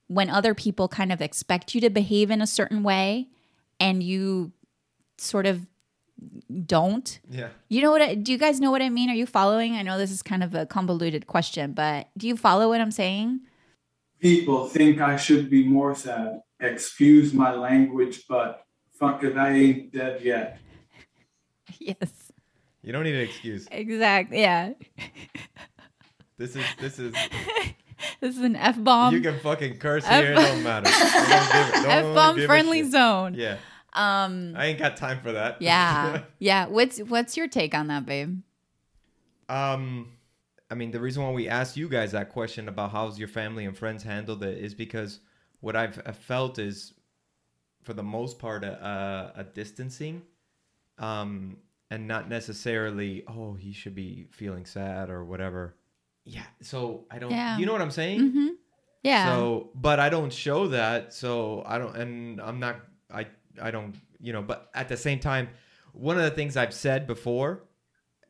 when 0.08 0.30
other 0.30 0.54
people 0.54 0.88
kind 0.88 1.12
of 1.12 1.22
expect 1.22 1.74
you 1.74 1.82
to 1.82 1.90
behave 1.90 2.30
in 2.32 2.42
a 2.42 2.48
certain 2.48 2.84
way 2.84 3.30
and 3.80 4.04
you 4.04 4.52
sort 5.18 5.46
of 5.46 5.66
don't. 6.66 7.20
yeah. 7.30 7.50
You 7.70 7.82
know 7.82 7.92
what? 7.92 8.02
I, 8.02 8.16
do 8.16 8.32
you 8.32 8.38
guys 8.38 8.60
know 8.60 8.72
what 8.72 8.82
I 8.82 8.90
mean? 8.90 9.10
Are 9.10 9.16
you 9.16 9.26
following? 9.26 9.76
I 9.76 9.82
know 9.82 9.98
this 9.98 10.12
is 10.12 10.22
kind 10.22 10.44
of 10.44 10.54
a 10.54 10.66
convoluted 10.66 11.28
question, 11.28 11.74
but 11.74 12.10
do 12.18 12.28
you 12.28 12.38
follow 12.38 12.70
what 12.70 12.82
I'm 12.82 12.92
saying? 12.92 13.42
People 14.20 14.68
think 14.68 15.02
I 15.02 15.16
should 15.18 15.50
be 15.50 15.68
more 15.68 15.96
sad. 15.96 16.42
Excuse 16.60 17.34
my 17.34 17.54
language, 17.54 18.28
but 18.30 18.66
fuck 18.94 19.24
it, 19.24 19.36
I 19.36 19.52
ain't 19.54 19.94
dead 19.94 20.22
yet. 20.22 20.60
Yes, 21.80 22.21
You 22.84 22.92
don't 22.92 23.04
need 23.04 23.16
an 23.16 23.22
excuse. 23.22 23.68
exactly. 23.72 24.42
Yeah, 24.42 24.74
This 26.38 26.56
is 26.56 26.66
this 26.80 26.98
is 27.00 27.14
this 28.22 28.36
is 28.36 28.42
an 28.42 28.56
f 28.56 28.84
bomb, 28.84 29.14
you 29.14 29.22
can 29.22 29.40
fucking 29.40 29.78
curse 29.78 30.04
F- 30.06 30.24
here. 30.24 30.34
It 30.34 30.36
don't 30.36 30.64
matter. 30.64 30.90
Don't 30.90 31.52
give 31.52 31.76
it- 31.76 31.84
don't 31.84 31.92
f 31.92 32.16
bomb 32.16 32.42
friendly 32.46 32.84
zone. 32.90 33.36
Yeah, 33.36 33.58
Um, 33.94 34.54
I 34.58 34.66
ain't 34.68 34.80
got 34.80 34.98
time 34.98 35.20
for 35.22 35.34
that. 35.34 35.62
yeah, 35.62 36.24
yeah. 36.40 36.66
What's 36.68 36.98
what's 37.00 37.38
your 37.38 37.48
take 37.48 37.76
on 37.76 37.88
that, 37.88 38.06
babe? 38.08 38.42
Um, 39.50 40.14
I 40.72 40.76
mean, 40.76 40.92
the 40.92 41.00
reason 41.00 41.22
why 41.24 41.32
we 41.32 41.48
asked 41.50 41.76
you 41.78 41.90
guys 41.90 42.14
that 42.14 42.30
question 42.30 42.68
about 42.70 42.92
how's 42.92 43.20
your 43.20 43.28
family 43.28 43.66
and 43.66 43.78
friends 43.78 44.02
handled 44.04 44.42
it 44.44 44.58
is 44.58 44.74
because 44.74 45.20
what 45.60 45.76
I've 45.76 45.96
felt 46.18 46.58
is, 46.58 46.94
for 47.84 47.94
the 47.94 48.02
most 48.04 48.40
part, 48.40 48.64
a, 48.64 49.34
a, 49.36 49.42
a 49.42 49.44
distancing, 49.44 50.22
um, 50.98 51.58
and 51.92 52.08
not 52.08 52.28
necessarily, 52.30 53.24
oh, 53.28 53.54
he 53.54 53.72
should 53.74 53.94
be 53.94 54.26
feeling 54.32 54.66
sad 54.66 55.10
or 55.12 55.24
whatever. 55.24 55.76
Yeah. 56.24 56.44
So 56.62 57.06
I 57.12 57.20
don't. 57.20 57.32
Yeah. 57.32 57.58
You 57.60 57.66
know 57.68 57.74
what 57.74 57.82
I'm 57.82 57.92
saying? 57.92 58.20
Mm-hmm. 58.22 58.48
Yeah, 59.04 59.26
So, 59.36 59.70
but 59.76 60.00
I 60.00 60.10
don't 60.10 60.32
show 60.32 60.68
that, 60.70 61.12
so 61.12 61.64
I 61.66 61.80
don't, 61.80 61.96
and 61.98 62.40
I'm 62.40 62.60
not. 62.60 62.76
I 63.12 63.26
I 63.62 63.72
don't 63.72 63.96
you 64.20 64.32
know. 64.32 64.44
But 64.44 64.70
at 64.76 64.90
the 64.90 64.98
same 64.98 65.20
time, 65.20 65.50
one 65.94 66.18
of 66.18 66.24
the 66.24 66.30
things 66.32 66.56
I've 66.56 66.74
said 66.74 67.08
before 67.08 67.64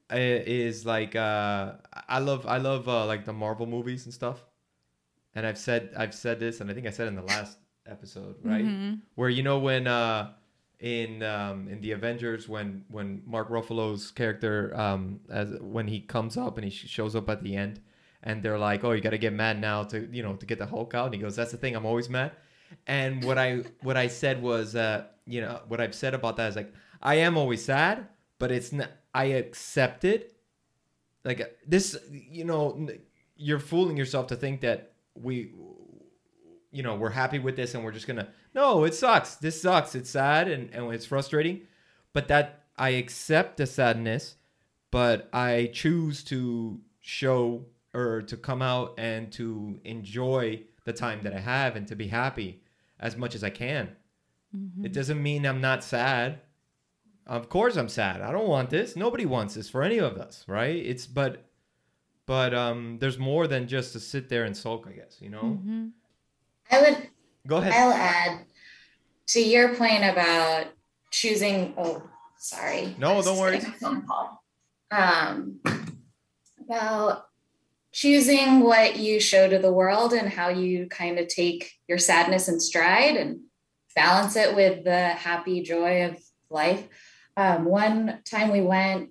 uh, 0.09 0.15
is 0.17 0.85
like 0.85 1.13
uh, 1.15 1.73
I 2.07 2.19
love 2.19 2.47
I 2.47 2.57
love 2.57 2.87
uh, 2.87 3.05
like 3.05 3.25
the 3.25 3.33
Marvel 3.33 3.65
movies 3.65 4.05
and 4.05 4.13
stuff. 4.13 4.43
And 5.35 5.45
I've 5.45 5.57
said 5.57 5.91
I've 5.97 6.13
said 6.13 6.39
this, 6.39 6.61
and 6.61 6.71
I 6.71 6.73
think 6.73 6.87
I 6.87 6.91
said 6.91 7.09
in 7.09 7.15
the 7.15 7.21
last 7.35 7.57
episode, 7.85 8.35
right? 8.41 8.63
Mhm. 8.65 9.01
Where 9.15 9.29
you 9.29 9.43
know 9.43 9.59
when 9.59 9.87
uh, 9.87 10.31
in 10.81 11.21
um, 11.21 11.67
in 11.67 11.79
the 11.79 11.91
Avengers 11.91 12.49
when 12.49 12.83
when 12.89 13.21
Mark 13.25 13.49
Ruffalo's 13.49 14.11
character 14.11 14.75
um, 14.75 15.19
as 15.29 15.51
when 15.61 15.87
he 15.87 16.01
comes 16.01 16.35
up 16.35 16.57
and 16.57 16.65
he 16.65 16.71
sh- 16.71 16.89
shows 16.89 17.15
up 17.15 17.29
at 17.29 17.43
the 17.43 17.55
end, 17.55 17.79
and 18.23 18.41
they're 18.43 18.57
like, 18.57 18.83
"Oh, 18.83 18.91
you 18.91 19.01
got 19.01 19.11
to 19.11 19.19
get 19.19 19.31
mad 19.31 19.61
now 19.61 19.83
to 19.85 20.09
you 20.11 20.23
know 20.23 20.35
to 20.35 20.45
get 20.45 20.57
the 20.57 20.65
Hulk 20.65 20.93
out," 20.95 21.05
and 21.05 21.13
he 21.13 21.21
goes, 21.21 21.35
"That's 21.35 21.51
the 21.51 21.57
thing, 21.57 21.75
I'm 21.75 21.85
always 21.85 22.09
mad." 22.09 22.31
And 22.87 23.23
what 23.23 23.37
I 23.37 23.63
what 23.81 23.95
I 23.95 24.07
said 24.07 24.41
was, 24.41 24.75
uh, 24.75 25.05
you 25.25 25.41
know, 25.41 25.61
what 25.67 25.79
I've 25.79 25.95
said 25.95 26.13
about 26.13 26.37
that 26.37 26.49
is 26.49 26.55
like, 26.55 26.73
I 27.01 27.15
am 27.15 27.37
always 27.37 27.63
sad, 27.63 28.07
but 28.39 28.51
it's 28.51 28.71
not. 28.71 28.89
I 29.13 29.25
accept 29.25 30.03
it. 30.03 30.35
Like 31.23 31.57
this, 31.67 31.95
you 32.09 32.43
know, 32.43 32.89
you're 33.35 33.59
fooling 33.59 33.97
yourself 33.97 34.27
to 34.27 34.35
think 34.35 34.61
that 34.61 34.93
we, 35.13 35.51
you 36.71 36.83
know, 36.83 36.95
we're 36.95 37.09
happy 37.09 37.39
with 37.39 37.55
this 37.55 37.73
and 37.75 37.83
we're 37.83 37.91
just 37.91 38.07
gonna. 38.07 38.27
No, 38.53 38.83
it 38.83 38.93
sucks. 38.93 39.35
This 39.35 39.61
sucks. 39.61 39.95
It's 39.95 40.09
sad 40.09 40.47
and 40.49 40.69
and 40.73 40.93
it's 40.93 41.05
frustrating, 41.05 41.61
but 42.13 42.27
that 42.29 42.63
I 42.77 42.89
accept 42.91 43.57
the 43.57 43.65
sadness, 43.67 44.35
but 44.91 45.29
I 45.33 45.69
choose 45.73 46.23
to 46.25 46.79
show 47.01 47.65
or 47.93 48.21
to 48.23 48.37
come 48.37 48.61
out 48.61 48.93
and 48.97 49.31
to 49.33 49.79
enjoy 49.83 50.63
the 50.85 50.93
time 50.93 51.21
that 51.23 51.33
I 51.33 51.39
have 51.39 51.75
and 51.75 51.87
to 51.89 51.95
be 51.95 52.07
happy 52.07 52.63
as 52.99 53.17
much 53.17 53.35
as 53.35 53.43
I 53.43 53.49
can. 53.49 53.89
It 54.83 54.91
doesn't 54.93 55.21
mean 55.21 55.45
I'm 55.45 55.61
not 55.61 55.83
sad. 55.83 56.39
Of 57.25 57.47
course 57.49 57.77
I'm 57.77 57.87
sad. 57.89 58.21
I 58.21 58.31
don't 58.31 58.47
want 58.49 58.69
this. 58.69 58.95
Nobody 58.95 59.25
wants 59.25 59.53
this 59.53 59.69
for 59.69 59.81
any 59.83 59.97
of 59.99 60.17
us, 60.17 60.43
right? 60.47 60.75
It's 60.75 61.07
but 61.07 61.45
but 62.25 62.53
um 62.53 62.97
there's 62.99 63.17
more 63.17 63.47
than 63.47 63.67
just 63.67 63.93
to 63.93 63.99
sit 63.99 64.27
there 64.29 64.43
and 64.43 64.55
sulk, 64.55 64.87
I 64.87 64.93
guess, 64.93 65.17
you 65.21 65.29
know? 65.29 65.59
Mhm. 65.65 65.91
I 66.71 66.81
would 66.81 67.09
Go 67.47 67.57
ahead. 67.57 67.73
I'll 67.73 67.91
add 67.93 68.39
to 69.27 69.41
your 69.41 69.75
point 69.75 70.03
about 70.03 70.67
choosing. 71.09 71.73
Oh, 71.77 72.03
sorry. 72.37 72.95
No, 72.99 73.13
I 73.13 73.15
was 73.17 73.25
don't 73.25 73.37
worry. 73.37 73.59
phone 73.59 74.05
call. 74.05 74.43
Um, 74.91 75.59
about 76.65 77.25
choosing 77.91 78.61
what 78.61 78.97
you 78.97 79.19
show 79.19 79.49
to 79.49 79.57
the 79.59 79.71
world 79.71 80.13
and 80.13 80.29
how 80.29 80.49
you 80.49 80.87
kind 80.87 81.19
of 81.19 81.27
take 81.27 81.71
your 81.87 81.97
sadness 81.97 82.47
in 82.47 82.59
stride 82.59 83.15
and 83.17 83.41
balance 83.95 84.35
it 84.35 84.55
with 84.55 84.83
the 84.83 85.07
happy 85.09 85.61
joy 85.63 86.05
of 86.05 86.17
life. 86.49 86.87
Um, 87.35 87.65
one 87.65 88.19
time 88.25 88.51
we 88.51 88.61
went. 88.61 89.09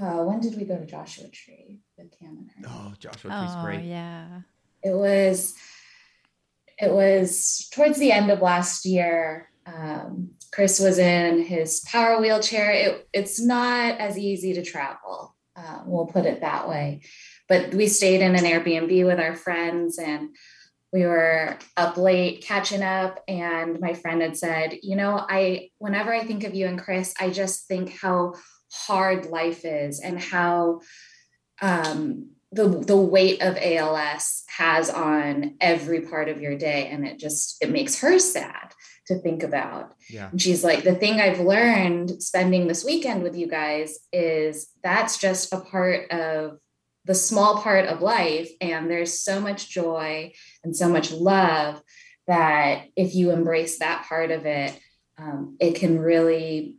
Uh, 0.00 0.22
when 0.24 0.40
did 0.40 0.56
we 0.56 0.64
go 0.64 0.76
to 0.78 0.86
Joshua 0.86 1.28
Tree 1.28 1.80
with 1.98 2.10
Cam 2.18 2.48
and 2.56 2.66
her? 2.66 2.72
Oh, 2.72 2.94
Joshua 2.98 3.30
Tree's 3.30 3.50
Oh, 3.56 3.62
great. 3.64 3.84
yeah. 3.84 4.40
it 4.82 4.94
was 4.94 5.54
it 6.80 6.90
was 6.90 7.68
towards 7.72 7.98
the 7.98 8.12
end 8.12 8.30
of 8.30 8.40
last 8.40 8.84
year 8.84 9.50
um, 9.66 10.30
chris 10.52 10.80
was 10.80 10.98
in 10.98 11.42
his 11.42 11.80
power 11.80 12.20
wheelchair. 12.20 12.70
It, 12.70 13.08
it's 13.12 13.40
not 13.40 13.98
as 13.98 14.18
easy 14.18 14.54
to 14.54 14.62
travel 14.62 15.36
uh, 15.56 15.82
we'll 15.84 16.06
put 16.06 16.26
it 16.26 16.40
that 16.40 16.68
way. 16.68 17.02
But 17.48 17.74
we 17.74 17.88
stayed 17.88 18.20
in 18.20 18.36
an 18.36 18.44
airbnb 18.44 19.06
with 19.06 19.18
our 19.18 19.34
friends 19.34 19.98
and 19.98 20.30
we 20.92 21.04
were 21.04 21.56
up 21.76 21.96
late 21.96 22.42
catching 22.42 22.82
up. 22.82 23.22
And 23.28 23.80
my 23.80 23.94
friend 23.94 24.22
had 24.22 24.36
said 24.36 24.78
you 24.82 24.96
know 24.96 25.24
i 25.28 25.70
whenever 25.78 26.12
i 26.12 26.24
think 26.24 26.44
of 26.44 26.54
you 26.54 26.66
and 26.66 26.78
chris 26.78 27.14
i 27.20 27.30
just 27.30 27.66
think 27.66 27.96
how 28.00 28.34
hard 28.72 29.26
life 29.26 29.64
is 29.64 30.00
and 30.00 30.20
how 30.20 30.80
um, 31.60 32.30
the 32.52 32.66
the 32.68 32.96
weight 32.96 33.42
of 33.42 33.56
ALS 33.56 34.42
has 34.56 34.90
on 34.90 35.56
every 35.60 36.00
part 36.02 36.28
of 36.28 36.40
your 36.40 36.56
day, 36.56 36.88
and 36.88 37.06
it 37.06 37.18
just 37.18 37.62
it 37.62 37.70
makes 37.70 38.00
her 38.00 38.18
sad 38.18 38.72
to 39.06 39.18
think 39.18 39.42
about. 39.42 39.94
Yeah. 40.08 40.30
And 40.30 40.40
she's 40.40 40.62
like, 40.62 40.84
the 40.84 40.94
thing 40.94 41.20
I've 41.20 41.40
learned 41.40 42.22
spending 42.22 42.66
this 42.68 42.84
weekend 42.84 43.22
with 43.22 43.36
you 43.36 43.46
guys 43.48 43.98
is 44.12 44.68
that's 44.82 45.18
just 45.18 45.52
a 45.52 45.60
part 45.60 46.10
of 46.10 46.58
the 47.04 47.14
small 47.14 47.62
part 47.62 47.86
of 47.86 48.02
life, 48.02 48.50
and 48.60 48.90
there's 48.90 49.18
so 49.18 49.40
much 49.40 49.68
joy 49.70 50.32
and 50.62 50.76
so 50.76 50.88
much 50.88 51.12
love 51.12 51.80
that 52.26 52.84
if 52.96 53.14
you 53.14 53.30
embrace 53.30 53.78
that 53.78 54.04
part 54.06 54.30
of 54.30 54.44
it, 54.46 54.78
um, 55.18 55.56
it 55.60 55.74
can 55.76 55.98
really 55.98 56.76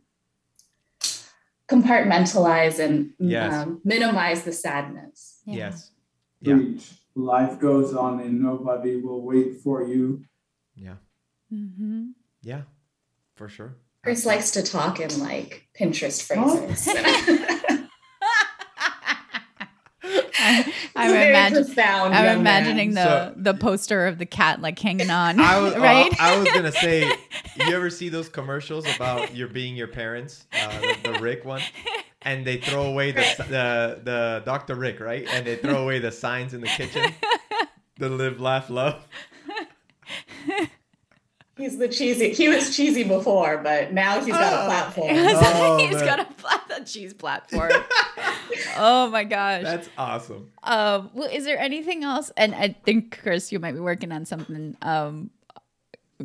compartmentalize 1.68 2.78
and 2.78 3.12
Yes. 3.18 3.52
um, 3.54 3.80
minimize 3.84 4.42
the 4.42 4.52
sadness. 4.52 5.31
Yeah. 5.44 5.54
Yes. 5.56 5.90
Yeah. 6.40 6.54
Preach. 6.56 6.90
Life 7.14 7.58
goes 7.60 7.94
on 7.94 8.20
and 8.20 8.40
nobody 8.42 8.96
will 8.96 9.22
wait 9.22 9.56
for 9.62 9.82
you. 9.82 10.24
Yeah. 10.74 10.94
Mm-hmm. 11.52 12.10
Yeah. 12.42 12.62
For 13.36 13.48
sure. 13.48 13.76
Chris 14.02 14.24
likes 14.26 14.50
to 14.52 14.62
talk 14.62 14.98
in 15.00 15.20
like 15.20 15.68
Pinterest 15.78 16.26
Huh? 16.34 16.56
phrases. 16.56 16.88
I, 16.94 17.88
I'm, 20.04 20.64
He's 20.64 21.12
a 21.12 21.14
very 21.14 21.30
imagine, 21.30 21.64
profound 21.64 22.14
I'm 22.14 22.40
imagining 22.40 22.92
man. 22.94 22.94
the 22.94 23.04
So- 23.04 23.34
the 23.52 23.54
poster 23.54 24.06
of 24.08 24.18
the 24.18 24.26
cat 24.26 24.60
like 24.60 24.78
hanging 24.78 25.10
on, 25.10 25.38
I 25.40 25.60
was 25.60 25.76
right? 25.76 26.12
I 26.20 26.36
was 26.38 26.50
gonna 26.52 26.72
say, 26.82 27.02
you 27.56 27.74
ever 27.74 27.88
see 27.90 28.08
those 28.08 28.28
commercials 28.28 28.84
about 28.96 29.34
your 29.36 29.48
being 29.48 29.76
your 29.76 29.86
parents, 29.86 30.46
uh, 30.52 30.80
the, 30.80 31.12
the 31.12 31.18
Rick 31.20 31.44
one, 31.44 31.62
and 32.24 32.44
they 32.46 32.56
throw 32.58 32.84
away 32.86 33.12
the 33.12 33.24
the 33.48 34.00
the 34.02 34.42
Dr. 34.44 34.74
Rick, 34.74 35.00
right? 35.00 35.26
And 35.32 35.46
they 35.46 35.56
throw 35.56 35.82
away 35.82 35.98
the 35.98 36.12
signs 36.12 36.54
in 36.54 36.60
the 36.60 36.66
kitchen, 36.68 37.12
the 37.98 38.08
live, 38.08 38.40
laugh, 38.40 38.70
love. 38.70 39.06
He's 41.56 41.76
the 41.78 41.86
cheesy. 41.88 42.30
He 42.32 42.48
was 42.48 42.74
cheesy 42.74 43.04
before, 43.04 43.58
but 43.58 43.92
now 43.92 44.18
he's 44.20 44.28
got 44.28 44.52
Oh. 44.52 44.62
a 44.62 44.64
platform. 44.66 45.08
Oh, 45.12 45.76
He's 45.86 45.94
man. 45.96 46.04
got 46.06 46.20
a, 46.20 46.24
plat- 46.24 46.80
a 46.80 46.84
cheese 46.84 47.12
platform. 47.12 47.70
oh 48.78 49.10
my 49.10 49.22
gosh. 49.24 49.62
That's 49.62 49.88
awesome. 49.98 50.50
Um, 50.62 51.10
well, 51.12 51.28
is 51.30 51.44
there 51.44 51.58
anything 51.58 52.04
else? 52.04 52.32
And 52.38 52.54
I 52.54 52.68
think 52.84 53.18
Chris, 53.22 53.52
you 53.52 53.58
might 53.60 53.72
be 53.72 53.80
working 53.80 54.12
on 54.12 54.24
something. 54.24 54.76
Um, 54.80 55.30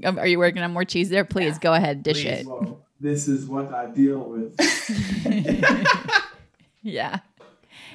are 0.06 0.26
you 0.28 0.40
working 0.40 0.62
on 0.64 0.72
more 0.72 0.86
cheese 0.86 1.10
there? 1.10 1.26
Please 1.26 1.60
go 1.60 1.74
ahead, 1.74 2.04
dish 2.04 2.24
Please. 2.24 2.40
it. 2.40 2.46
Well, 2.48 2.80
this 3.00 3.28
is 3.28 3.46
what 3.48 3.74
I 3.74 3.88
deal 3.88 4.20
with. 4.20 4.56
Yeah. 6.84 7.20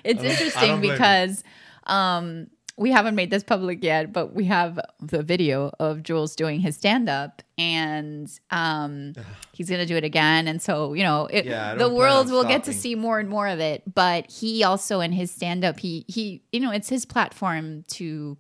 It's 0.05 0.21
I 0.21 0.23
don't- 0.23 0.27
I 0.27 0.31
interesting 0.33 0.69
don't 0.69 0.81
blame 0.81 0.85
you. 0.85 0.93
because 0.93 1.45
um 1.87 2.47
we 2.79 2.91
haven't 2.91 3.15
made 3.15 3.31
this 3.31 3.45
public 3.45 3.85
yet, 3.85 4.13
but 4.15 4.33
we 4.35 4.47
have 4.47 4.81
the 5.01 5.23
video 5.23 5.71
of 5.79 6.03
Jules 6.03 6.35
doing 6.35 6.61
his 6.61 6.77
stand 6.77 7.09
up 7.09 7.43
and 7.57 8.29
um 8.51 9.15
he's 9.53 9.69
going 9.69 9.81
to 9.81 9.87
do 9.87 9.97
it 9.97 10.05
again 10.05 10.49
and 10.49 10.61
so, 10.61 10.93
you 10.95 11.03
know, 11.05 11.27
it, 11.27 11.45
Yeah, 11.47 11.75
the 11.75 11.89
world 11.89 12.27
on 12.27 12.33
will 12.33 12.45
get 12.45 12.65
to 12.65 12.73
see 12.73 12.95
more 12.95 13.19
and 13.19 13.29
more 13.29 13.47
of 13.49 13.61
it, 13.61 13.83
but 13.95 14.31
he 14.31 14.65
also 14.65 15.01
in 15.01 15.13
his 15.13 15.31
stand 15.31 15.65
up 15.65 15.79
he 15.81 16.05
he 16.09 16.43
you 16.53 16.61
know, 16.61 16.71
it's 16.73 16.89
his 16.89 17.05
platform 17.07 17.85
to 17.93 18.37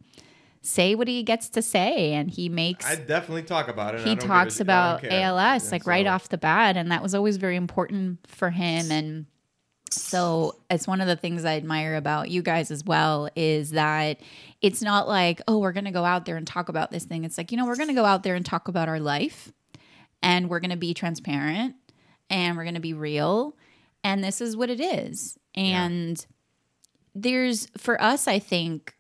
say 0.62 0.94
what 0.94 1.08
he 1.08 1.22
gets 1.24 1.48
to 1.50 1.60
say 1.60 2.14
and 2.14 2.30
he 2.30 2.48
makes 2.48 2.86
I 2.86 2.94
definitely 2.94 3.42
talk 3.42 3.68
about 3.68 3.96
it. 3.96 4.02
He 4.02 4.12
a 4.12 4.16
talks 4.16 4.60
about. 4.60 5.04
ALS 5.04 5.64
And 5.64 5.72
like 5.72 5.86
right 5.86 6.06
off 6.06 6.28
the 6.28 6.38
bat, 6.38 6.76
and 6.76 6.90
that 6.90 7.02
was 7.02 7.14
always 7.14 7.36
very 7.36 7.56
important 7.56 8.20
for 8.26 8.50
him. 8.50 8.90
And 8.90 9.26
so 9.90 10.56
it's 10.70 10.86
one 10.86 11.00
of 11.00 11.08
the 11.08 11.16
things 11.16 11.44
I 11.44 11.56
admire 11.56 11.96
about 11.96 12.30
you 12.30 12.42
guys 12.42 12.70
as 12.70 12.84
well 12.84 13.28
is 13.34 13.72
that 13.72 14.20
it's 14.62 14.80
not 14.80 15.08
like 15.08 15.42
oh 15.48 15.58
we're 15.58 15.72
gonna 15.72 15.92
go 15.92 16.04
out 16.04 16.24
there 16.24 16.36
and 16.36 16.46
talk 16.46 16.68
about 16.68 16.92
this 16.92 17.04
thing. 17.04 17.24
It's 17.24 17.36
like 17.36 17.50
you 17.50 17.58
know 17.58 17.66
we're 17.66 17.76
gonna 17.76 17.92
go 17.92 18.04
out 18.04 18.22
there 18.22 18.36
and 18.36 18.46
talk 18.46 18.68
about 18.68 18.88
our 18.88 19.00
life, 19.00 19.52
and 20.22 20.48
we're 20.48 20.60
gonna 20.60 20.76
be 20.76 20.94
transparent, 20.94 21.74
and 22.30 22.56
we're 22.56 22.64
gonna 22.64 22.80
be 22.80 22.94
real, 22.94 23.56
and 24.04 24.22
this 24.22 24.40
is 24.40 24.56
what 24.56 24.70
it 24.70 24.80
is. 24.80 25.36
And 25.56 26.24
there's 27.14 27.66
for 27.76 28.00
us, 28.00 28.28
I 28.28 28.38
think 28.38 28.94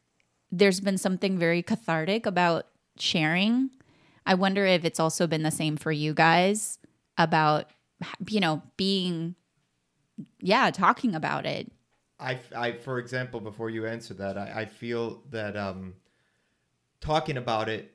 there's 0.52 0.80
been 0.80 0.98
something 0.98 1.38
very 1.38 1.62
cathartic 1.62 2.26
about 2.26 2.66
sharing. 2.98 3.70
I 4.26 4.34
wonder 4.34 4.66
if 4.66 4.84
it's 4.84 5.00
also 5.00 5.26
been 5.26 5.42
the 5.42 5.50
same 5.50 5.76
for 5.78 5.90
you 5.90 6.12
guys 6.12 6.78
about, 7.16 7.70
you 8.28 8.38
know, 8.38 8.62
being, 8.76 9.34
yeah, 10.40 10.70
talking 10.70 11.14
about 11.14 11.46
it. 11.46 11.72
I, 12.20 12.38
I, 12.54 12.72
for 12.72 12.98
example, 12.98 13.40
before 13.40 13.70
you 13.70 13.86
answer 13.86 14.14
that, 14.14 14.38
I, 14.38 14.52
I 14.60 14.64
feel 14.66 15.22
that 15.30 15.56
um, 15.56 15.94
talking 17.00 17.38
about 17.38 17.68
it, 17.68 17.92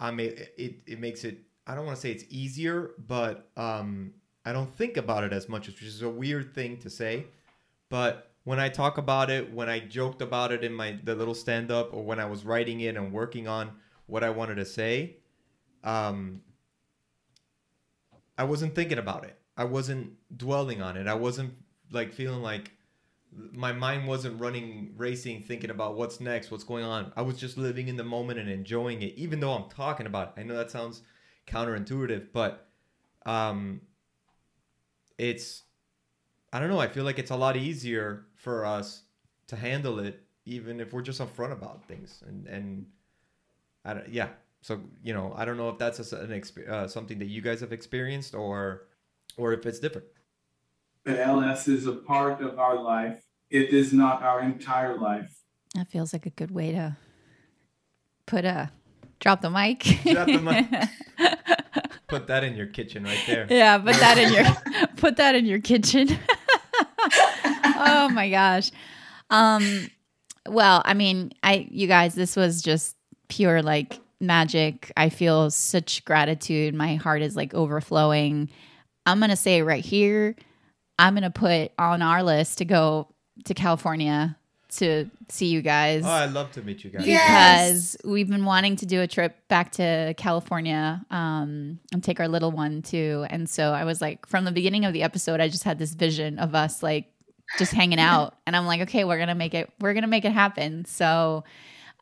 I 0.00 0.10
mean, 0.10 0.32
it, 0.56 0.80
it 0.86 0.98
makes 0.98 1.22
it. 1.22 1.38
I 1.66 1.74
don't 1.74 1.84
want 1.84 1.96
to 1.96 2.00
say 2.00 2.10
it's 2.10 2.24
easier, 2.30 2.92
but 3.06 3.50
um, 3.56 4.14
I 4.44 4.52
don't 4.52 4.74
think 4.74 4.96
about 4.96 5.22
it 5.22 5.32
as 5.32 5.48
much, 5.48 5.66
which 5.66 5.82
is 5.82 6.02
a 6.02 6.08
weird 6.08 6.54
thing 6.54 6.78
to 6.78 6.90
say. 6.90 7.26
But 7.90 8.27
when 8.48 8.58
I 8.58 8.70
talk 8.70 8.96
about 8.96 9.28
it, 9.28 9.52
when 9.52 9.68
I 9.68 9.78
joked 9.78 10.22
about 10.22 10.52
it 10.52 10.64
in 10.64 10.72
my 10.72 10.98
the 11.04 11.14
little 11.14 11.34
stand 11.34 11.70
up, 11.70 11.92
or 11.92 12.02
when 12.02 12.18
I 12.18 12.24
was 12.24 12.46
writing 12.46 12.80
it 12.80 12.96
and 12.96 13.12
working 13.12 13.46
on 13.46 13.72
what 14.06 14.24
I 14.24 14.30
wanted 14.30 14.54
to 14.54 14.64
say, 14.64 15.18
um, 15.84 16.40
I 18.38 18.44
wasn't 18.44 18.74
thinking 18.74 18.96
about 18.96 19.24
it. 19.24 19.38
I 19.54 19.64
wasn't 19.64 20.14
dwelling 20.34 20.80
on 20.80 20.96
it. 20.96 21.06
I 21.06 21.12
wasn't 21.12 21.52
like 21.92 22.14
feeling 22.14 22.40
like 22.40 22.72
my 23.52 23.72
mind 23.72 24.08
wasn't 24.08 24.40
running 24.40 24.94
racing 24.96 25.42
thinking 25.42 25.68
about 25.68 25.98
what's 25.98 26.18
next 26.18 26.50
what's 26.50 26.64
going 26.64 26.82
on 26.82 27.12
i 27.14 27.20
was 27.20 27.36
just 27.36 27.58
living 27.58 27.88
in 27.88 27.96
the 27.96 28.02
moment 28.02 28.38
and 28.38 28.48
enjoying 28.48 29.02
it 29.02 29.12
even 29.16 29.38
though 29.38 29.52
i'm 29.52 29.68
talking 29.68 30.06
about 30.06 30.28
it 30.28 30.40
i 30.40 30.42
know 30.42 30.56
that 30.56 30.70
sounds 30.70 31.02
counterintuitive 31.46 32.28
but 32.32 32.70
um 33.26 33.82
it's 35.18 35.64
i 36.52 36.58
don't 36.58 36.68
know 36.68 36.78
i 36.78 36.88
feel 36.88 37.04
like 37.04 37.18
it's 37.18 37.30
a 37.30 37.36
lot 37.36 37.56
easier 37.56 38.24
for 38.34 38.64
us 38.64 39.02
to 39.46 39.56
handle 39.56 39.98
it 39.98 40.22
even 40.44 40.80
if 40.80 40.92
we're 40.92 41.02
just 41.02 41.20
upfront 41.20 41.52
about 41.52 41.84
things 41.84 42.22
and 42.26 42.46
and 42.46 42.86
I 43.84 43.94
don't, 43.94 44.08
yeah 44.08 44.28
so 44.60 44.80
you 45.02 45.14
know 45.14 45.32
i 45.36 45.44
don't 45.44 45.56
know 45.56 45.68
if 45.68 45.78
that's 45.78 46.12
a, 46.12 46.16
an 46.16 46.30
exp- 46.30 46.68
uh, 46.68 46.88
something 46.88 47.18
that 47.18 47.28
you 47.28 47.40
guys 47.40 47.60
have 47.60 47.72
experienced 47.72 48.34
or 48.34 48.86
or 49.36 49.52
if 49.52 49.64
it's 49.66 49.78
different 49.78 50.06
the 51.04 51.24
ALS 51.24 51.68
is 51.68 51.86
a 51.86 51.92
part 51.92 52.40
of 52.42 52.58
our 52.58 52.80
life 52.80 53.22
it 53.50 53.70
is 53.70 53.92
not 53.92 54.22
our 54.22 54.40
entire 54.40 54.96
life 54.98 55.42
That 55.74 55.88
feels 55.88 56.12
like 56.12 56.26
a 56.26 56.30
good 56.30 56.50
way 56.50 56.72
to 56.72 56.96
put 58.26 58.44
a 58.44 58.70
drop 59.20 59.40
the 59.40 59.50
mic. 59.50 59.80
Drop 60.04 60.26
the 60.26 60.40
mic. 60.40 60.66
put 62.08 62.26
that 62.26 62.44
in 62.44 62.56
your 62.56 62.66
kitchen 62.66 63.04
right 63.04 63.22
there 63.26 63.46
yeah, 63.50 63.78
put 63.78 63.96
that 63.96 64.16
in 64.18 64.32
your 64.32 64.86
put 64.96 65.16
that 65.16 65.34
in 65.34 65.46
your 65.46 65.60
kitchen. 65.60 66.08
oh 67.88 68.08
my 68.10 68.30
gosh. 68.30 68.70
Um 69.30 69.88
well, 70.46 70.82
I 70.84 70.94
mean, 70.94 71.32
I 71.42 71.66
you 71.70 71.86
guys, 71.86 72.14
this 72.14 72.36
was 72.36 72.62
just 72.62 72.96
pure 73.28 73.62
like 73.62 73.98
magic. 74.20 74.90
I 74.96 75.10
feel 75.10 75.50
such 75.50 76.04
gratitude. 76.04 76.74
My 76.74 76.96
heart 76.96 77.22
is 77.22 77.36
like 77.36 77.54
overflowing. 77.54 78.50
I'm 79.06 79.18
going 79.18 79.30
to 79.30 79.36
say 79.36 79.62
right 79.62 79.84
here, 79.84 80.34
I'm 80.98 81.14
going 81.14 81.22
to 81.22 81.30
put 81.30 81.72
on 81.78 82.02
our 82.02 82.22
list 82.22 82.58
to 82.58 82.64
go 82.64 83.08
to 83.44 83.54
California 83.54 84.36
to 84.70 85.08
see 85.30 85.46
you 85.46 85.62
guys 85.62 86.02
oh 86.04 86.10
i'd 86.10 86.32
love 86.32 86.52
to 86.52 86.60
meet 86.60 86.84
you 86.84 86.90
guys 86.90 87.06
Yeah. 87.06 87.16
because 87.68 87.96
we've 88.04 88.28
been 88.28 88.44
wanting 88.44 88.76
to 88.76 88.84
do 88.84 89.00
a 89.00 89.06
trip 89.06 89.34
back 89.48 89.72
to 89.72 90.12
California 90.18 91.02
um, 91.10 91.78
and 91.90 92.04
take 92.04 92.20
our 92.20 92.28
little 92.28 92.50
one 92.50 92.82
too. 92.82 93.24
And 93.30 93.48
so 93.48 93.72
I 93.72 93.84
was 93.84 94.02
like, 94.02 94.26
from 94.26 94.44
the 94.44 94.52
beginning 94.52 94.84
of 94.84 94.92
the 94.92 95.02
episode, 95.04 95.40
I 95.40 95.48
just 95.48 95.64
had 95.64 95.78
this 95.78 95.94
vision 95.94 96.38
of 96.38 96.54
us 96.54 96.82
like 96.82 97.06
just 97.56 97.72
hanging 97.72 97.98
out, 98.00 98.34
and 98.46 98.54
I'm 98.56 98.66
like, 98.66 98.82
okay, 98.82 99.04
we're 99.04 99.18
gonna 99.18 99.34
make 99.34 99.54
it, 99.54 99.70
we're 99.80 99.94
gonna 99.94 100.06
make 100.06 100.24
it 100.24 100.32
happen. 100.32 100.84
So, 100.84 101.44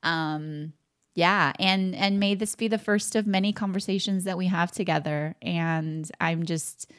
um, 0.02 0.72
yeah, 1.14 1.52
and 1.58 1.94
and 1.94 2.18
may 2.20 2.34
this 2.34 2.54
be 2.56 2.68
the 2.68 2.78
first 2.78 3.16
of 3.16 3.26
many 3.26 3.52
conversations 3.52 4.24
that 4.24 4.36
we 4.36 4.46
have 4.48 4.72
together. 4.72 5.34
And 5.40 6.10
I'm 6.20 6.44
just, 6.44 6.90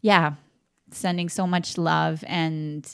yeah, 0.00 0.34
sending 0.92 1.28
so 1.28 1.46
much 1.46 1.76
love 1.78 2.22
and 2.26 2.86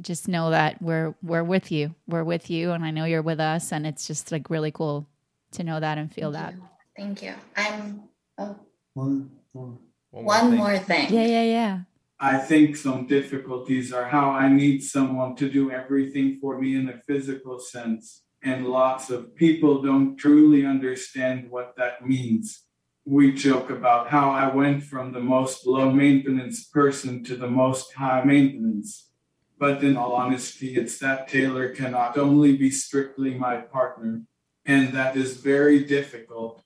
just 0.00 0.28
know 0.28 0.50
that 0.50 0.80
we're 0.80 1.14
we're 1.22 1.42
with 1.44 1.70
you. 1.72 1.94
We're 2.06 2.24
with 2.24 2.50
you 2.50 2.70
and 2.72 2.84
I 2.84 2.90
know 2.90 3.04
you're 3.04 3.22
with 3.22 3.40
us 3.40 3.72
and 3.72 3.86
it's 3.86 4.06
just 4.06 4.32
like 4.32 4.48
really 4.48 4.70
cool 4.70 5.06
to 5.52 5.64
know 5.64 5.80
that 5.80 5.98
and 5.98 6.12
feel 6.12 6.30
that. 6.32 6.54
Thank 6.96 7.22
you. 7.22 7.34
I'm 7.56 8.04
oh, 8.38 8.56
one 8.94 9.30
more 9.54 9.78
One 10.10 10.24
more 10.24 10.24
one 10.24 10.50
thing. 10.50 10.58
more 10.58 10.78
thing. 10.78 11.12
Yeah, 11.12 11.26
yeah, 11.26 11.42
yeah. 11.42 11.80
I 12.24 12.38
think 12.38 12.76
some 12.76 13.08
difficulties 13.08 13.92
are 13.92 14.04
how 14.04 14.30
I 14.30 14.48
need 14.48 14.84
someone 14.84 15.34
to 15.34 15.50
do 15.50 15.72
everything 15.72 16.38
for 16.40 16.56
me 16.56 16.76
in 16.76 16.88
a 16.88 16.98
physical 16.98 17.58
sense. 17.58 18.22
And 18.44 18.68
lots 18.68 19.10
of 19.10 19.34
people 19.34 19.82
don't 19.82 20.16
truly 20.16 20.64
understand 20.64 21.50
what 21.50 21.74
that 21.78 22.06
means. 22.06 22.62
We 23.04 23.32
joke 23.32 23.70
about 23.70 24.06
how 24.08 24.30
I 24.30 24.54
went 24.54 24.84
from 24.84 25.10
the 25.10 25.18
most 25.18 25.66
low 25.66 25.90
maintenance 25.90 26.62
person 26.62 27.24
to 27.24 27.34
the 27.34 27.50
most 27.50 27.92
high 27.94 28.22
maintenance. 28.22 29.10
But 29.58 29.82
in 29.82 29.96
all 29.96 30.12
honesty, 30.12 30.76
it's 30.76 31.00
that 31.00 31.26
Taylor 31.26 31.70
cannot 31.70 32.16
only 32.16 32.56
be 32.56 32.70
strictly 32.70 33.34
my 33.34 33.56
partner, 33.56 34.22
and 34.64 34.92
that 34.92 35.16
is 35.16 35.38
very 35.38 35.82
difficult 35.82 36.62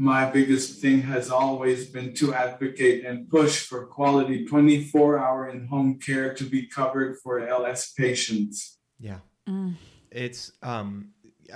my 0.00 0.24
biggest 0.30 0.80
thing 0.80 1.02
has 1.02 1.30
always 1.30 1.86
been 1.94 2.14
to 2.14 2.32
advocate 2.32 3.04
and 3.04 3.28
push 3.28 3.66
for 3.68 3.84
quality 3.84 4.46
24 4.46 5.18
hour 5.18 5.50
in 5.50 5.66
home 5.66 5.98
care 5.98 6.32
to 6.32 6.44
be 6.44 6.66
covered 6.66 7.18
for 7.22 7.46
ALS 7.46 7.92
patients. 7.92 8.78
yeah 8.98 9.18
Mm. 9.48 9.74
it's 10.10 10.52
um 10.62 11.08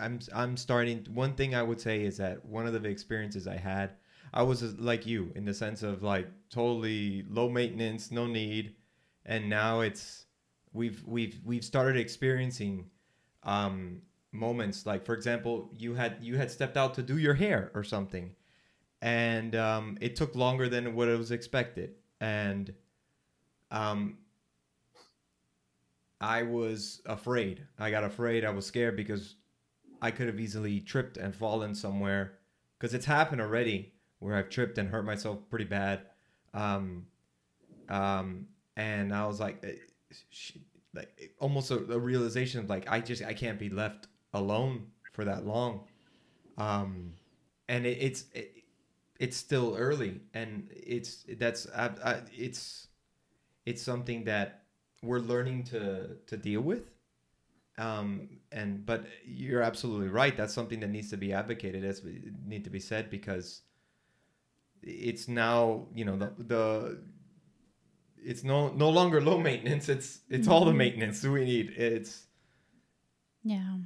i'm 0.03 0.19
i'm 0.35 0.57
starting 0.57 0.99
one 1.13 1.35
thing 1.35 1.55
i 1.55 1.63
would 1.63 1.81
say 1.81 1.97
is 2.03 2.17
that 2.17 2.45
one 2.45 2.67
of 2.67 2.73
the 2.73 2.89
experiences 2.89 3.47
i 3.47 3.57
had 3.57 3.91
i 4.33 4.43
was 4.43 4.63
like 4.91 5.07
you 5.07 5.31
in 5.37 5.45
the 5.45 5.55
sense 5.55 5.83
of 5.83 6.03
like 6.03 6.27
totally 6.51 7.25
low 7.39 7.49
maintenance 7.49 8.11
no 8.11 8.27
need 8.27 8.75
and 9.27 9.49
now 9.51 9.81
it's 9.81 10.25
we've 10.73 11.03
we've 11.07 11.39
we've 11.45 11.65
started 11.65 11.97
experiencing 12.01 12.75
um 13.43 14.01
moments 14.35 14.85
like 14.85 15.07
for 15.07 15.15
example 15.15 15.71
you 15.79 15.95
had 15.95 16.17
you 16.21 16.37
had 16.37 16.51
stepped 16.51 16.77
out 16.77 16.95
to 16.95 17.03
do 17.03 17.19
your 17.19 17.35
hair 17.35 17.71
or 17.75 17.85
something 17.85 18.35
and 19.01 19.55
um 19.55 19.97
it 20.01 20.17
took 20.17 20.35
longer 20.35 20.69
than 20.69 20.95
what 20.95 21.09
it 21.09 21.17
was 21.17 21.31
expected 21.31 21.95
and 22.21 22.75
um 23.71 24.19
I 26.25 26.43
was 26.43 27.03
afraid. 27.05 27.67
I 27.79 27.91
got 27.91 28.03
afraid. 28.03 28.47
I 28.47 28.51
was 28.51 28.65
scared 28.65 28.97
because 28.97 29.35
I 30.01 30.11
could 30.11 30.27
have 30.27 30.41
easily 30.41 30.81
tripped 30.81 31.19
and 31.19 31.37
fallen 31.37 31.75
somewhere. 31.75 32.39
Because 32.79 32.95
it's 32.95 33.05
happened 33.05 33.43
already 33.43 33.93
where 34.21 34.37
I've 34.37 34.49
tripped 34.49 34.79
and 34.79 34.89
hurt 34.89 35.05
myself 35.05 35.39
pretty 35.51 35.67
bad. 35.67 36.01
Um, 36.55 37.07
um, 37.91 38.47
and 38.77 39.15
I 39.15 39.27
was 39.27 39.39
like, 39.39 39.63
eh, 39.65 39.73
like 40.95 41.35
almost 41.41 41.71
a, 41.71 41.77
a 41.93 41.99
realization 41.99 42.61
of 42.61 42.71
like 42.71 42.91
I 42.91 43.01
just 43.01 43.23
I 43.23 43.35
can't 43.35 43.59
be 43.59 43.69
left 43.69 44.07
alone 44.35 44.89
for 45.13 45.25
that 45.25 45.47
long. 45.47 45.85
Um, 46.59 47.15
and 47.69 47.87
it, 47.87 47.99
it's 48.01 48.25
it, 48.35 48.53
it's 49.19 49.37
still 49.37 49.75
early, 49.77 50.21
and 50.35 50.69
it's 50.71 51.25
that's 51.39 51.67
I, 51.75 51.91
I, 52.05 52.21
it's 52.33 52.89
it's 53.65 53.83
something 53.83 54.25
that 54.25 54.65
we're 55.03 55.21
learning 55.21 55.65
to 55.65 56.17
to 56.27 56.37
deal 56.37 56.61
with. 56.61 56.91
Um 57.77 58.29
and 58.53 58.87
but 58.87 59.05
you're 59.25 59.63
absolutely 59.63 60.09
right. 60.09 60.37
That's 60.37 60.55
something 60.55 60.79
that 60.81 60.91
needs 60.91 61.11
to 61.11 61.17
be 61.17 61.33
advocated 61.33 61.85
as 61.85 62.03
need 62.47 62.63
to 62.65 62.71
be 62.71 62.79
said 62.79 63.11
because 63.11 63.63
it's 64.83 65.27
now 65.27 65.87
you 65.93 66.05
know 66.05 66.17
the 66.17 66.33
the 66.39 67.03
it's 68.17 68.45
no 68.45 68.69
no 68.71 68.91
longer 68.91 69.21
low 69.21 69.39
maintenance. 69.39 69.89
It's 69.89 70.21
it's 70.31 70.47
all 70.47 70.65
the 70.65 70.73
maintenance 70.73 71.23
we 71.25 71.45
need. 71.45 71.71
It's 71.77 72.27
Yeah. 73.43 73.79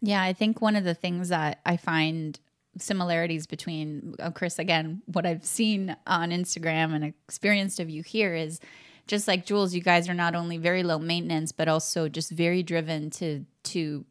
Yeah, 0.00 0.22
I 0.22 0.32
think 0.32 0.60
one 0.60 0.76
of 0.76 0.84
the 0.84 0.94
things 0.94 1.30
that 1.30 1.60
I 1.66 1.76
find 1.76 2.38
similarities 2.78 3.46
between 3.46 4.14
Chris 4.34 4.58
again, 4.58 5.02
what 5.06 5.26
I've 5.26 5.44
seen 5.44 5.96
on 6.06 6.30
Instagram 6.30 6.94
and 6.94 7.04
experienced 7.04 7.80
of 7.80 7.90
you 7.90 8.02
here 8.02 8.34
is 8.34 8.60
just 9.06 9.26
like 9.26 9.46
Jules, 9.46 9.74
you 9.74 9.80
guys 9.80 10.08
are 10.08 10.14
not 10.14 10.34
only 10.34 10.58
very 10.58 10.82
low 10.82 10.98
maintenance, 10.98 11.50
but 11.50 11.66
also 11.66 12.08
just 12.08 12.30
very 12.30 12.62
driven 12.62 13.10
to 13.10 13.44
to 13.64 14.04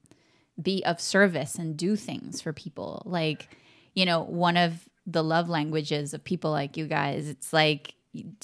be 0.62 0.84
of 0.86 1.00
service 1.00 1.56
and 1.56 1.78
do 1.78 1.96
things 1.96 2.42
for 2.42 2.52
people. 2.52 3.04
Like, 3.06 3.48
you 3.94 4.06
know, 4.06 4.24
one 4.24 4.58
of 4.58 4.88
the 5.06 5.24
love 5.24 5.50
languages 5.50 6.14
of 6.14 6.24
people 6.24 6.52
like 6.52 6.78
you 6.78 6.88
guys, 6.88 7.30
it's 7.30 7.54
like 7.54 7.94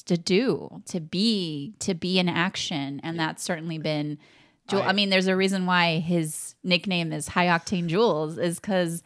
to 0.06 0.18
do, 0.18 0.84
to 0.86 1.00
be, 1.00 1.74
to 1.80 1.94
be 1.94 2.20
in 2.20 2.30
action. 2.30 3.02
And 3.04 3.20
that's 3.20 3.44
certainly 3.44 3.80
been 3.80 4.20
Jules. 4.70 4.84
I, 4.84 4.88
I- 4.88 4.94
mean, 4.94 5.10
there's 5.10 5.28
a 5.28 5.36
reason 5.36 5.66
why 5.66 6.00
his 6.00 6.56
nickname 6.64 7.12
is 7.14 7.28
High 7.28 7.48
Octane 7.48 7.88
Jules, 7.88 8.38
is 8.38 8.60
because, 8.60 9.04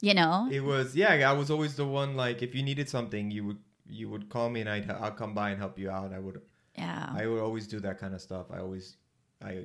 you 0.00 0.14
know, 0.14 0.48
it 0.50 0.64
was 0.64 0.96
yeah 0.96 1.30
i 1.30 1.32
was 1.32 1.50
always 1.50 1.76
the 1.76 1.86
one 1.86 2.16
like 2.16 2.42
if 2.42 2.54
you 2.54 2.62
needed 2.62 2.88
something 2.88 3.30
you 3.30 3.44
would 3.46 3.58
you 3.86 4.08
would 4.10 4.28
call 4.28 4.48
me 4.50 4.60
and 4.60 4.68
i'd 4.68 4.90
i'll 4.90 5.12
come 5.12 5.32
by 5.34 5.50
and 5.50 5.58
help 5.60 5.78
you 5.78 5.90
out 5.90 6.12
i 6.12 6.18
would 6.18 6.40
yeah. 6.76 7.08
I 7.14 7.26
would 7.26 7.40
always 7.40 7.66
do 7.66 7.80
that 7.80 7.98
kind 7.98 8.14
of 8.14 8.22
stuff. 8.22 8.46
I 8.50 8.58
always, 8.60 8.96
I, 9.44 9.64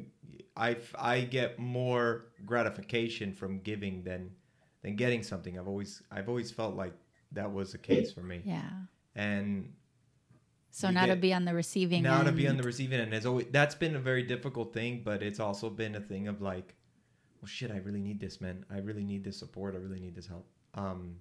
I, 0.57 0.76
I 0.99 1.22
get 1.22 1.57
more 1.57 2.26
gratification 2.45 3.32
from 3.32 3.59
giving 3.59 4.03
than, 4.03 4.32
than 4.82 4.97
getting 4.97 5.24
something. 5.24 5.57
I've 5.57 5.70
always, 5.70 6.01
I've 6.11 6.28
always 6.28 6.51
felt 6.51 6.76
like 6.76 6.93
that 7.32 7.49
was 7.51 7.72
the 7.72 7.78
case 7.78 8.11
for 8.11 8.20
me. 8.24 8.41
yeah. 8.43 8.70
And 9.15 9.72
So 10.72 10.89
You 10.89 10.93
now 10.93 11.05
to 11.07 11.15
be 11.15 11.34
on 11.34 11.45
the 11.45 11.53
receiving 11.53 12.03
now 12.03 12.22
to 12.24 12.32
be 12.32 12.47
on 12.47 12.57
the 12.57 12.63
receiving 12.63 12.99
end 12.99 13.13
has 13.13 13.26
always, 13.26 13.47
that's 13.51 13.74
been 13.74 13.95
a 13.95 13.99
very 13.99 14.24
difficult 14.24 14.74
thing, 14.74 15.01
but 15.03 15.24
it's 15.24 15.39
also 15.39 15.70
been 15.70 15.95
a 15.95 16.01
thing 16.01 16.28
of 16.28 16.41
like, 16.41 16.76
well, 17.41 17.47
shit, 17.47 17.72
I 17.72 17.78
really 17.78 18.01
need 18.01 18.20
this, 18.20 18.39
man. 18.41 18.65
I 18.70 18.80
really 18.80 19.03
need 19.03 19.24
this 19.24 19.38
support. 19.38 19.76
I 19.76 19.80
really 19.80 19.99
need 19.99 20.15
this 20.15 20.28
help. 20.28 20.45
Um, 20.76 21.15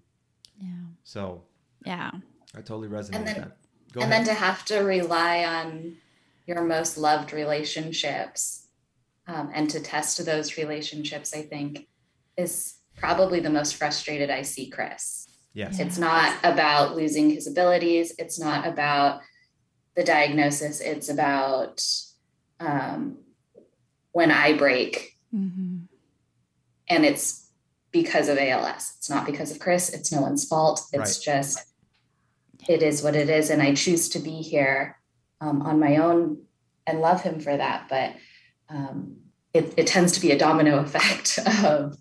yeah. 0.59 0.69
so 1.05 1.43
Yeah. 1.85 2.11
I 2.55 2.59
totally 2.59 2.89
resonate 2.89 3.15
And 3.17 3.25
with 3.25 3.37
that. 3.37 3.57
Go 3.93 4.01
and 4.01 4.13
ahead. 4.13 4.27
then 4.27 4.35
to 4.35 4.41
have 4.41 4.65
to 4.67 4.81
rely 4.81 5.45
on 5.45 5.97
your 6.47 6.63
most 6.63 6.99
loved 6.99 7.33
relationships 7.33 8.67
um, 9.27 9.51
and 9.55 9.69
to 9.71 9.81
test 9.81 10.25
those 10.25 10.57
relationships, 10.57 11.35
I 11.35 11.43
think, 11.43 11.89
is 12.37 12.75
probably 12.97 13.41
the 13.41 13.51
most 13.51 13.77
frustrated 13.77 14.31
I 14.31 14.43
see 14.43 14.69
Chris. 14.69 15.29
Yes. 15.55 15.79
It's 15.79 15.99
not 15.99 16.37
about 16.45 16.95
losing 16.95 17.31
his 17.31 17.47
abilities. 17.47 18.15
It's 18.19 18.39
not 18.39 18.67
about 18.67 19.23
the 19.97 20.05
diagnosis. 20.05 20.81
It's 20.81 21.09
about 21.09 21.85
um, 22.61 23.19
when 24.13 24.31
I 24.31 24.53
break, 24.57 25.17
hmm 25.31 25.79
and 26.89 27.05
it's 27.05 27.51
because 27.91 28.29
of 28.29 28.39
ALS. 28.39 28.95
It's 28.99 29.11
not 29.11 29.27
because 29.27 29.51
of 29.51 29.59
Chris. 29.59 29.93
It's 29.93 30.13
no 30.13 30.21
one's 30.21 30.45
fault. 30.45 30.83
It's 30.93 31.19
just, 31.19 31.59
it 32.69 32.83
is 32.83 33.03
what 33.03 33.17
it 33.17 33.29
is. 33.31 33.51
And 33.51 33.63
I 33.63 33.75
choose 33.75 34.09
to 34.11 34.19
be 34.19 34.43
here 34.43 34.99
um, 35.41 35.63
on 35.63 35.81
my 35.81 35.97
own 35.97 36.43
and 36.87 37.01
love 37.01 37.23
him 37.23 37.41
for 37.41 37.57
that. 37.57 37.89
But 37.89 38.15
um, 38.69 39.17
it, 39.53 39.75
it 39.77 39.87
tends 39.87 40.13
to 40.13 40.21
be 40.21 40.31
a 40.31 40.39
domino 40.39 40.79
effect 40.85 41.39
of 41.65 41.97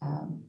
um, 0.00 0.44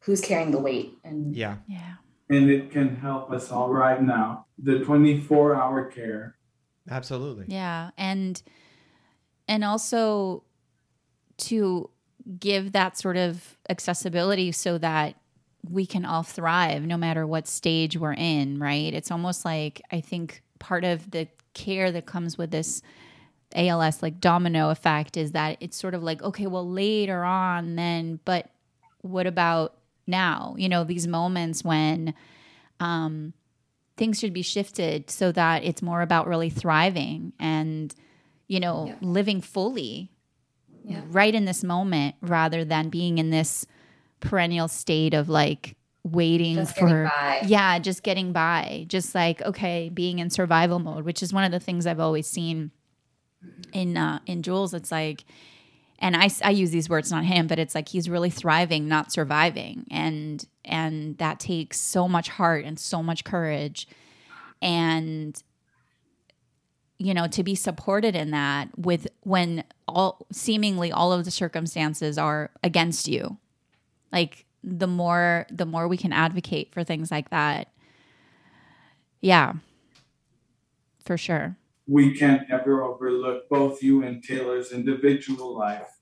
who's 0.00 0.20
carrying 0.20 0.50
the 0.50 0.58
weight. 0.58 0.94
And 1.04 1.36
Yeah. 1.36 1.58
Yeah. 1.68 1.94
And 2.30 2.48
it 2.50 2.70
can 2.70 2.96
help 2.96 3.30
us 3.30 3.52
all 3.52 3.68
right 3.70 4.02
now. 4.02 4.46
The 4.58 4.80
24 4.80 5.54
hour 5.54 5.84
care. 5.84 6.36
Absolutely. 6.90 7.46
Yeah, 7.48 7.90
and 7.96 8.42
and 9.48 9.64
also 9.64 10.42
to 11.36 11.90
give 12.38 12.72
that 12.72 12.96
sort 12.98 13.16
of 13.16 13.58
accessibility 13.68 14.52
so 14.52 14.78
that 14.78 15.16
we 15.68 15.86
can 15.86 16.04
all 16.04 16.22
thrive 16.22 16.82
no 16.82 16.96
matter 16.96 17.26
what 17.26 17.46
stage 17.46 17.96
we're 17.96 18.14
in, 18.14 18.58
right? 18.58 18.92
It's 18.92 19.10
almost 19.10 19.44
like 19.44 19.80
I 19.90 20.00
think 20.00 20.42
part 20.58 20.84
of 20.84 21.10
the 21.10 21.28
care 21.54 21.92
that 21.92 22.06
comes 22.06 22.36
with 22.36 22.50
this 22.50 22.82
ALS 23.54 24.02
like 24.02 24.20
domino 24.20 24.70
effect 24.70 25.16
is 25.16 25.32
that 25.32 25.56
it's 25.60 25.76
sort 25.76 25.94
of 25.94 26.02
like 26.02 26.22
okay, 26.22 26.46
well 26.46 26.68
later 26.68 27.24
on 27.24 27.76
then, 27.76 28.20
but 28.24 28.50
what 29.00 29.26
about 29.26 29.76
now? 30.06 30.54
You 30.58 30.68
know, 30.68 30.84
these 30.84 31.06
moments 31.06 31.64
when 31.64 32.14
um 32.80 33.32
things 33.96 34.18
should 34.18 34.32
be 34.32 34.42
shifted 34.42 35.08
so 35.10 35.30
that 35.32 35.62
it's 35.62 35.80
more 35.82 36.02
about 36.02 36.26
really 36.26 36.50
thriving 36.50 37.32
and 37.38 37.94
you 38.48 38.58
know 38.58 38.86
Yeah. 38.88 38.96
living 39.00 39.40
fully 39.40 40.10
Yeah. 40.84 41.02
right 41.08 41.32
in 41.34 41.44
this 41.44 41.62
moment 41.62 42.16
rather 42.20 42.64
than 42.64 42.88
being 42.88 43.18
in 43.18 43.30
this 43.30 43.64
perennial 44.20 44.66
state 44.68 45.14
of 45.14 45.28
like 45.28 45.76
waiting 46.02 46.56
just 46.56 46.76
for 46.76 47.04
by. 47.04 47.42
yeah 47.46 47.78
just 47.78 48.02
getting 48.02 48.32
by 48.32 48.84
just 48.88 49.14
like 49.14 49.40
okay 49.42 49.88
being 49.88 50.18
in 50.18 50.28
survival 50.30 50.78
mode 50.80 51.04
which 51.04 51.22
is 51.22 51.32
one 51.32 51.44
of 51.44 51.52
the 51.52 51.60
things 51.60 51.86
i've 51.86 52.00
always 52.00 52.26
seen 52.26 52.70
in 53.72 53.96
uh 53.96 54.18
in 54.26 54.42
jules 54.42 54.74
it's 54.74 54.90
like 54.92 55.24
and 56.04 56.14
I, 56.14 56.28
I 56.42 56.50
use 56.50 56.70
these 56.70 56.90
words 56.90 57.10
not 57.10 57.24
him 57.24 57.46
but 57.46 57.58
it's 57.58 57.74
like 57.74 57.88
he's 57.88 58.10
really 58.10 58.28
thriving 58.28 58.86
not 58.86 59.10
surviving. 59.10 59.86
And 59.90 60.46
and 60.64 61.16
that 61.16 61.40
takes 61.40 61.80
so 61.80 62.06
much 62.06 62.28
heart 62.28 62.66
and 62.66 62.78
so 62.78 63.02
much 63.02 63.24
courage. 63.24 63.88
And 64.60 65.42
you 66.98 67.14
know 67.14 67.26
to 67.28 67.42
be 67.42 67.54
supported 67.54 68.14
in 68.14 68.32
that 68.32 68.68
with 68.78 69.08
when 69.22 69.64
all 69.88 70.26
seemingly 70.30 70.92
all 70.92 71.10
of 71.10 71.24
the 71.24 71.30
circumstances 71.30 72.18
are 72.18 72.50
against 72.62 73.08
you. 73.08 73.38
Like 74.12 74.44
the 74.62 74.86
more 74.86 75.46
the 75.50 75.66
more 75.66 75.88
we 75.88 75.96
can 75.96 76.12
advocate 76.12 76.74
for 76.74 76.84
things 76.84 77.10
like 77.10 77.30
that. 77.30 77.68
Yeah. 79.22 79.54
For 81.06 81.16
sure. 81.16 81.56
We 81.86 82.14
can't 82.14 82.50
ever 82.50 82.82
overlook 82.82 83.48
both 83.48 83.82
you 83.82 84.02
and 84.02 84.22
Taylor's 84.22 84.72
individual 84.72 85.56
life. 85.56 85.93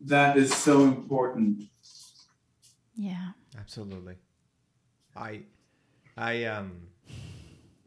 That 0.00 0.36
is 0.36 0.54
so 0.54 0.82
important. 0.82 1.62
yeah 2.96 3.32
Absolutely. 3.58 4.16
I, 5.16 5.40
I 6.16 6.44
um, 6.44 6.88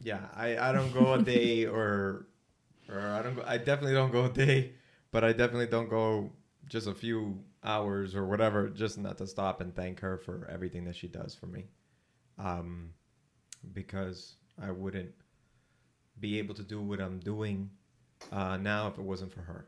yeah. 0.01 0.25
I 0.35 0.57
I 0.57 0.71
don't 0.71 0.91
go 0.93 1.13
a 1.13 1.21
day 1.21 1.65
or, 1.77 2.27
or 2.89 2.99
I 2.99 3.21
don't 3.21 3.35
go. 3.35 3.43
I 3.45 3.57
definitely 3.57 3.93
don't 3.93 4.11
go 4.11 4.25
a 4.25 4.29
day, 4.29 4.73
but 5.11 5.23
I 5.23 5.31
definitely 5.31 5.67
don't 5.67 5.89
go 5.89 6.31
just 6.67 6.87
a 6.87 6.93
few 6.93 7.39
hours 7.63 8.15
or 8.15 8.25
whatever, 8.25 8.69
just 8.69 8.97
not 8.97 9.17
to 9.19 9.27
stop 9.27 9.61
and 9.61 9.75
thank 9.75 9.99
her 9.99 10.17
for 10.17 10.47
everything 10.51 10.85
that 10.85 10.95
she 10.95 11.07
does 11.07 11.35
for 11.35 11.47
me, 11.47 11.65
um, 12.37 12.89
because 13.73 14.35
I 14.61 14.71
wouldn't 14.71 15.11
be 16.19 16.39
able 16.39 16.55
to 16.55 16.63
do 16.63 16.81
what 16.81 16.99
I'm 16.99 17.19
doing 17.19 17.69
uh, 18.31 18.57
now 18.57 18.87
if 18.87 18.97
it 18.97 19.03
wasn't 19.03 19.33
for 19.33 19.41
her. 19.41 19.67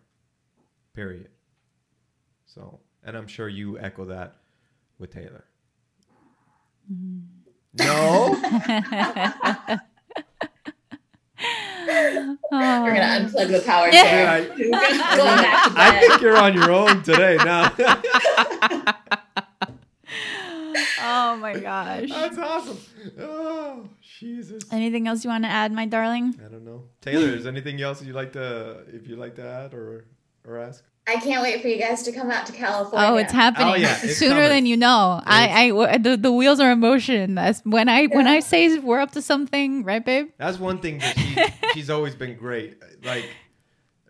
Period. 0.94 1.30
So, 2.54 2.80
and 3.04 3.16
I'm 3.16 3.28
sure 3.28 3.48
you 3.48 3.80
echo 3.80 4.04
that 4.06 4.36
with 5.00 5.12
Taylor. 5.14 5.46
No. 7.80 8.38
We're 12.52 12.94
gonna 12.94 13.26
unplug 13.26 13.48
the 13.52 13.64
power. 13.66 13.88
Yeah. 13.92 14.40
today. 14.42 14.70
I, 14.74 15.16
Going 15.18 15.38
back 15.38 15.72
to 15.74 15.80
I 15.80 15.92
bed. 15.92 16.00
think 16.02 16.22
you're 16.22 16.38
on 16.38 16.54
your 16.54 16.72
own 16.72 17.02
today 17.04 17.38
now. 17.38 17.74
oh 21.04 21.38
my 21.38 21.58
gosh 21.58 22.10
That's 22.10 22.38
awesome. 22.38 22.78
Oh, 23.20 23.88
Jesus. 24.20 24.64
anything 24.72 25.08
else 25.08 25.24
you 25.24 25.30
want 25.30 25.46
to 25.46 25.50
add 25.50 25.72
my 25.72 25.86
darling 25.86 26.36
I 26.46 26.50
don't 26.50 26.66
know. 26.66 26.84
Taylor, 27.00 27.30
is 27.34 27.48
anything 27.48 27.82
else 27.82 28.04
you'd 28.04 28.14
like 28.16 28.34
to 28.34 28.84
if 28.94 29.08
you'd 29.08 29.20
like 29.20 29.36
to 29.36 29.44
add 29.48 29.74
or 29.74 30.04
or 30.46 30.60
ask? 30.60 30.84
I 31.08 31.16
can't 31.16 31.42
wait 31.42 31.62
for 31.62 31.68
you 31.68 31.80
guys 31.80 32.04
to 32.04 32.12
come 32.12 32.30
out 32.30 32.46
to 32.46 32.52
California. 32.54 33.10
Oh, 33.10 33.18
it's 33.18 33.32
happening 33.34 33.68
Oh, 33.74 33.76
yeah, 33.76 33.98
it's 34.04 34.18
sooner 34.18 34.36
coming. 34.36 34.50
than 34.50 34.66
you 34.68 34.78
know. 34.78 35.20
I, 35.26 35.98
the, 35.98 36.16
the 36.16 36.32
wheels 36.32 36.60
are 36.60 36.72
in 36.72 36.80
motion. 36.80 37.36
That's 37.36 37.62
when 37.66 37.90
I, 37.90 38.06
when 38.06 38.28
I 38.28 38.40
say 38.40 38.78
we're 38.78 39.00
up 39.00 39.12
to 39.14 39.22
something, 39.22 39.84
right, 39.84 40.06
babe? 40.06 40.30
That's 40.38 40.60
one 40.60 40.78
thing 40.78 41.00
that 41.00 41.18
she 41.18 41.36
she's 41.74 41.90
always 41.90 42.16
been 42.16 42.38
great. 42.38 42.78
Like 43.04 43.26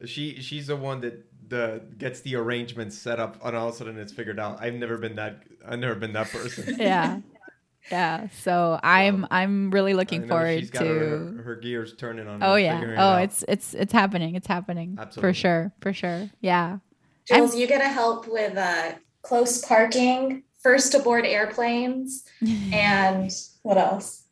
she 0.06 0.42
she's 0.42 0.68
the 0.68 0.76
one 0.76 1.02
that 1.02 1.26
the 1.48 1.82
gets 1.98 2.22
the 2.22 2.36
arrangements 2.36 2.98
set 2.98 3.20
up 3.20 3.44
and 3.46 3.56
all 3.56 3.70
of 3.70 3.74
a 3.74 3.78
sudden 3.78 3.98
it's 3.98 4.12
figured 4.14 4.40
out. 4.40 4.62
I've 4.62 4.74
never 4.76 4.98
been 4.98 5.16
that 5.16 5.44
I've 5.66 5.80
never 5.80 5.96
been 5.96 6.14
that 6.14 6.30
person. 6.30 6.76
Yeah, 6.78 7.20
yeah. 7.90 8.28
So 8.42 8.80
I'm, 8.84 9.26
I'm 9.32 9.72
really 9.72 9.94
looking 9.94 10.28
forward 10.28 10.60
she's 10.60 10.70
got 10.70 10.82
to. 10.82 10.88
her, 10.88 11.42
her 11.44 11.56
gears 11.56 11.96
turning 11.96 12.28
on. 12.28 12.44
oh 12.44 12.56
yeah. 12.56 12.76
figuring 12.76 13.00
it 13.00 13.02
Oh, 13.02 13.16
it's, 13.18 13.44
it's, 13.48 13.74
it's 13.74 13.94
happening. 13.94 14.36
It's 14.36 14.48
happening 14.48 14.98
Absolutely. 15.00 15.30
for 15.30 15.34
sure. 15.34 15.74
For 15.82 15.94
sure. 15.94 16.30
Yeah. 16.42 16.78
Jules, 17.26 17.56
you 17.56 17.68
get 17.68 17.80
to 17.82 17.88
help 17.88 18.28
with 18.28 18.58
uh, 18.58 18.94
close 19.22 19.64
parking, 19.64 20.44
first 20.62 20.94
aboard 20.96 21.26
airplanes, 21.26 22.24
and 22.74 23.32
what 23.64 23.78
else? 23.78 24.24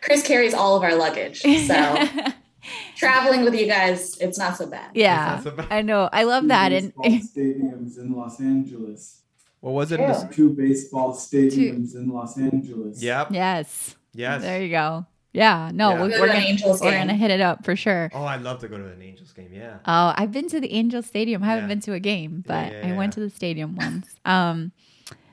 Chris 0.00 0.26
carries 0.26 0.52
all 0.54 0.76
of 0.76 0.82
our 0.82 0.94
luggage, 0.94 1.40
so 1.40 2.04
traveling 2.96 3.44
with 3.44 3.54
you 3.54 3.66
guys, 3.66 4.16
it's 4.18 4.38
not 4.38 4.56
so 4.56 4.66
bad. 4.66 4.90
yeah. 4.94 5.34
Not 5.36 5.42
so 5.44 5.50
bad. 5.52 5.66
I 5.70 5.82
know. 5.82 6.08
I 6.12 6.24
love 6.24 6.48
that. 6.48 6.72
And 6.72 6.92
stadiums 6.94 7.98
in 7.98 8.12
Los 8.16 8.40
Angeles. 8.40 9.22
What 9.60 9.72
was 9.74 9.92
it? 9.92 10.00
Yeah. 10.00 10.28
Two 10.32 10.50
baseball 10.50 11.14
stadiums 11.14 11.94
in 11.94 12.08
Los 12.08 12.38
Angeles. 12.38 13.02
Yep. 13.02 13.28
yes, 13.32 13.96
Yes. 14.14 14.42
there 14.42 14.62
you 14.62 14.70
go. 14.70 15.04
Yeah. 15.32 15.70
No, 15.74 15.90
Yeah. 15.90 16.02
we- 16.02 16.08
Go 16.08 16.14
to 16.14 16.20
we're 16.22 16.26
gonna, 16.28 16.38
Angels 16.40 16.80
we're 16.80 16.90
game. 16.92 17.00
gonna 17.08 17.14
hit 17.18 17.30
it 17.30 17.40
up 17.40 17.64
for 17.64 17.76
sure. 17.76 18.10
Oh, 18.14 18.24
I'd 18.24 18.42
love 18.42 18.60
to 18.60 18.68
go 18.68 18.78
to 18.78 18.84
an 18.84 19.02
Angels 19.02 19.32
game. 19.32 19.50
Yeah. 19.52 19.78
Oh, 19.84 20.12
I've 20.16 20.32
been 20.32 20.48
to 20.48 20.60
the 20.60 20.72
Angels 20.72 21.06
Stadium. 21.06 21.42
I 21.42 21.46
haven't 21.46 21.64
Yeah. 21.64 21.68
been 21.74 21.80
to 21.80 21.92
a 21.94 22.00
game, 22.00 22.42
but 22.46 22.72
yeah, 22.72 22.88
I 22.88 22.96
went 22.96 23.12
to 23.14 23.20
the 23.20 23.30
stadium 23.30 23.76
once. 23.76 24.06
Um, 24.24 24.72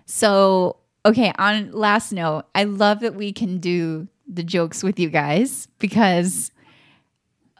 so 0.05 0.77
okay. 1.05 1.31
On 1.37 1.71
last 1.71 2.11
note, 2.11 2.45
I 2.55 2.63
love 2.63 2.99
that 3.01 3.15
we 3.15 3.31
can 3.31 3.59
do 3.59 4.07
the 4.27 4.43
jokes 4.43 4.83
with 4.83 4.99
you 4.99 5.09
guys 5.09 5.67
because, 5.79 6.51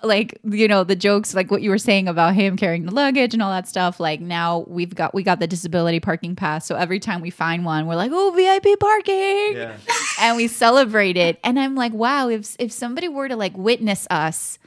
like, 0.04 0.40
you 0.44 0.68
know, 0.68 0.84
the 0.84 0.96
jokes, 0.96 1.34
like 1.34 1.50
what 1.50 1.62
you 1.62 1.70
were 1.70 1.78
saying 1.78 2.08
about 2.08 2.36
him 2.36 2.58
carrying 2.58 2.86
the 2.86 2.94
luggage 2.94 3.34
and 3.34 3.42
all 3.42 3.52
that 3.52 3.68
stuff. 3.68 4.00
Like 4.00 4.22
now 4.22 4.66
we've 4.68 4.94
got 4.94 5.14
we 5.14 5.24
got 5.24 5.40
the 5.40 5.48
disability 5.48 6.00
parking 6.00 6.36
pass, 6.36 6.66
so 6.66 6.76
every 6.76 7.00
time 7.00 7.22
we 7.22 7.30
find 7.30 7.66
one, 7.66 7.88
we're 7.88 7.96
like, 7.96 8.12
oh, 8.14 8.32
VIP 8.36 8.80
parking 8.80 9.54
Yeah. 9.56 9.78
and 10.20 10.38
we 10.38 10.48
celebrate 10.48 11.18
it. 11.18 11.40
And 11.44 11.60
I'm 11.60 11.76
like, 11.76 11.94
wow, 11.94 12.30
if 12.30 12.56
if 12.60 12.72
somebody 12.72 13.08
were 13.08 13.28
to 13.28 13.36
like 13.36 13.58
witness 13.58 14.08
us 14.10 14.60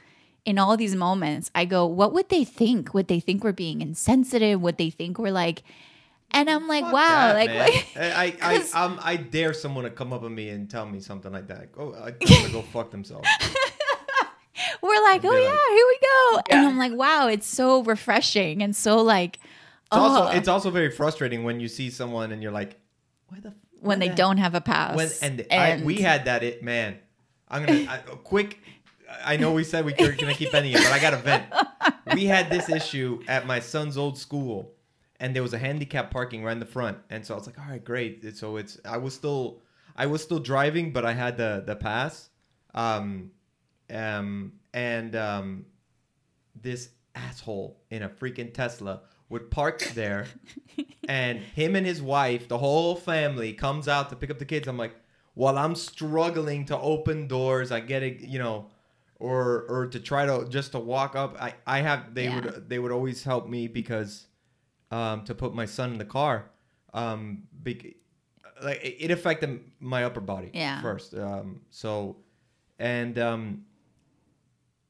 in 0.45 0.59
all 0.59 0.76
these 0.76 0.97
moments, 0.97 1.51
I 1.55 1.66
go, 1.66 1.87
what 1.87 2.12
would 2.14 2.31
they 2.31 2.45
think? 2.45 2.95
Would 2.95 3.09
they 3.09 3.20
think 3.20 3.45
we're 3.45 3.53
being 3.53 3.81
insensitive? 3.81 4.61
Would 4.61 4.79
they 4.79 4.91
think 4.91 5.18
we're 5.18 5.31
like 5.31 5.62
and 6.31 6.51
I'm 6.51 6.68
like, 6.68 6.85
Fuck 6.85 6.93
wow, 6.93 7.33
that, 7.33 7.35
like, 7.37 7.51
like 7.51 7.87
I 7.97 8.37
I 8.41 8.62
I, 8.74 8.85
um, 8.85 9.01
I 9.03 9.16
dare 9.16 9.55
someone 9.55 9.85
to 9.85 9.91
come 9.91 10.12
up 10.12 10.22
to 10.22 10.31
me 10.31 10.51
and 10.51 10.68
tell 10.68 10.87
me 10.87 11.01
something 11.01 11.33
like 11.33 11.49
that. 11.49 11.72
Go, 11.72 11.95
I 11.95 12.11
tell 12.20 12.43
them 12.43 12.47
to 12.47 12.53
go 12.53 12.62
fuck 12.62 12.91
themselves. 12.91 13.26
We're 14.82 15.02
like, 15.02 15.24
oh 15.24 15.30
be 15.30 15.42
yeah, 15.42 15.76
here 15.76 15.86
we 15.86 15.98
go. 16.00 16.40
And 16.50 16.66
I'm 16.66 16.78
like, 16.78 16.92
wow, 16.92 17.28
it's 17.28 17.46
so 17.46 17.82
refreshing 17.82 18.62
and 18.62 18.74
so 18.74 19.02
like 19.02 19.36
It's 19.36 19.96
also 19.96 20.28
oh, 20.28 20.36
it's 20.36 20.48
also 20.48 20.70
very 20.70 20.90
frustrating 20.90 21.44
when 21.44 21.61
you 21.61 21.68
see 21.68 21.90
someone 21.90 22.32
and 22.32 22.42
you're 22.42 22.52
like, 22.52 22.78
why 23.28 23.40
the 23.40 23.50
why 23.50 23.54
when 23.80 23.98
they 23.98 24.09
the- 24.09 24.14
don't 24.14 24.38
have 24.38 24.54
a 24.54 24.61
pass. 24.61 24.96
when 24.96 25.11
and, 25.22 25.46
I, 25.50 25.80
we 25.84 25.96
had 25.96 26.24
that 26.26 26.42
it 26.42 26.62
man. 26.62 26.98
I'm 27.48 27.64
gonna 27.64 27.86
I, 27.90 27.98
quick. 28.24 28.61
I 29.24 29.36
know 29.36 29.52
we 29.52 29.64
said 29.64 29.84
we 29.84 29.94
were 29.98 30.12
gonna 30.12 30.34
keep 30.34 30.52
ending 30.52 30.72
it, 30.72 30.82
but 30.82 30.92
I 30.92 30.98
got 30.98 31.11
to 31.11 31.16
vent. 31.16 31.44
We 32.14 32.26
had 32.26 32.50
this 32.50 32.68
issue 32.68 33.22
at 33.26 33.46
my 33.46 33.61
son's 33.61 33.96
old 33.96 34.18
school, 34.18 34.72
and 35.18 35.34
there 35.34 35.42
was 35.42 35.54
a 35.54 35.59
handicap 35.59 36.11
parking 36.11 36.44
right 36.44 36.52
in 36.52 36.61
the 36.61 36.66
front, 36.66 36.98
and 37.09 37.24
so 37.24 37.34
I 37.34 37.38
was 37.38 37.46
like, 37.46 37.59
all 37.59 37.64
right, 37.70 37.82
great. 37.82 38.36
So 38.36 38.56
it's 38.59 38.78
I 38.84 38.98
was 38.98 39.14
still. 39.14 39.61
I 39.96 40.06
was 40.06 40.22
still 40.22 40.38
driving, 40.38 40.92
but 40.92 41.04
I 41.04 41.12
had 41.12 41.36
the 41.36 41.64
the 41.66 41.74
pass. 41.74 42.28
Um, 42.74 43.32
um, 43.93 44.53
and 44.72 45.14
um, 45.16 45.66
this 46.61 46.91
asshole 47.14 47.80
in 47.91 48.03
a 48.03 48.09
freaking 48.09 48.53
Tesla 48.53 49.03
would 49.28 49.51
park 49.51 49.82
there, 49.95 50.26
and 51.09 51.39
him 51.41 51.76
and 51.76 51.86
his 51.86 52.01
wife, 52.01 52.49
the 52.49 52.59
whole 52.59 52.97
family, 52.97 53.53
comes 53.53 53.89
out 53.89 54.09
to 54.11 54.16
pick 54.16 54.30
up 54.30 54.39
the 54.39 54.45
kids. 54.45 54.66
I'm 54.68 54.78
like, 54.78 54.95
while 55.34 55.59
I'm 55.59 55.74
struggling 55.74 56.64
to 56.66 56.78
open 56.78 57.28
doors, 57.28 57.70
I 57.70 57.80
get 57.80 58.03
it, 58.03 58.20
you 58.20 58.39
know, 58.39 58.70
or 59.18 59.62
or 59.68 59.86
to 59.89 60.01
try 60.01 60.26
to 60.26 60.47
just 60.49 60.72
to 60.72 60.78
walk 60.78 61.14
up. 61.16 61.36
I 61.41 61.55
I 61.66 61.80
have 61.80 62.14
they 62.14 62.24
Yeah. 62.24 62.34
would 62.41 62.68
they 62.68 62.78
would 62.78 62.93
always 62.93 63.22
help 63.24 63.49
me 63.49 63.68
because 63.68 64.26
um 64.91 65.24
to 65.24 65.34
put 65.34 65.55
my 65.55 65.66
son 65.66 65.93
in 65.93 65.99
the 65.99 66.05
car 66.07 66.51
um 66.95 67.43
bec- 67.53 67.97
like 68.64 68.82
it 68.82 68.97
it 69.05 69.11
affected 69.11 69.61
my 69.80 70.05
upper 70.05 70.20
body 70.22 70.51
Yeah. 70.55 70.80
first 70.80 71.14
um 71.14 71.61
so 71.68 72.16
and 72.78 73.18
um 73.18 73.64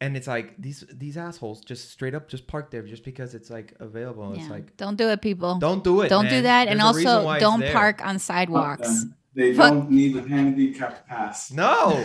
and 0.00 0.16
it's 0.16 0.26
like 0.28 0.54
these 0.58 0.84
these 0.92 1.16
assholes 1.16 1.60
just 1.64 1.90
straight 1.90 2.14
up 2.14 2.28
just 2.28 2.46
park 2.46 2.70
there 2.70 2.82
just 2.82 3.04
because 3.04 3.34
it's 3.34 3.50
like 3.50 3.74
available 3.80 4.32
it's 4.34 4.48
like 4.48 4.76
don't 4.76 4.96
do 4.96 5.08
it, 5.10 5.20
people. 5.20 5.58
don't 5.58 5.82
do 5.82 6.02
it 6.02 6.08
Don't 6.08 6.28
do 6.28 6.42
that, 6.42 6.68
and 6.68 6.78
There's 6.80 6.94
a 6.94 6.98
reason 6.98 7.16
also 7.26 7.38
don't 7.40 7.64
park 7.72 8.04
on 8.04 8.18
sidewalks. 8.18 9.06
They 9.34 9.54
Fuck- 9.54 9.72
don't 9.72 9.90
need 9.90 10.16
a 10.16 10.22
handicap 10.22 11.06
pass. 11.08 11.50
no 11.52 12.04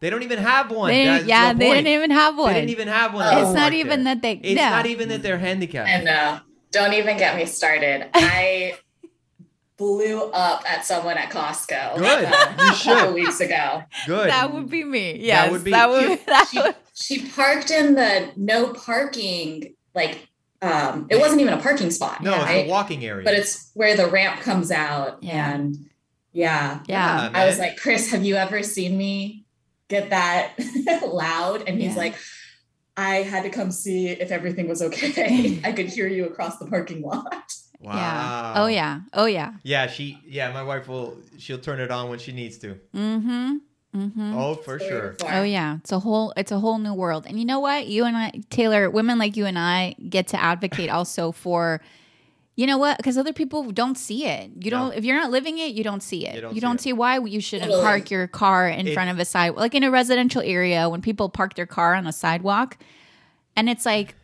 they 0.00 0.10
don't 0.10 0.22
even 0.22 0.38
have 0.38 0.70
one 0.70 0.90
They 0.90 1.04
didn't, 1.04 1.26
yeah, 1.28 1.52
the 1.52 1.58
they 1.58 1.70
didn't 1.74 1.86
even 1.88 2.10
have 2.12 2.38
one. 2.38 2.52
they 2.52 2.60
didn't 2.60 2.70
even 2.70 2.88
have 2.88 3.14
one 3.14 3.26
Oh. 3.26 3.34
They 3.34 3.42
it's 3.42 3.54
not 3.54 3.72
even 3.72 4.04
there. 4.04 4.14
that 4.14 4.22
they. 4.22 4.32
it's 4.34 4.60
yeah. 4.60 4.70
not 4.70 4.86
even 4.86 5.08
that 5.08 5.22
they're 5.22 5.38
handicapped 5.38 5.88
And 5.88 6.08
uh, 6.08 6.40
don't 6.70 6.92
even 6.94 7.16
get 7.16 7.36
me 7.36 7.46
started. 7.46 8.08
I 8.14 8.74
blew 9.76 10.24
up 10.32 10.64
at 10.70 10.84
someone 10.84 11.16
at 11.16 11.30
Costco 11.30 11.98
Good. 11.98 12.24
uh, 12.24 12.54
You 12.64 12.70
a 12.70 12.74
should. 12.74 12.96
couple 12.98 13.14
weeks 13.14 13.40
ago. 13.40 13.82
good 14.06 14.28
That 14.28 14.52
would 14.52 14.68
be 14.68 14.84
me. 14.84 15.18
Yes, 15.20 15.50
would 15.52 15.64
be- 15.64 15.70
That 15.70 15.88
would. 15.90 16.18
That 16.26 16.48
She, 16.50 16.60
would 16.60 16.74
she 17.00 17.28
parked 17.30 17.70
in 17.70 17.94
the 17.94 18.30
no 18.36 18.72
parking, 18.72 19.74
like 19.94 20.26
um, 20.60 21.06
it 21.10 21.20
wasn't 21.20 21.40
even 21.40 21.54
a 21.54 21.60
parking 21.62 21.90
spot. 21.90 22.22
no 22.22 22.32
right? 22.32 22.56
it's 22.56 22.68
a 22.68 22.70
walking 22.70 23.04
area 23.04 23.24
but 23.24 23.34
it's 23.34 23.70
where 23.74 23.96
the 23.96 24.06
ramp 24.08 24.40
comes 24.40 24.70
out. 24.70 25.22
Yeah. 25.22 25.54
And 25.54 25.76
yeah, 26.32 26.80
yeah. 26.86 27.30
I 27.32 27.46
was 27.46 27.58
like, 27.58 27.76
Chris, 27.78 28.10
have 28.10 28.24
you 28.24 28.34
ever 28.36 28.62
seen 28.62 28.96
me 28.98 29.44
get 29.88 30.10
that 30.10 30.54
loud? 31.06 31.62
And 31.68 31.80
he's 31.80 31.92
Yeah. 31.92 31.98
like, 31.98 32.14
I 32.96 33.16
had 33.22 33.44
to 33.44 33.50
come 33.50 33.70
see 33.70 34.08
if 34.08 34.30
everything 34.32 34.68
was 34.68 34.82
okay. 34.82 35.60
I 35.64 35.72
could 35.72 35.86
hear 35.86 36.08
you 36.08 36.26
across 36.26 36.58
the 36.58 36.66
parking 36.66 37.02
lot. 37.02 37.52
wow 37.80 37.94
Yeah. 37.94 38.52
Oh 38.56 38.66
yeah. 38.66 39.00
Oh 39.12 39.26
yeah. 39.26 39.52
Yeah, 39.62 39.86
she. 39.86 40.18
Yeah, 40.26 40.50
my 40.52 40.64
wife 40.64 40.88
will. 40.88 41.16
She'll 41.38 41.58
turn 41.60 41.78
it 41.78 41.92
on 41.92 42.10
when 42.10 42.18
she 42.18 42.32
needs 42.32 42.58
to. 42.58 42.78
Mm-hmm. 42.94 43.56
Mm-hmm. 43.96 44.36
Oh, 44.36 44.54
for 44.54 44.78
sure. 44.78 45.16
Oh 45.24 45.42
yeah, 45.42 45.78
it's 45.78 45.92
a 45.92 45.98
whole 45.98 46.32
it's 46.36 46.52
a 46.52 46.58
whole 46.58 46.78
new 46.78 46.92
world. 46.94 47.24
And 47.26 47.38
you 47.38 47.44
know 47.46 47.58
what? 47.60 47.86
You 47.86 48.04
and 48.04 48.16
I, 48.16 48.32
Taylor, 48.50 48.90
women 48.90 49.18
like 49.18 49.36
you 49.36 49.46
and 49.46 49.58
I 49.58 49.94
get 50.08 50.28
to 50.28 50.40
advocate 50.42 50.90
also 50.90 51.32
for 51.32 51.80
you 52.54 52.66
know 52.66 52.76
what? 52.76 52.96
Because 52.96 53.16
other 53.16 53.32
people 53.32 53.70
don't 53.70 53.96
see 53.96 54.26
it. 54.26 54.50
You 54.60 54.70
don't. 54.70 54.88
No. 54.88 54.94
If 54.94 55.04
you're 55.04 55.16
not 55.16 55.30
living 55.30 55.58
it, 55.58 55.72
you 55.74 55.84
don't 55.84 56.02
see 56.02 56.26
it. 56.26 56.34
You 56.34 56.48
You 56.52 56.60
don't 56.60 56.72
don't, 56.72 56.78
see 56.80 56.90
see, 56.90 56.92
why 56.92 57.18
you 57.18 57.40
shouldn't 57.40 57.70
Totally. 57.70 57.84
park 57.84 58.10
your 58.10 58.26
car 58.26 58.68
in 58.68 58.88
It- 58.88 58.94
front 58.94 59.10
of 59.10 59.18
a 59.20 59.24
side, 59.24 59.54
like 59.54 59.74
in 59.76 59.84
a 59.84 59.90
residential 59.90 60.42
area 60.44 60.88
when 60.88 61.00
people 61.00 61.28
park 61.28 61.54
their 61.54 61.66
car 61.66 61.94
on 61.94 62.06
a 62.06 62.12
sidewalk, 62.12 62.76
and 63.56 63.70
it's 63.70 63.86
like, 63.86 64.16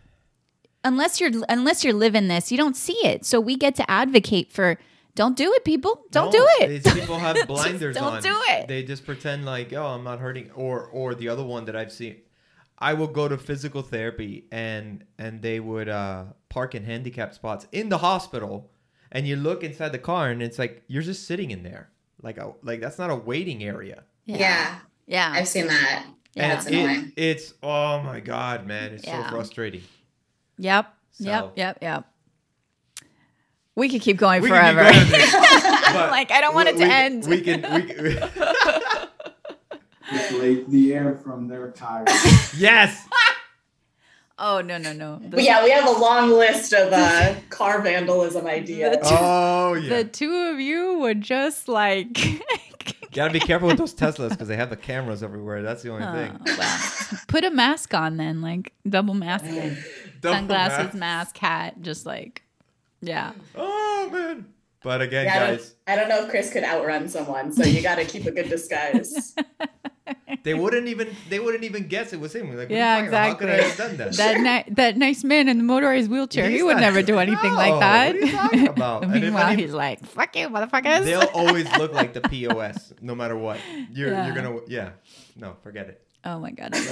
unless 0.84 1.20
you're 1.20 1.30
unless 1.48 1.84
you're 1.84 1.94
living 1.94 2.28
this, 2.28 2.50
you 2.52 2.58
don't 2.58 2.76
see 2.76 2.98
it. 3.04 3.24
So 3.24 3.40
we 3.40 3.56
get 3.56 3.74
to 3.76 3.90
advocate 3.90 4.52
for. 4.52 4.78
Don't 5.14 5.36
do 5.36 5.52
it, 5.54 5.64
people. 5.64 6.04
Don't 6.10 6.26
No, 6.32 6.38
do 6.40 6.48
it. 6.60 6.70
It's 6.72 6.92
people 6.92 7.18
have 7.18 7.36
blinders 7.46 7.94
don't 7.96 8.14
on. 8.14 8.22
do 8.22 8.36
it. 8.48 8.66
They 8.68 8.82
just 8.82 9.04
pretend 9.06 9.44
like, 9.44 9.72
oh, 9.72 9.86
I'm 9.86 10.02
not 10.04 10.18
hurting. 10.18 10.50
Or, 10.56 10.86
or 10.86 11.14
the 11.14 11.28
other 11.28 11.44
one 11.44 11.66
that 11.66 11.76
I've 11.76 11.92
seen, 11.92 12.16
I 12.78 12.94
will 12.94 13.06
go 13.06 13.28
to 13.28 13.38
physical 13.38 13.82
therapy 13.82 14.46
and 14.50 15.04
and 15.18 15.40
they 15.40 15.60
would 15.60 15.88
uh, 15.88 16.24
park 16.48 16.74
in 16.74 16.84
handicap 16.84 17.32
spots 17.34 17.66
in 17.70 17.88
the 17.88 17.98
hospital, 17.98 18.70
and 19.12 19.26
you 19.28 19.36
look 19.36 19.62
inside 19.62 19.90
the 19.92 19.98
car 19.98 20.30
and 20.30 20.42
it's 20.42 20.58
like 20.58 20.82
you're 20.88 21.02
just 21.02 21.26
sitting 21.28 21.52
in 21.52 21.62
there, 21.62 21.90
like 22.20 22.36
a, 22.38 22.52
like 22.62 22.80
that's 22.80 22.98
not 22.98 23.10
a 23.10 23.14
waiting 23.16 23.62
area. 23.62 24.02
Yeah, 24.26 24.78
yeah. 25.06 25.30
I've 25.32 25.46
seen 25.48 25.68
that. 25.68 26.06
Yeah. 26.34 26.48
That's 26.48 26.66
and 26.66 26.74
annoying. 26.74 27.12
it, 27.16 27.22
it's 27.22 27.54
oh 27.62 28.02
my 28.02 28.18
god, 28.18 28.66
man, 28.66 28.92
it's 28.94 29.06
Yeah. 29.06 29.22
so 29.24 29.30
frustrating. 29.36 29.82
Yep. 30.58 30.92
So- 31.12 31.24
Yep. 31.24 31.52
Yep. 31.56 31.78
Yep. 31.80 32.04
We 33.76 33.88
could 33.88 34.02
keep 34.02 34.16
going 34.18 34.42
We 34.42 34.48
forever. 34.48 34.84
keep 34.84 34.92
going 34.92 35.10
with 35.10 35.10
this, 35.10 35.32
but 35.92 36.10
like 36.10 36.30
I 36.30 36.40
don't 36.40 36.54
want 36.54 36.68
it 36.68 36.76
to 36.78 36.84
we- 36.84 36.90
end. 36.90 37.26
We 37.26 37.40
can. 37.40 37.62
We 37.74 37.82
can 37.92 39.08
Deflate 40.12 40.68
the 40.70 40.94
air 40.94 41.16
from 41.16 41.48
their 41.48 41.70
tires. 41.70 42.08
yes. 42.58 43.06
oh 44.38 44.60
no 44.60 44.76
no 44.78 44.92
no. 44.92 45.18
The, 45.30 45.42
yeah, 45.42 45.64
we 45.64 45.70
have 45.70 45.86
a 45.88 45.98
long 45.98 46.30
list 46.30 46.72
of 46.74 46.92
uh, 46.92 47.34
car 47.48 47.80
vandalism 47.80 48.46
ideas. 48.46 48.98
Oh 49.02 49.72
yeah. 49.74 49.96
the 49.96 50.04
two 50.04 50.32
of 50.52 50.60
you 50.60 50.98
would 50.98 51.20
just 51.22 51.68
like. 51.68 52.18
Gotta 53.12 53.32
be 53.32 53.38
careful 53.40 53.68
with 53.68 53.78
those 53.78 53.94
Teslas 53.94 54.30
because 54.30 54.48
they 54.48 54.56
have 54.56 54.70
the 54.70 54.76
cameras 54.76 55.22
everywhere. 55.22 55.62
That's 55.62 55.82
the 55.82 55.90
only 55.90 56.04
Oh, 56.04 56.12
thing. 56.12 56.38
well, 56.58 57.20
put 57.28 57.44
a 57.44 57.50
mask 57.50 57.94
on 57.94 58.16
then, 58.16 58.42
like 58.42 58.72
double 58.88 59.14
mask. 59.14 59.44
Double 60.20 60.36
sunglasses, 60.36 60.94
mask. 60.94 60.96
mask, 60.96 61.38
hat, 61.38 61.80
just 61.80 62.06
like, 62.06 62.42
yeah. 63.06 63.32
Oh 63.54 64.08
man. 64.12 64.46
But 64.82 65.00
again, 65.00 65.24
Yeah, 65.24 65.36
I 65.36 65.38
don't, 65.46 65.56
guys, 65.56 65.74
I 65.86 65.96
don't 65.96 66.08
know 66.10 66.24
if 66.24 66.28
Chris 66.30 66.52
could 66.52 66.62
outrun 66.62 67.08
someone, 67.08 67.52
so 67.52 67.64
you 67.64 67.80
got 67.80 67.94
to 67.94 68.04
keep 68.04 68.26
a 68.26 68.30
good 68.30 68.50
disguise. 68.50 69.34
they 70.44 70.52
wouldn't 70.52 70.88
even 70.88 71.16
they 71.30 71.38
wouldn't 71.40 71.64
even 71.64 71.88
guess 71.88 72.12
it 72.12 72.20
was 72.20 72.34
him. 72.34 72.48
Like, 72.48 72.56
what 72.56 72.70
are 72.70 72.72
you 72.74 72.76
Yeah, 72.76 72.94
talking 72.96 73.08
about? 73.08 73.28
How 73.28 73.34
could 73.34 73.48
I 73.48 73.52
exactly. 73.54 73.96
have 73.96 73.96
done 73.96 73.96
that? 73.96 74.44
That 74.44 74.66
ni- 74.66 74.74
that 74.74 74.96
nice 74.98 75.24
man 75.24 75.48
in 75.48 75.56
the 75.56 75.64
motorized 75.64 76.10
wheelchair, 76.10 76.50
he 76.50 76.62
would 76.62 76.74
not- 76.74 76.80
never 76.82 77.00
do 77.02 77.18
anything 77.18 77.52
No, 77.52 77.56
like 77.56 77.80
that. 77.80 78.14
what 78.14 78.22
are 78.22 78.26
you 78.26 78.32
talking 78.32 78.68
about? 78.76 79.08
Meanwhile, 79.08 79.46
any- 79.46 79.62
he's 79.62 79.72
like, 79.72 80.04
"Fuck 80.04 80.36
you, 80.36 80.50
motherfuckers." 80.50 81.04
They'll 81.04 81.30
always 81.32 81.64
look 81.78 81.94
like 81.94 82.12
the 82.12 82.20
POS, 82.28 82.92
no 83.00 83.14
matter 83.14 83.36
what. 83.38 83.58
You're 83.90 84.10
Yeah. 84.10 84.26
you're 84.26 84.34
gonna 84.34 84.58
yeah. 84.68 84.90
No, 85.34 85.56
forget 85.62 85.88
it. 85.88 86.02
oh 86.26 86.38
my 86.40 86.50
god. 86.50 86.74
I 86.74 86.78
love 86.78 86.86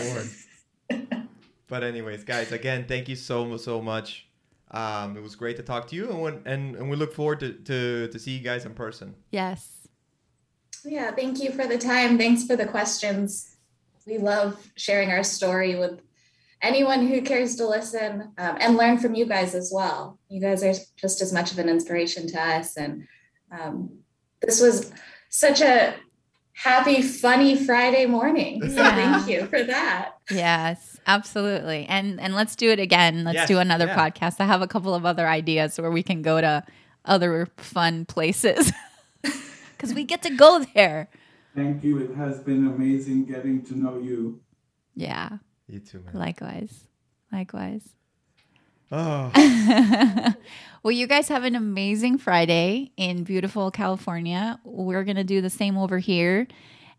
Don't 0.88 1.00
it. 1.02 1.10
worry. 1.12 1.22
but 1.68 1.84
anyways, 1.84 2.24
guys, 2.24 2.52
again, 2.52 2.86
thank 2.88 3.10
you 3.10 3.16
so 3.16 3.58
so 3.58 3.82
much. 3.82 4.28
Um, 4.72 5.16
it 5.16 5.22
was 5.22 5.34
great 5.36 5.56
to 5.58 5.62
talk 5.62 5.86
to 5.88 5.96
you, 5.96 6.08
and 6.10 6.20
when, 6.22 6.42
and, 6.46 6.76
and 6.76 6.88
we 6.90 6.96
look 6.96 7.12
forward 7.12 7.40
to, 7.40 7.52
to 7.52 8.08
to 8.08 8.18
see 8.18 8.32
you 8.32 8.40
guys 8.42 8.64
in 8.64 8.72
person. 8.74 9.14
Yes. 9.30 9.68
yeah, 10.84 11.10
thank 11.12 11.42
you 11.42 11.50
for 11.52 11.66
the 11.66 11.78
time. 11.78 12.16
Thanks 12.18 12.44
for 12.46 12.56
the 12.56 12.66
questions. 12.66 13.56
We 14.06 14.18
love 14.18 14.56
sharing 14.76 15.10
our 15.10 15.22
story 15.22 15.76
with 15.76 16.00
anyone 16.60 17.06
who 17.06 17.20
cares 17.22 17.54
to 17.56 17.68
listen 17.68 18.32
um, 18.38 18.56
and 18.60 18.76
learn 18.76 18.98
from 18.98 19.14
you 19.14 19.26
guys 19.26 19.54
as 19.54 19.70
well. 19.74 20.18
You 20.28 20.40
guys 20.40 20.62
are 20.64 20.74
just 20.96 21.20
as 21.20 21.32
much 21.32 21.52
of 21.52 21.58
an 21.58 21.68
inspiration 21.68 22.26
to 22.28 22.40
us. 22.40 22.76
And 22.76 23.06
um, 23.52 23.90
this 24.40 24.60
was 24.60 24.90
such 25.28 25.60
a 25.60 25.94
happy, 26.54 27.02
funny 27.02 27.56
Friday 27.64 28.06
morning. 28.06 28.60
So 28.62 28.76
Yeah. 28.82 28.94
thank 28.94 29.28
you 29.28 29.46
for 29.46 29.62
that. 29.62 30.12
Yes, 30.30 30.91
absolutely. 31.06 31.86
And 31.86 32.20
and 32.20 32.34
let's 32.34 32.56
do 32.56 32.70
it 32.70 32.78
again. 32.78 33.24
Let's 33.24 33.36
Yes, 33.36 33.48
do 33.48 33.58
another 33.58 33.86
yeah. 33.86 33.96
podcast. 33.96 34.36
I 34.40 34.46
have 34.46 34.62
a 34.62 34.66
couple 34.66 34.94
of 34.94 35.04
other 35.04 35.26
ideas 35.28 35.78
where 35.78 35.90
we 35.90 36.02
can 36.02 36.22
go 36.22 36.40
to 36.40 36.64
other 37.04 37.48
fun 37.56 38.04
places. 38.04 38.72
Cuz 39.78 39.94
we 39.94 40.04
get 40.04 40.22
to 40.22 40.30
go 40.30 40.64
there. 40.74 41.08
Thank 41.54 41.84
you. 41.84 41.98
It 41.98 42.14
has 42.16 42.40
been 42.40 42.66
amazing 42.66 43.24
getting 43.26 43.62
to 43.66 43.78
know 43.78 43.98
you. 43.98 44.40
Yeah. 44.94 45.38
You 45.68 45.80
too, 45.80 46.00
man. 46.00 46.14
Likewise. 46.14 46.86
Likewise. 47.32 47.94
Oh, 48.94 49.32
well, 50.82 50.92
you 50.92 51.06
guys 51.06 51.28
have 51.28 51.44
an 51.44 51.54
amazing 51.56 52.18
Friday 52.18 52.92
in 52.98 53.24
beautiful 53.24 53.70
California. 53.70 54.60
We're 54.64 55.04
going 55.04 55.16
to 55.16 55.24
do 55.24 55.40
the 55.40 55.48
same 55.48 55.78
over 55.78 55.98
here. 55.98 56.46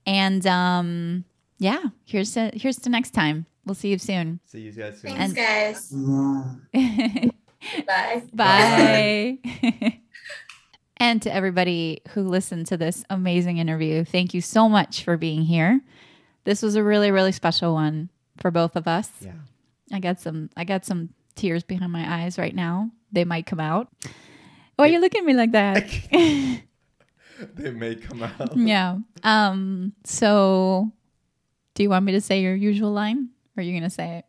And 0.06 0.45
um 0.47 1.24
yeah, 1.60 1.84
here's 2.06 2.34
to 2.34 2.51
here's 2.54 2.78
to 2.80 2.89
next 2.89 3.12
time. 3.12 3.45
We'll 3.66 3.76
see 3.76 3.89
you 3.89 3.97
soon. 3.97 4.39
see 4.45 4.59
you 4.59 4.72
guys 4.72 4.99
soon. 4.99 5.16
Thanks, 5.16 5.34
guys. 5.34 5.91
Mwah. 5.91 6.59
Bye. 7.88 8.24
Bye. 8.34 9.39
and 10.97 11.22
to 11.22 11.34
everybody 11.34 12.01
who 12.09 12.24
listened 12.24 12.68
to 12.68 12.78
this 12.78 13.05
amazing 13.09 13.57
interview, 13.57 14.03
thank 14.03 14.34
you 14.34 14.41
so 14.41 14.68
much 14.68 15.03
for 15.03 15.16
being 15.16 15.43
here. 15.43 15.82
This 16.43 16.61
was 16.61 16.76
a 16.76 16.84
really, 16.84 17.11
really 17.11 17.32
special 17.32 17.74
one 17.74 18.09
for 18.38 18.51
both 18.51 18.76
of 18.76 18.88
us. 18.88 19.09
Yeah. 19.22 19.32
I 19.91 19.99
got 19.99 20.20
some 20.20 20.49
I 20.57 20.64
got 20.64 20.86
some 20.86 21.09
tears 21.36 21.64
behind 21.64 21.91
my 21.91 22.24
eyes 22.24 22.38
right 22.38 22.53
now. 22.55 22.91
They 23.11 23.24
might 23.24 23.45
come 23.45 23.59
out. 23.59 23.89
Why 24.76 24.86
are 24.86 24.91
you 24.91 24.99
looking 24.99 25.22
at 25.22 25.26
me 25.26 25.34
like 25.34 25.51
that? 25.51 25.86
they 27.55 27.72
may 27.72 27.95
come 27.95 28.24
out. 28.24 28.57
yeah. 28.57 28.97
Um 29.24 29.93
so 30.03 30.91
do 31.76 31.84
you 31.84 31.89
want 31.89 32.05
me 32.05 32.11
to 32.14 32.22
say 32.22 32.41
your 32.41 32.55
usual 32.55 32.91
line? 32.91 33.30
Are 33.58 33.64
you 33.64 33.74
gonna 33.78 33.89
say 33.89 34.18
it? 34.18 34.26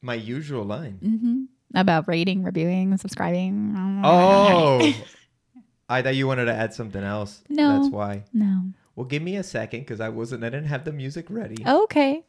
My 0.00 0.14
usual 0.14 0.64
line. 0.64 0.98
Mm-hmm. 1.02 1.42
About 1.78 2.08
rating, 2.08 2.42
reviewing, 2.44 2.96
subscribing. 2.96 3.74
Oh, 4.04 4.92
I 5.88 6.02
thought 6.02 6.14
you 6.14 6.26
wanted 6.26 6.46
to 6.46 6.54
add 6.54 6.72
something 6.74 7.02
else. 7.02 7.42
No. 7.48 7.78
that's 7.80 7.92
why. 7.92 8.24
No. 8.32 8.62
Well, 8.94 9.06
give 9.06 9.22
me 9.22 9.36
a 9.36 9.42
second 9.42 9.80
because 9.80 10.00
I 10.00 10.08
wasn't. 10.08 10.44
I 10.44 10.50
didn't 10.50 10.68
have 10.68 10.84
the 10.84 10.92
music 10.92 11.26
ready. 11.28 11.56
Okay. 11.66 12.24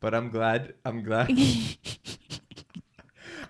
But 0.00 0.14
I'm 0.14 0.30
glad. 0.30 0.74
I'm 0.84 1.02
glad. 1.02 1.30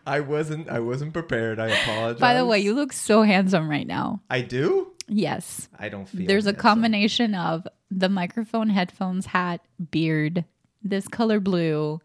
I 0.06 0.20
wasn't. 0.20 0.68
I 0.68 0.80
wasn't 0.80 1.12
prepared. 1.12 1.58
I 1.58 1.68
apologize. 1.68 2.20
By 2.20 2.34
the 2.34 2.44
way, 2.44 2.60
you 2.60 2.74
look 2.74 2.92
so 2.92 3.22
handsome 3.22 3.68
right 3.68 3.86
now. 3.86 4.20
I 4.28 4.42
do. 4.42 4.92
Yes. 5.08 5.68
I 5.78 5.88
don't 5.88 6.08
feel. 6.08 6.26
There's 6.26 6.46
a 6.46 6.52
combination 6.52 7.34
of 7.34 7.66
the 7.90 8.08
microphone, 8.08 8.68
headphones, 8.68 9.26
hat, 9.26 9.60
beard, 9.90 10.44
this 10.84 11.08
color 11.08 11.40
blue. 11.40 12.00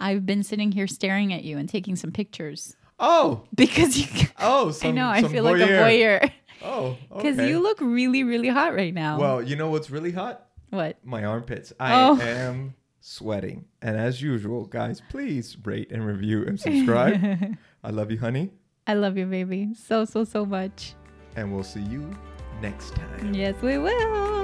I've 0.00 0.26
been 0.26 0.42
sitting 0.42 0.72
here 0.72 0.86
staring 0.86 1.32
at 1.32 1.44
you 1.44 1.56
and 1.58 1.68
taking 1.68 1.96
some 1.96 2.12
pictures 2.12 2.76
Oh. 3.00 3.44
because 3.54 3.96
you. 3.98 4.26
Oh. 4.38 4.70
Some, 4.70 4.90
I 4.90 4.92
know. 4.92 5.08
I 5.08 5.22
feel 5.22 5.42
like 5.44 5.56
a 5.60 5.66
voyeur 5.66 6.30
Oh. 6.62 6.96
because 7.08 7.38
okay. 7.38 7.48
you 7.48 7.60
look 7.62 7.80
really, 7.80 8.22
really 8.24 8.48
hot 8.48 8.74
right 8.74 8.92
now. 8.94 9.18
Well, 9.18 9.42
you 9.42 9.56
know 9.56 9.70
what's 9.70 9.90
really 9.90 10.12
hot? 10.12 10.46
what? 10.70 10.98
My 11.04 11.24
armpits. 11.24 11.72
I 11.78 11.94
Oh. 12.08 12.18
am 12.20 12.74
sweating. 13.00 13.64
And 13.82 13.96
as 13.96 14.20
usual, 14.20 14.64
guys, 14.66 15.00
please 15.08 15.56
rate 15.64 15.90
and 15.92 16.04
review 16.06 16.44
and 16.46 16.58
subscribe. 16.58 17.56
I 17.84 17.90
love 17.90 18.10
you, 18.10 18.18
honey. 18.18 18.50
I 18.86 18.94
love 18.94 19.16
you, 19.16 19.26
baby, 19.26 19.70
so 19.74 20.04
so 20.04 20.24
so 20.24 20.44
much. 20.44 20.94
And 21.36 21.52
we'll 21.54 21.64
see 21.64 21.80
you 21.82 22.10
next 22.60 22.94
time. 22.94 23.32
Yes, 23.34 23.54
we 23.62 23.78
will. 23.78 24.43